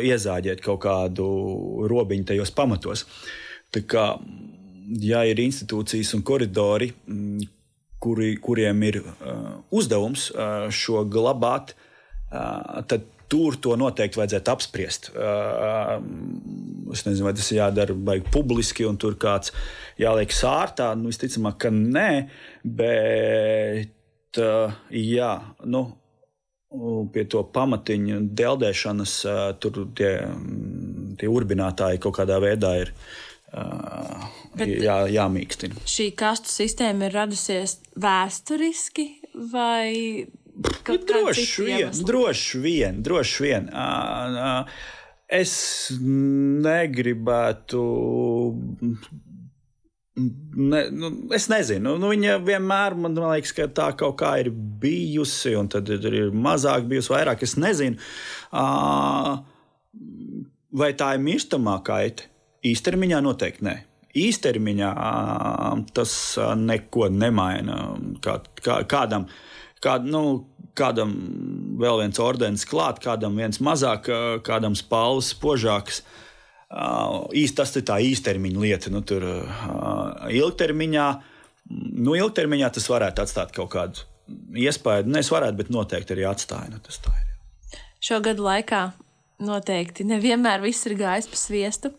iezāģēt 0.07 0.61
kaut 0.62 0.84
kādu 0.84 1.24
robiņu 1.90 2.28
tajos 2.28 2.53
pamatos. 2.55 3.03
Tā 3.74 3.82
kā, 3.82 4.05
ja 5.03 5.24
ir 5.26 5.42
institūcijas 5.42 6.12
un 6.14 6.22
koridori, 6.22 6.92
kuri, 8.03 8.36
kuriem 8.44 8.84
ir 8.86 9.00
uh, 9.03 9.40
uzdevums 9.74 10.28
uh, 10.36 10.68
šo 10.70 11.03
glabāt, 11.11 11.74
uh, 12.30 12.78
tad 12.86 13.09
tur 13.32 13.57
to 13.59 13.74
noteikti 13.80 14.20
vajadzētu 14.20 14.53
apspriest. 14.53 15.07
Es 16.92 17.03
nezinu, 17.07 17.24
vai 17.24 17.32
tas 17.32 17.46
ir 17.48 17.62
jādara 17.62 17.94
baigi 17.96 18.28
publiski, 18.28 18.84
un 18.84 18.98
tur 19.00 19.16
kāds 19.16 19.55
jāliek 19.96 20.34
sārtā. 20.36 20.90
Nu, 21.00 21.09
visticamāk, 21.09 21.57
ka 21.64 21.70
nē, 21.72 22.11
bet 22.76 23.96
uh, 24.41 24.72
jā, 24.91 25.33
nu, 25.64 25.85
pie 27.12 27.24
to 27.28 27.43
pamatiņu 27.53 28.22
deldēšanas 28.33 29.16
uh, 29.28 29.43
tur 29.61 29.85
tie, 29.99 30.14
tie 31.20 31.28
urbinātāji 31.28 32.01
kaut 32.03 32.16
kādā 32.20 32.41
veidā 32.43 32.76
ir. 32.85 32.95
Uh, 33.53 34.30
jā, 34.57 35.03
jāmīkstina. 35.12 35.83
Šī 35.85 36.07
kastu 36.16 36.49
sistēma 36.49 37.11
ir 37.11 37.16
radusies 37.18 37.76
vēsturiski 38.01 39.05
vai 39.53 40.24
droši 40.55 41.64
vien, 41.66 41.91
droši 42.09 42.62
vien, 42.64 43.03
droši 43.05 43.45
vien. 43.45 43.68
Es 45.33 45.55
negribētu 45.97 47.83
Ne, 50.15 50.89
nu, 50.93 51.09
es 51.33 51.47
nezinu, 51.49 51.95
nu, 51.97 52.11
viņa 52.13 52.35
vienmēr 52.45 52.97
man 53.01 53.15
liekas, 53.17 53.55
ka 53.57 53.65
tā 53.73 53.87
kaut 53.97 54.19
kā 54.21 54.35
ir 54.43 54.51
bijusi, 54.53 55.55
un 55.57 55.71
tad 55.73 55.89
ir 55.89 56.29
mazāk 56.37 56.85
bijusi, 56.91 57.15
vairāk. 57.15 57.45
Es 57.47 57.57
nezinu, 57.57 57.97
uh, 58.53 59.39
vai 60.77 60.91
tā 61.01 61.15
ir 61.17 61.25
mirstamā 61.25 61.79
kaita. 61.87 62.29
Īstermiņā 62.69 63.23
noteikti 63.25 63.67
nē. 63.67 63.75
Īstermiņā 64.21 64.91
uh, 64.93 65.81
tas 65.97 66.13
uh, 66.37 66.53
neko 66.61 67.09
nemaina. 67.09 67.81
Kā, 68.23 68.37
kā, 68.61 68.83
kādam, 68.93 69.25
kād, 69.81 70.05
nu, 70.13 70.27
kādam 70.77 71.17
vēl 71.81 72.05
viens 72.05 72.21
ordenis 72.21 72.69
klāt, 72.69 73.01
kādam 73.01 73.41
viens 73.41 73.65
mazāk, 73.65 74.13
kādam 74.45 74.77
spāles 74.77 75.33
spožāks. 75.33 76.05
Uh, 76.05 76.19
īsti 76.73 77.59
tas 77.59 77.75
ir 77.77 77.85
tā 77.89 77.99
īstermiņa 78.01 78.62
lieta. 78.62 78.93
Nu, 78.93 79.03
tur 79.07 79.27
ilgtermiņā, 80.33 81.07
nu, 82.01 82.16
ilgtermiņā 82.16 82.73
tas 82.79 82.89
varētu 82.93 83.25
atstāt 83.25 83.55
kaut 83.57 83.73
kādu 83.75 84.07
iespēju. 84.57 85.09
Nu, 85.11 85.20
es 85.20 85.31
varētu, 85.33 85.59
bet 85.61 85.73
noteikti 85.75 86.16
arī 86.16 86.27
atstāju. 86.31 86.75
Nu, 86.75 86.83
tas 86.85 87.01
tā 87.05 87.14
ir. 87.18 87.81
Šo 88.03 88.18
gadu 88.25 88.47
laikā 88.47 88.87
noteikti 89.43 90.07
nevienmēr 90.07 90.62
viss 90.64 90.87
ir 90.89 90.97
gājis 90.99 91.29
pa 91.31 91.39
sviestu. 91.39 91.93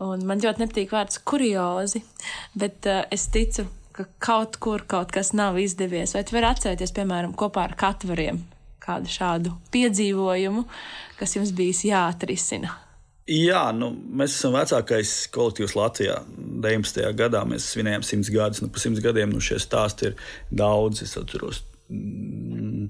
Man 0.00 0.40
ļoti 0.42 0.64
nepatīk 0.64 0.92
vārds 0.94 1.20
kuriozi, 1.28 2.02
bet 2.58 2.88
uh, 2.90 3.04
es 3.14 3.28
ticu, 3.32 3.68
ka 3.94 4.06
kaut 4.22 4.56
kur 4.62 4.82
kaut 4.88 5.12
kas 5.14 5.30
nav 5.36 5.60
izdevies. 5.62 6.14
Vai 6.16 6.24
tu 6.26 6.36
vari 6.36 6.48
atcerēties, 6.50 6.94
piemēram, 6.96 7.36
kopā 7.38 7.68
ar 7.68 7.76
katvariem 7.78 8.42
kādu 8.82 9.12
šādu 9.12 9.52
piedzīvojumu, 9.74 10.64
kas 11.20 11.36
jums 11.36 11.52
bijis 11.54 11.84
jāatrisina? 11.86 12.72
Jā, 13.30 13.68
nu, 13.76 13.92
mēs 14.18 14.34
esam 14.34 14.56
vecākais 14.56 15.10
kolektīvs 15.34 15.76
Latvijā. 15.78 16.16
19. 16.64 17.04
gadā 17.14 17.44
mēs 17.46 17.68
svinējām 17.70 18.02
simts 18.06 18.30
gadus. 18.34 18.62
Nu, 18.64 18.70
pa 18.72 18.82
simts 18.82 19.02
gadiem 19.04 19.30
nu, 19.30 19.42
šie 19.42 19.60
stāsti 19.62 20.10
ir 20.10 20.16
daudz. 20.50 21.04
Es 21.06 21.14
atceros, 21.20 21.60
mm, 21.86 22.88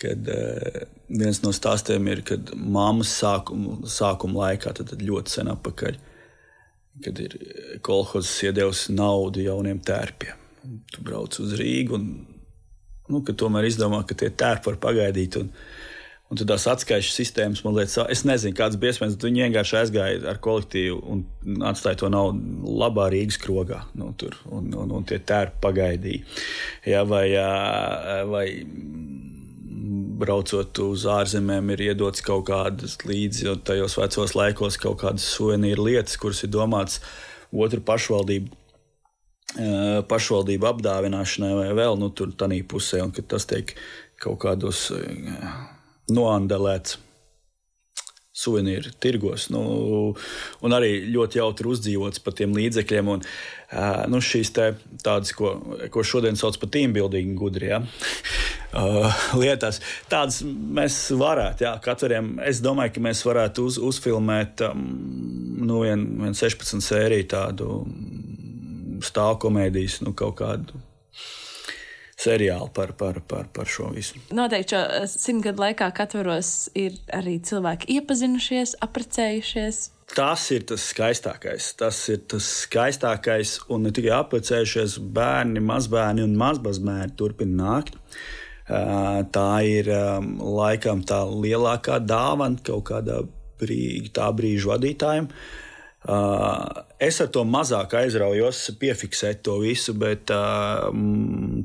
kad 0.00 0.30
uh, 0.34 0.80
viens 1.06 1.42
no 1.44 1.54
stāstiem 1.54 2.10
ir, 2.10 2.24
kad 2.26 2.50
mammas 2.58 3.12
sākuma, 3.20 3.78
sākuma 3.86 4.48
laikā, 4.48 4.74
tad, 4.74 4.90
tad 4.90 5.06
ļoti 5.06 5.36
sen 5.36 5.52
atpakaļ, 5.54 6.00
kad 7.06 7.22
ir 7.22 7.38
kolhozs 7.86 8.34
iedevusi 8.48 8.96
naudu 8.98 9.46
jauniem 9.46 9.78
tērpiem. 9.86 10.48
Tu 10.90 11.06
brauc 11.06 11.38
uz 11.40 11.54
Rīgu 11.56 11.94
un 11.94 12.10
nu, 13.10 13.22
tomēr 13.22 13.70
izdomā, 13.70 14.02
ka 14.06 14.18
tie 14.18 14.32
tērpi 14.34 14.72
var 14.72 14.82
pagaidīt. 14.82 15.38
Un, 15.38 15.54
Un 16.30 16.38
tad 16.38 16.46
tās 16.46 16.68
atskaites 16.70 17.10
sistēmas, 17.18 17.64
man 17.66 17.74
liekas, 17.74 17.96
es 18.12 18.20
nezinu, 18.22 18.54
kādas 18.54 18.78
bija 18.78 18.94
iespējas. 18.94 19.16
Viņi 19.18 19.42
vienkārši 19.48 19.78
aizgāja 19.80 20.20
ar 20.30 20.38
kolektīvu 20.42 21.00
un 21.10 21.24
atstāja 21.66 22.04
to 22.04 22.10
naudu 22.12 22.70
labā 22.78 23.08
Rīgas 23.10 23.40
krogā. 23.42 23.80
Nu, 23.98 24.12
tur, 24.18 24.36
un, 24.46 24.68
un, 24.78 24.92
un 24.94 25.08
tie 25.10 25.18
tērpi 25.26 25.58
pagaidīja. 25.64 26.38
Ja, 26.86 27.02
vai, 27.08 27.24
vai 28.30 28.44
braucot 30.22 30.78
uz 30.84 31.08
ārzemēm, 31.10 31.74
ir 31.74 31.82
iedots 31.88 32.22
kaut 32.22 32.46
kādas 32.52 32.94
līdzi 33.08 33.56
tajos 33.66 33.98
vecos 33.98 34.36
laikos, 34.38 34.78
kaut 34.78 35.00
kādas 35.02 35.26
suvenīru 35.34 35.88
lietas, 35.88 36.14
kuras 36.20 36.44
ir 36.46 36.54
domātas 36.54 37.02
otru 37.50 37.82
pašvaldību 37.82 38.56
pašvaldību 40.06 40.66
apdāvināšanai 40.68 41.54
vai 41.58 41.70
vēl 41.74 41.96
nu, 41.98 42.12
tādā 42.14 42.60
pusē, 42.70 43.02
un 43.02 43.10
tas 43.10 43.48
tiek 43.50 43.74
kaut 44.22 44.38
kādos 44.44 44.84
noandelēts 46.12 46.98
suvenīru 48.40 48.92
tirgos. 49.02 49.48
Nu, 49.52 49.62
un 50.64 50.76
arī 50.76 50.92
ļoti 51.12 51.40
jautri 51.40 51.70
uzdzīvots 51.70 52.22
par 52.24 52.36
tiem 52.38 52.54
līdzekļiem. 52.56 53.10
Un, 53.14 53.24
nu, 54.12 54.20
šīs 54.24 54.52
tādas, 54.54 55.34
ko, 55.36 55.54
ko 55.92 56.04
šodien 56.06 56.38
sauc 56.40 56.58
par 56.60 56.72
teambuilding, 56.72 57.34
gudri 57.38 57.72
ja? 57.72 57.82
lietās, 59.40 59.80
tādas 60.10 60.40
mēs 60.46 60.98
varētu. 61.18 61.66
Jā, 61.66 61.74
katram, 61.82 62.36
es 62.46 62.62
domāju, 62.62 62.94
ka 62.96 63.04
mēs 63.08 63.24
varētu 63.26 63.66
uz, 63.66 63.80
uzfilmēt 63.90 64.62
um, 64.68 64.84
nu, 65.58 65.82
vien, 65.82 66.06
vien 66.22 66.36
16 66.38 66.86
sēriju 66.86 67.26
tādu 67.34 67.80
stāvkomēdijas, 69.04 70.00
nu, 70.06 70.14
kaut 70.14 70.38
kādu 70.38 70.78
seriāli 72.20 72.68
par, 72.76 72.92
par, 72.98 73.20
par, 73.26 73.48
par 73.54 73.68
šo 73.70 73.90
visu. 73.94 74.20
Noteikti 74.36 74.76
šo 74.76 74.82
eh, 74.82 75.06
simtgadu 75.10 75.64
laikā 75.64 75.90
katros 75.96 76.68
ir 76.78 76.98
arī 77.16 77.38
cilvēki 77.46 77.96
iepazinušies, 77.96 78.76
apprecējušies. 78.84 79.80
Tas 80.10 80.48
ir 80.50 80.66
tas 80.66 80.84
skaistākais. 80.90 81.70
Tas 81.78 82.02
ir 82.10 82.24
tas 82.30 82.46
skaistākais, 82.64 83.56
un 83.70 83.86
ne 83.86 83.94
tikai 83.94 84.12
apprecējušies 84.18 84.98
bērni, 85.14 85.62
mazbērni 85.62 86.26
un 86.26 86.36
mazbērni 86.40 87.14
turpina 87.18 87.62
nākt. 87.64 87.98
Eh, 88.70 89.22
tā 89.34 89.48
ir 89.66 89.90
ehm, 89.94 90.36
laikam 90.60 91.02
tā 91.06 91.22
lielākā 91.30 91.98
dāvana 92.04 92.60
kaut 92.66 92.88
kādā 92.92 93.22
brīdī, 93.60 94.12
tā 94.16 94.30
brīža 94.34 94.74
vadītājiem. 94.74 95.26
Uh, 95.30 95.69
es 96.00 97.20
ar 97.20 97.28
to 97.32 97.44
mazāk 97.44 97.96
aizraujos, 98.00 98.62
piefiksēt 98.80 99.42
to 99.44 99.58
visu, 99.60 99.92
bet 100.00 100.32
uh, 100.32 100.88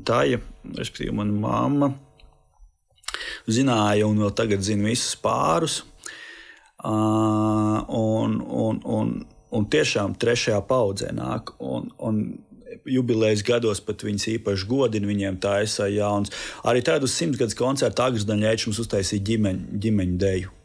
tā, 0.04 0.24
ja, 0.28 0.42
respektīvi, 0.76 1.14
mana 1.16 1.40
mamma 1.40 1.92
zināja 3.46 4.08
un 4.08 4.18
vēl 4.20 4.34
tagad 4.36 4.64
zina 4.66 4.90
visus 4.90 5.16
pārus. 5.20 5.82
Uh, 6.86 7.80
un, 7.88 8.36
un, 8.44 8.80
un, 8.84 9.14
un 9.56 9.68
tiešām 9.72 10.18
trešajā 10.20 10.60
paudzē 10.68 11.12
nāk. 11.16 11.54
Un, 11.62 11.88
un 11.98 12.20
jubilejas 12.86 13.42
gados 13.46 13.80
pat 13.82 14.04
viņas 14.06 14.28
īpaši 14.36 14.68
godina, 14.70 15.08
viņiem 15.08 15.40
taisa 15.42 15.88
jauns. 15.90 16.34
Arī 16.66 16.84
tādu 16.86 17.08
simtgadus 17.10 17.56
koncertu 17.58 18.04
Agrisdaņēčs 18.04 18.68
mums 18.68 18.82
uztaisīja 18.84 19.26
ģimeņu, 19.32 19.80
ģimeņu 19.86 20.20
deju. 20.22 20.55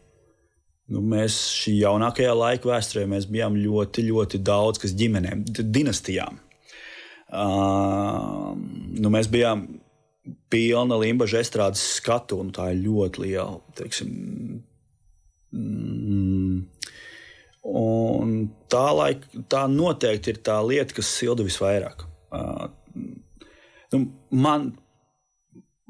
Nu, 0.91 0.99
mēs 0.99 1.37
šī 1.61 1.77
jaunākajā 1.85 2.31
laika 2.35 2.67
vēsturē 2.73 3.05
bijām 3.31 3.55
ļoti, 3.55 4.03
ļoti 4.09 4.41
daudz 4.43 4.81
kas 4.81 4.95
ģimenēm, 4.99 5.45
dinastijām. 5.47 6.39
Uh, 7.31 8.51
nu, 8.99 9.11
mēs 9.13 9.29
bijām 9.31 9.63
pilna 10.51 10.97
limbaģa 10.99 11.39
estrādes 11.39 11.83
skatu, 11.95 12.41
un 12.43 12.51
tā 12.51 12.73
ir 12.73 12.83
ļoti 12.83 13.23
liela. 13.23 13.61
Teiksim, 13.79 14.11
mm, 15.55 16.59
un 17.71 18.35
tā, 18.71 18.85
laik, 18.97 19.23
tā 19.51 19.63
noteikti 19.71 20.35
ir 20.35 20.43
tā 20.43 20.59
lieta, 20.65 20.99
kas 20.99 21.15
silda 21.21 21.47
visvairāk. 21.47 22.03
Uh, 22.35 22.67
nu, 23.95 24.03
man 24.35 24.73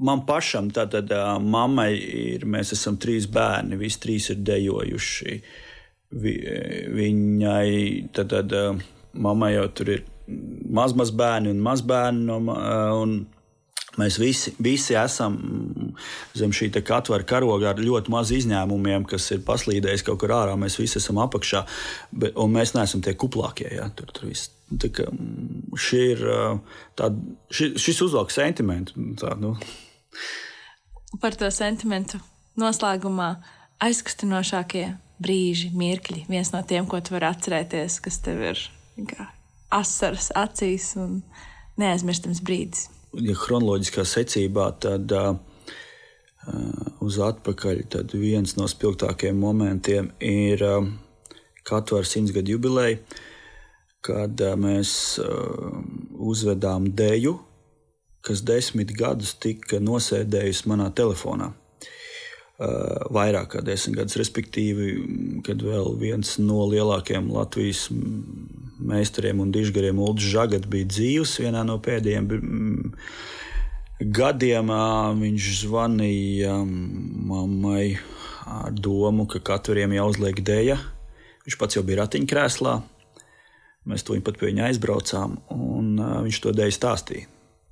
man 0.03 0.23
pašam, 0.27 0.69
tātad 0.73 1.11
uh, 1.15 1.35
mammai 1.41 1.91
ir, 1.95 2.45
mēs 2.49 2.73
esam 2.77 2.97
trīs 3.01 3.27
bērni, 3.31 3.79
visi 3.79 4.01
trīs 4.03 4.31
ir 4.33 4.41
dejojuši. 4.45 5.41
Vi, 6.21 6.33
viņai, 6.91 7.67
tātad 8.15 8.55
uh, 8.57 8.81
mammai 9.13 9.53
jau 9.55 9.67
tur 9.75 9.93
ir 9.95 10.07
maz, 10.71 10.95
maz 10.97 11.13
bērni 11.15 11.53
un 11.53 11.61
maz 11.63 11.85
bērni. 11.85 12.25
No, 12.31 12.41
un, 13.01 13.21
Mēs 13.99 14.15
visi, 14.21 14.53
visi 14.63 14.95
esam 14.95 15.33
zem 16.39 16.53
šī 16.55 16.69
katvara 16.79 17.25
karoga 17.27 17.73
ar 17.73 17.81
ļoti 17.83 18.13
maz 18.13 18.29
izņēmumiem, 18.31 19.03
kas 19.03 19.25
ir 19.35 19.41
paslīdējis 19.43 20.05
kaut 20.07 20.21
kur 20.21 20.31
ārā. 20.31 20.53
Mēs 20.55 20.79
visi 20.79 20.95
esam 21.01 21.19
apakšā, 21.19 21.65
bet, 22.15 22.31
un 22.39 22.55
mēs 22.55 22.71
neesam 22.77 23.03
tie 23.03 23.17
kuplākie. 23.19 23.67
Ja? 23.75 23.89
Tur, 23.91 24.07
tur 24.15 24.29
viss 24.29 24.47
Tā, 24.71 25.07
šī 25.75 26.01
ir 26.13 26.21
tā, 26.95 27.09
ši, 27.51 27.73
šis 27.81 28.01
uzvalk 28.07 28.31
sentimentu. 28.31 28.95
Tā, 29.19 29.35
nu. 29.39 29.55
Par 31.21 31.35
to 31.37 31.49
sentimentu 31.51 32.21
noslēgumā 32.59 33.33
aizkustinošākie 33.83 34.85
brīži, 35.21 35.71
mirkļi. 35.77 36.25
Viens 36.31 36.51
no 36.53 36.61
tiem, 36.67 36.87
ko 36.89 37.01
tu 37.01 37.15
vari 37.15 37.29
atcerēties, 37.29 37.99
kas 38.03 38.19
tev 38.25 38.41
ir 38.51 38.63
asaras 39.71 40.31
acīs 40.37 40.93
un 40.99 41.21
neaizmirstams 41.81 42.41
brīdis. 42.45 42.89
Ja 43.19 43.35
chronoloģiskā 43.35 44.05
secībā, 44.07 44.69
tad 44.83 45.11
uh, 45.15 45.33
uz 47.03 47.19
atpakaļ 47.21 47.83
tad 47.91 48.15
viens 48.15 48.55
no 48.57 48.69
spilgtākajiem 48.71 49.39
momentiem 49.39 50.13
ir 50.23 50.63
uh, 50.65 50.87
Katvara 51.67 52.07
simtsgadu 52.07 52.55
jubileja 52.55 52.97
kad 54.05 54.41
eh, 54.41 54.57
mēs 54.57 54.93
eh, 55.21 55.71
uzvedām 56.31 56.89
deju, 56.97 57.37
kas 58.25 58.43
desmit 58.45 58.93
gadus 58.97 59.33
tika 59.41 59.79
nosēdējusi 59.81 60.69
manā 60.71 60.91
telefonā. 60.95 61.51
Eh, 62.61 63.07
vairāk 63.09 63.55
kā 63.55 63.63
desmit 63.65 63.97
gadus, 63.97 64.19
respektīvi, 64.21 65.41
kad 65.45 65.63
vēl 65.65 65.95
viens 65.97 66.35
no 66.37 66.67
lielākajiem 66.69 67.31
Latvijas 67.33 67.87
meistariem 68.81 69.41
un 69.41 69.51
dižgariem, 69.53 69.97
Ulrichs 69.97 70.29
Zagats, 70.33 70.69
bija 70.69 70.89
dzīvs 70.89 71.39
vienā 71.41 71.65
no 71.65 71.79
pēdējiem 71.81 72.29
gadiem. 74.13 74.71
Viņš 75.21 75.49
zvanīja 75.65 76.59
mammai 76.61 77.97
ar 78.45 78.73
domu, 78.73 79.25
ka 79.25 79.41
katram 79.41 79.97
jāuzliek 79.97 80.41
dēļa. 80.45 80.79
Viņš 81.45 81.57
pats 81.57 81.77
jau 81.77 81.85
bija 81.85 82.03
ratiņkrēslā, 82.03 82.81
Mēs 83.89 84.03
to 84.05 84.13
pat 84.21 84.37
pie 84.37 84.51
viņa 84.51 84.67
aizbraucām, 84.69 85.39
un 85.55 85.95
viņš 85.97 86.39
to 86.43 86.51
dēļ 86.53 86.73
stāstīja. 86.75 87.25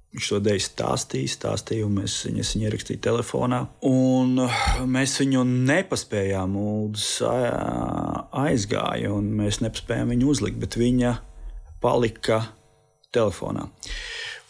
Viņš 0.09 0.27
to 0.31 0.37
dēļ 0.41 0.61
stāstīja, 0.65 1.29
stāstīja, 1.29 1.85
un 1.85 1.99
mēs 1.99 2.15
viņas 2.25 2.53
viņa 2.55 2.65
ierakstīja 2.65 3.01
telefonā. 3.05 3.59
Un 3.85 4.39
mēs 4.89 5.13
viņu 5.21 5.43
nepaspējām, 5.69 6.55
Uldis 6.57 7.11
aizgāja, 8.41 9.11
un 9.13 9.29
mēs 9.37 9.61
nepaspējām 9.61 10.15
viņu 10.15 10.31
uzlikt, 10.33 10.57
bet 10.63 10.79
viņa 10.81 11.13
palika 11.83 12.41
telefonā. 13.13 13.69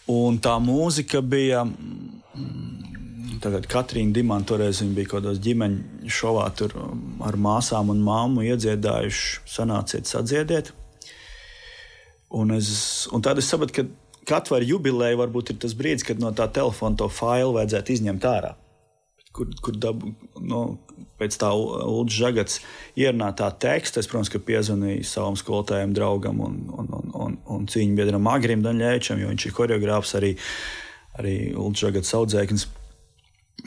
Un 0.10 0.40
tā 0.40 0.56
mūzika 0.64 1.22
bija. 1.22 1.66
Tātad 3.40 3.68
Katrīna 3.72 4.16
Dimanta 4.16 4.54
toreiz 4.54 4.80
bija 4.96 5.12
kaut 5.12 5.22
kādā 5.22 5.36
ģimeņa 5.44 6.12
šovā, 6.12 6.48
tur 6.60 6.74
ar 7.24 7.38
māsām 7.40 7.92
un 7.92 8.02
māmu 8.04 8.48
iedziedājuši, 8.48 9.44
sanāciet, 9.48 10.08
sadziediet. 10.08 10.74
Un, 12.36 12.52
es, 12.56 13.08
un 13.16 13.24
tad 13.26 13.40
es 13.42 13.48
sapratu, 13.50 13.76
ka 13.80 13.99
katra 14.28 14.60
jubileja 14.66 15.20
varbūt 15.20 15.54
ir 15.54 15.60
tas 15.64 15.76
brīdis, 15.78 16.06
kad 16.08 16.22
no 16.22 16.32
tā 16.36 16.50
telefona 16.52 16.98
to 17.00 17.10
failu 17.12 17.56
vajadzētu 17.58 17.96
izņemt 17.96 18.28
ārā. 18.30 18.56
Kur, 19.36 19.52
kur 19.62 19.76
dabu, 19.78 20.10
nu, 20.42 20.62
pēc 21.20 21.38
tā 21.40 21.52
Ulrichs 21.54 22.18
Žagats 22.18 22.58
ierunā 22.98 23.30
tā 23.38 23.52
teksta, 23.62 24.02
es, 24.02 24.10
protams, 24.10 24.32
piezvanīju 24.34 25.06
savam 25.06 25.38
skolotājam, 25.38 25.94
draugam 25.96 26.42
un, 26.44 26.58
un, 26.74 26.90
un, 26.98 27.14
un, 27.26 27.38
un 27.56 27.70
cīņu 27.70 28.00
biedram 28.00 28.28
Agrim 28.32 28.66
Daņļēčam, 28.66 29.22
jo 29.22 29.30
viņš 29.30 29.46
ir 29.46 29.56
choreogrāfs 29.60 30.16
arī, 30.20 30.34
arī 31.22 31.36
Ulrichs 31.54 31.86
Žagats 31.86 32.16
audzēknis. 32.18 32.68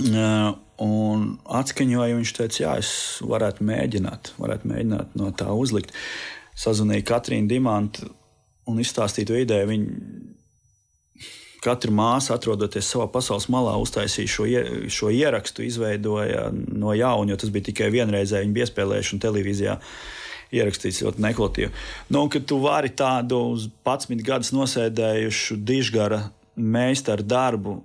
Uh, 0.03 0.55
un 0.83 1.25
atskaņoja, 1.53 2.17
viņš 2.17 2.35
teica, 2.39 2.61
jā, 2.65 2.75
es 2.81 2.93
varētu 3.29 3.65
mēģināt, 3.69 4.33
varētu 4.41 4.71
mēģināt 4.71 5.17
no 5.21 5.31
tā 5.37 5.53
uzlikt. 5.55 5.93
Sazvanīju 6.59 7.05
Katrīnu 7.09 7.49
Dimantu 7.49 8.09
un 8.69 8.81
izstāstīja 8.83 9.31
to 9.31 9.39
ideju. 9.41 9.69
Viņa 9.71 10.41
katra 11.63 11.93
māsa, 11.95 12.37
atrodoties 12.37 12.89
savā 12.91 13.07
pasaules 13.13 13.47
malā, 13.53 13.77
uztaisīja 13.83 14.31
šo, 14.31 14.47
šo 14.91 15.13
ierakstu, 15.15 15.65
izveidoja 15.67 16.49
no 16.53 16.95
jauna, 16.97 17.33
jo 17.33 17.39
tas 17.39 17.53
bija 17.55 17.71
tikai 17.71 17.93
vienreizēji 17.95 18.49
viņa 18.49 18.59
piespēlēšana 18.59 19.23
televīzijā. 19.23 19.79
Ierakstīts 20.53 21.01
ļoti 21.01 21.23
nekvalitatīvi. 21.25 21.71
Nu, 22.13 22.27
kad 22.29 22.45
tu 22.45 22.59
vari 22.61 22.91
tādu 22.93 23.39
uz 23.55 23.71
11 23.87 24.21
gadus 24.27 24.51
nosēdējušu 24.53 25.57
dižgara 25.65 26.27
meistaru 26.61 27.25
darbu 27.25 27.79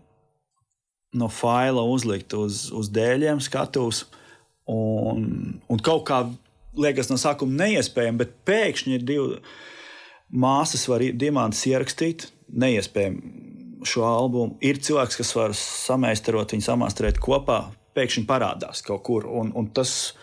no 1.16 1.30
faila 1.32 1.86
uzlikt 1.88 2.36
uz, 2.36 2.66
uz 2.76 2.90
dēļiem, 2.92 3.40
skatuves, 3.40 4.04
un, 4.68 5.24
un 5.64 5.80
kaut 5.80 6.04
kā 6.10 6.26
liekas 6.78 7.08
no 7.08 7.16
sākuma 7.22 7.64
neiespējami, 7.64 8.20
bet 8.20 8.36
pēkšņi 8.50 8.98
ir 8.98 9.08
divi 9.08 9.42
Māsas 10.28 10.82
var 10.92 11.00
diamantus 11.16 11.62
ierakstīt, 11.70 12.26
neiespējami 12.52 13.47
šo 13.88 14.06
albumu. 14.08 14.58
Ir 14.66 14.80
cilvēks, 14.84 15.20
kas 15.22 15.34
var 15.38 15.56
samēstarot 15.58 16.54
viņu, 16.54 16.66
samāstrēt 16.66 17.20
kopā, 17.24 17.64
pēkšņi 17.98 18.26
parādās 18.30 18.84
kaut 18.86 19.04
kur. 19.08 19.28
Un, 19.28 19.52
un 19.58 19.70
tas 19.76 20.14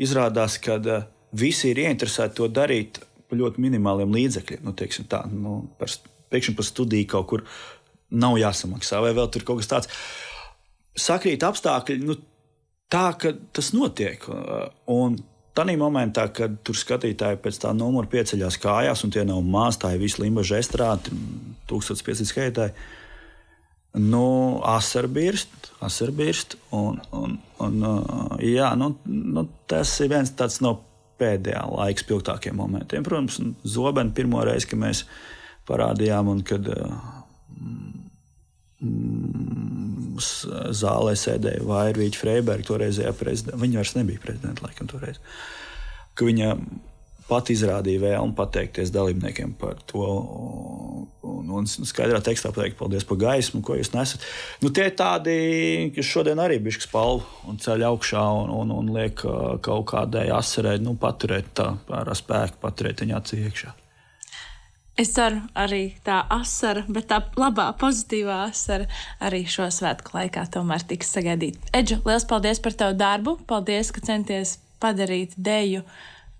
izrādās, 0.00 0.58
ka 0.62 0.78
uh, 0.80 1.04
visi 1.36 1.72
ir 1.72 1.82
ieinteresēti 1.84 2.38
to 2.40 2.48
darīt 2.52 3.02
par 3.30 3.38
ļoti 3.38 3.62
minimāliem 3.62 4.14
līdzekļiem. 4.16 4.64
Nu, 4.66 4.74
tā, 4.74 5.22
nu, 5.30 5.60
par, 5.78 5.92
pēkšņi 6.32 6.56
par 6.58 6.68
studiju 6.68 7.10
kaut 7.14 7.30
kur 7.32 7.46
nav 8.10 8.38
jāsamaksā, 8.40 9.02
vai 9.04 9.14
vēl 9.16 9.30
tur 9.30 9.46
kaut 9.46 9.62
kas 9.62 9.70
tāds. 9.70 9.90
Sakrīt 10.98 11.44
apstākļi, 11.46 12.00
nu, 12.02 12.16
tā 12.90 13.10
ka 13.18 13.34
tas 13.54 13.70
notiek. 13.76 14.24
Un 14.90 15.20
Tanī 15.50 15.74
momentā, 15.74 16.28
kad 16.30 16.60
tur 16.62 16.78
skatītāji 16.78 17.40
pēc 17.42 17.56
tā 17.64 17.72
numura 17.74 18.08
pieceļās 18.10 18.56
kājās, 18.62 19.02
un 19.04 19.10
tie 19.10 19.24
nav 19.26 19.40
maz, 19.42 19.80
tā 19.82 19.90
ir 19.96 20.02
visa 20.04 20.22
limbaģa 20.22 20.60
estrāde, 20.62 21.10
1500 21.70 22.28
skaitāji. 22.30 22.74
Nu, 23.92 24.60
asarbirst, 24.70 25.72
asarbirst, 25.82 26.54
un, 26.76 27.00
un, 27.10 27.38
un 27.58 27.80
jā, 28.38 28.68
nu, 28.78 28.92
nu, 29.10 29.46
tas 29.70 29.96
ir 30.04 30.12
viens 30.12 30.30
tāds 30.38 30.60
no 30.62 30.76
pēdējā 31.20 31.64
laika 31.72 32.04
spilgtākiem 32.04 32.54
momentiem. 32.60 33.02
Protams, 33.06 33.40
Zobena 33.66 34.14
pirmo 34.14 34.44
reizi, 34.46 34.70
kad 34.70 34.80
mēs 34.84 35.02
parādījām, 35.68 36.30
un 36.30 36.44
kad 36.46 36.70
mm, 36.70 37.90
zālē 40.80 41.16
sēdēja 41.18 41.66
Vairvīķa 41.66 42.22
Freiberga, 42.22 42.68
toreizējā 42.70 43.12
prezidenta. 43.18 43.58
Viņa 43.60 43.82
vairs 43.82 43.96
nebija 43.98 44.22
prezidenta, 44.22 44.68
laikam, 44.68 44.86
toreiz. 44.90 45.18
Ka 46.14 46.30
viņa 46.30 46.54
pat 47.30 47.52
izrādīja 47.54 48.02
vēlmi 48.02 48.36
pateikties 48.38 48.92
dalībniekiem 48.94 49.54
par 49.60 49.80
to. 49.90 50.06
Un, 51.30 51.50
un 51.60 51.66
skaidrā 51.66 52.20
tekstā 52.24 52.50
pateikt, 52.54 52.78
paldies 52.78 53.06
par 53.06 53.18
gaismu, 53.20 53.62
ko 53.64 53.76
jūs 53.78 53.92
nesat. 53.94 54.24
Nu, 54.64 54.72
tie 54.74 54.88
ir 54.90 54.96
tādi, 54.98 55.34
kas 55.94 56.08
šodien 56.10 56.40
arī 56.42 56.58
bija 56.62 56.82
spalvu 56.82 57.48
un 57.50 57.60
ceļ 57.62 57.86
augšā 57.90 58.24
un, 58.42 58.54
un, 58.62 58.72
un 58.76 58.94
liek 58.96 59.22
kaut 59.64 59.86
kādai 59.92 60.28
asarē 60.34 60.76
nu, 60.82 60.96
paturēt 61.00 61.54
tā 61.60 61.72
ar 62.00 62.10
spēku, 62.16 62.60
paturēt 62.62 63.04
viņa 63.04 63.20
acī 63.20 63.44
iekšā. 63.46 63.76
Es 65.00 65.14
ceru, 65.16 65.38
arī 65.56 65.94
tā 66.04 66.18
asara, 66.34 66.82
bet 66.92 67.06
tā 67.08 67.22
labā, 67.40 67.70
pozitīvā 67.80 68.42
asara 68.50 68.84
arī 69.24 69.46
šo 69.48 69.70
svētku 69.72 70.12
laikā 70.12 70.42
tomēr 70.52 70.84
tiks 70.90 71.14
sagaidīta. 71.14 71.70
Edžu, 71.78 72.02
liels 72.04 72.26
paldies 72.28 72.60
par 72.60 72.76
tavu 72.76 72.98
darbu! 73.00 73.38
Paldies, 73.48 73.94
ka 73.96 74.02
centies 74.04 74.58
padarīt 74.82 75.38
deju 75.40 75.86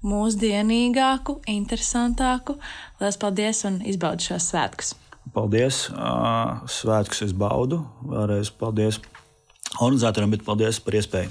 mūsdienīgāku, 0.06 1.40
interesantāku. 1.50 2.56
Liels 3.00 3.18
paldies 3.20 3.64
un 3.68 3.80
izbaudi 3.86 4.30
šos 4.30 4.50
svētkus! 4.52 4.94
Paldies! 5.34 5.84
Svētkus 6.80 7.24
es 7.28 7.34
baudu. 7.36 7.82
Vēlreiz 8.08 8.50
paldies 8.56 9.00
organizatoram, 9.78 10.32
bet 10.32 10.46
paldies 10.46 10.80
par 10.82 10.96
iespēju 10.98 11.30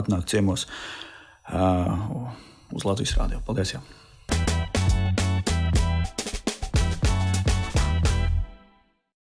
atnākt 0.00 0.32
ciemos 0.32 0.66
uz 1.48 2.88
Latvijas 2.88 3.16
rādio. 3.20 3.44
Paldies! 3.46 3.76
Jā. 3.76 3.84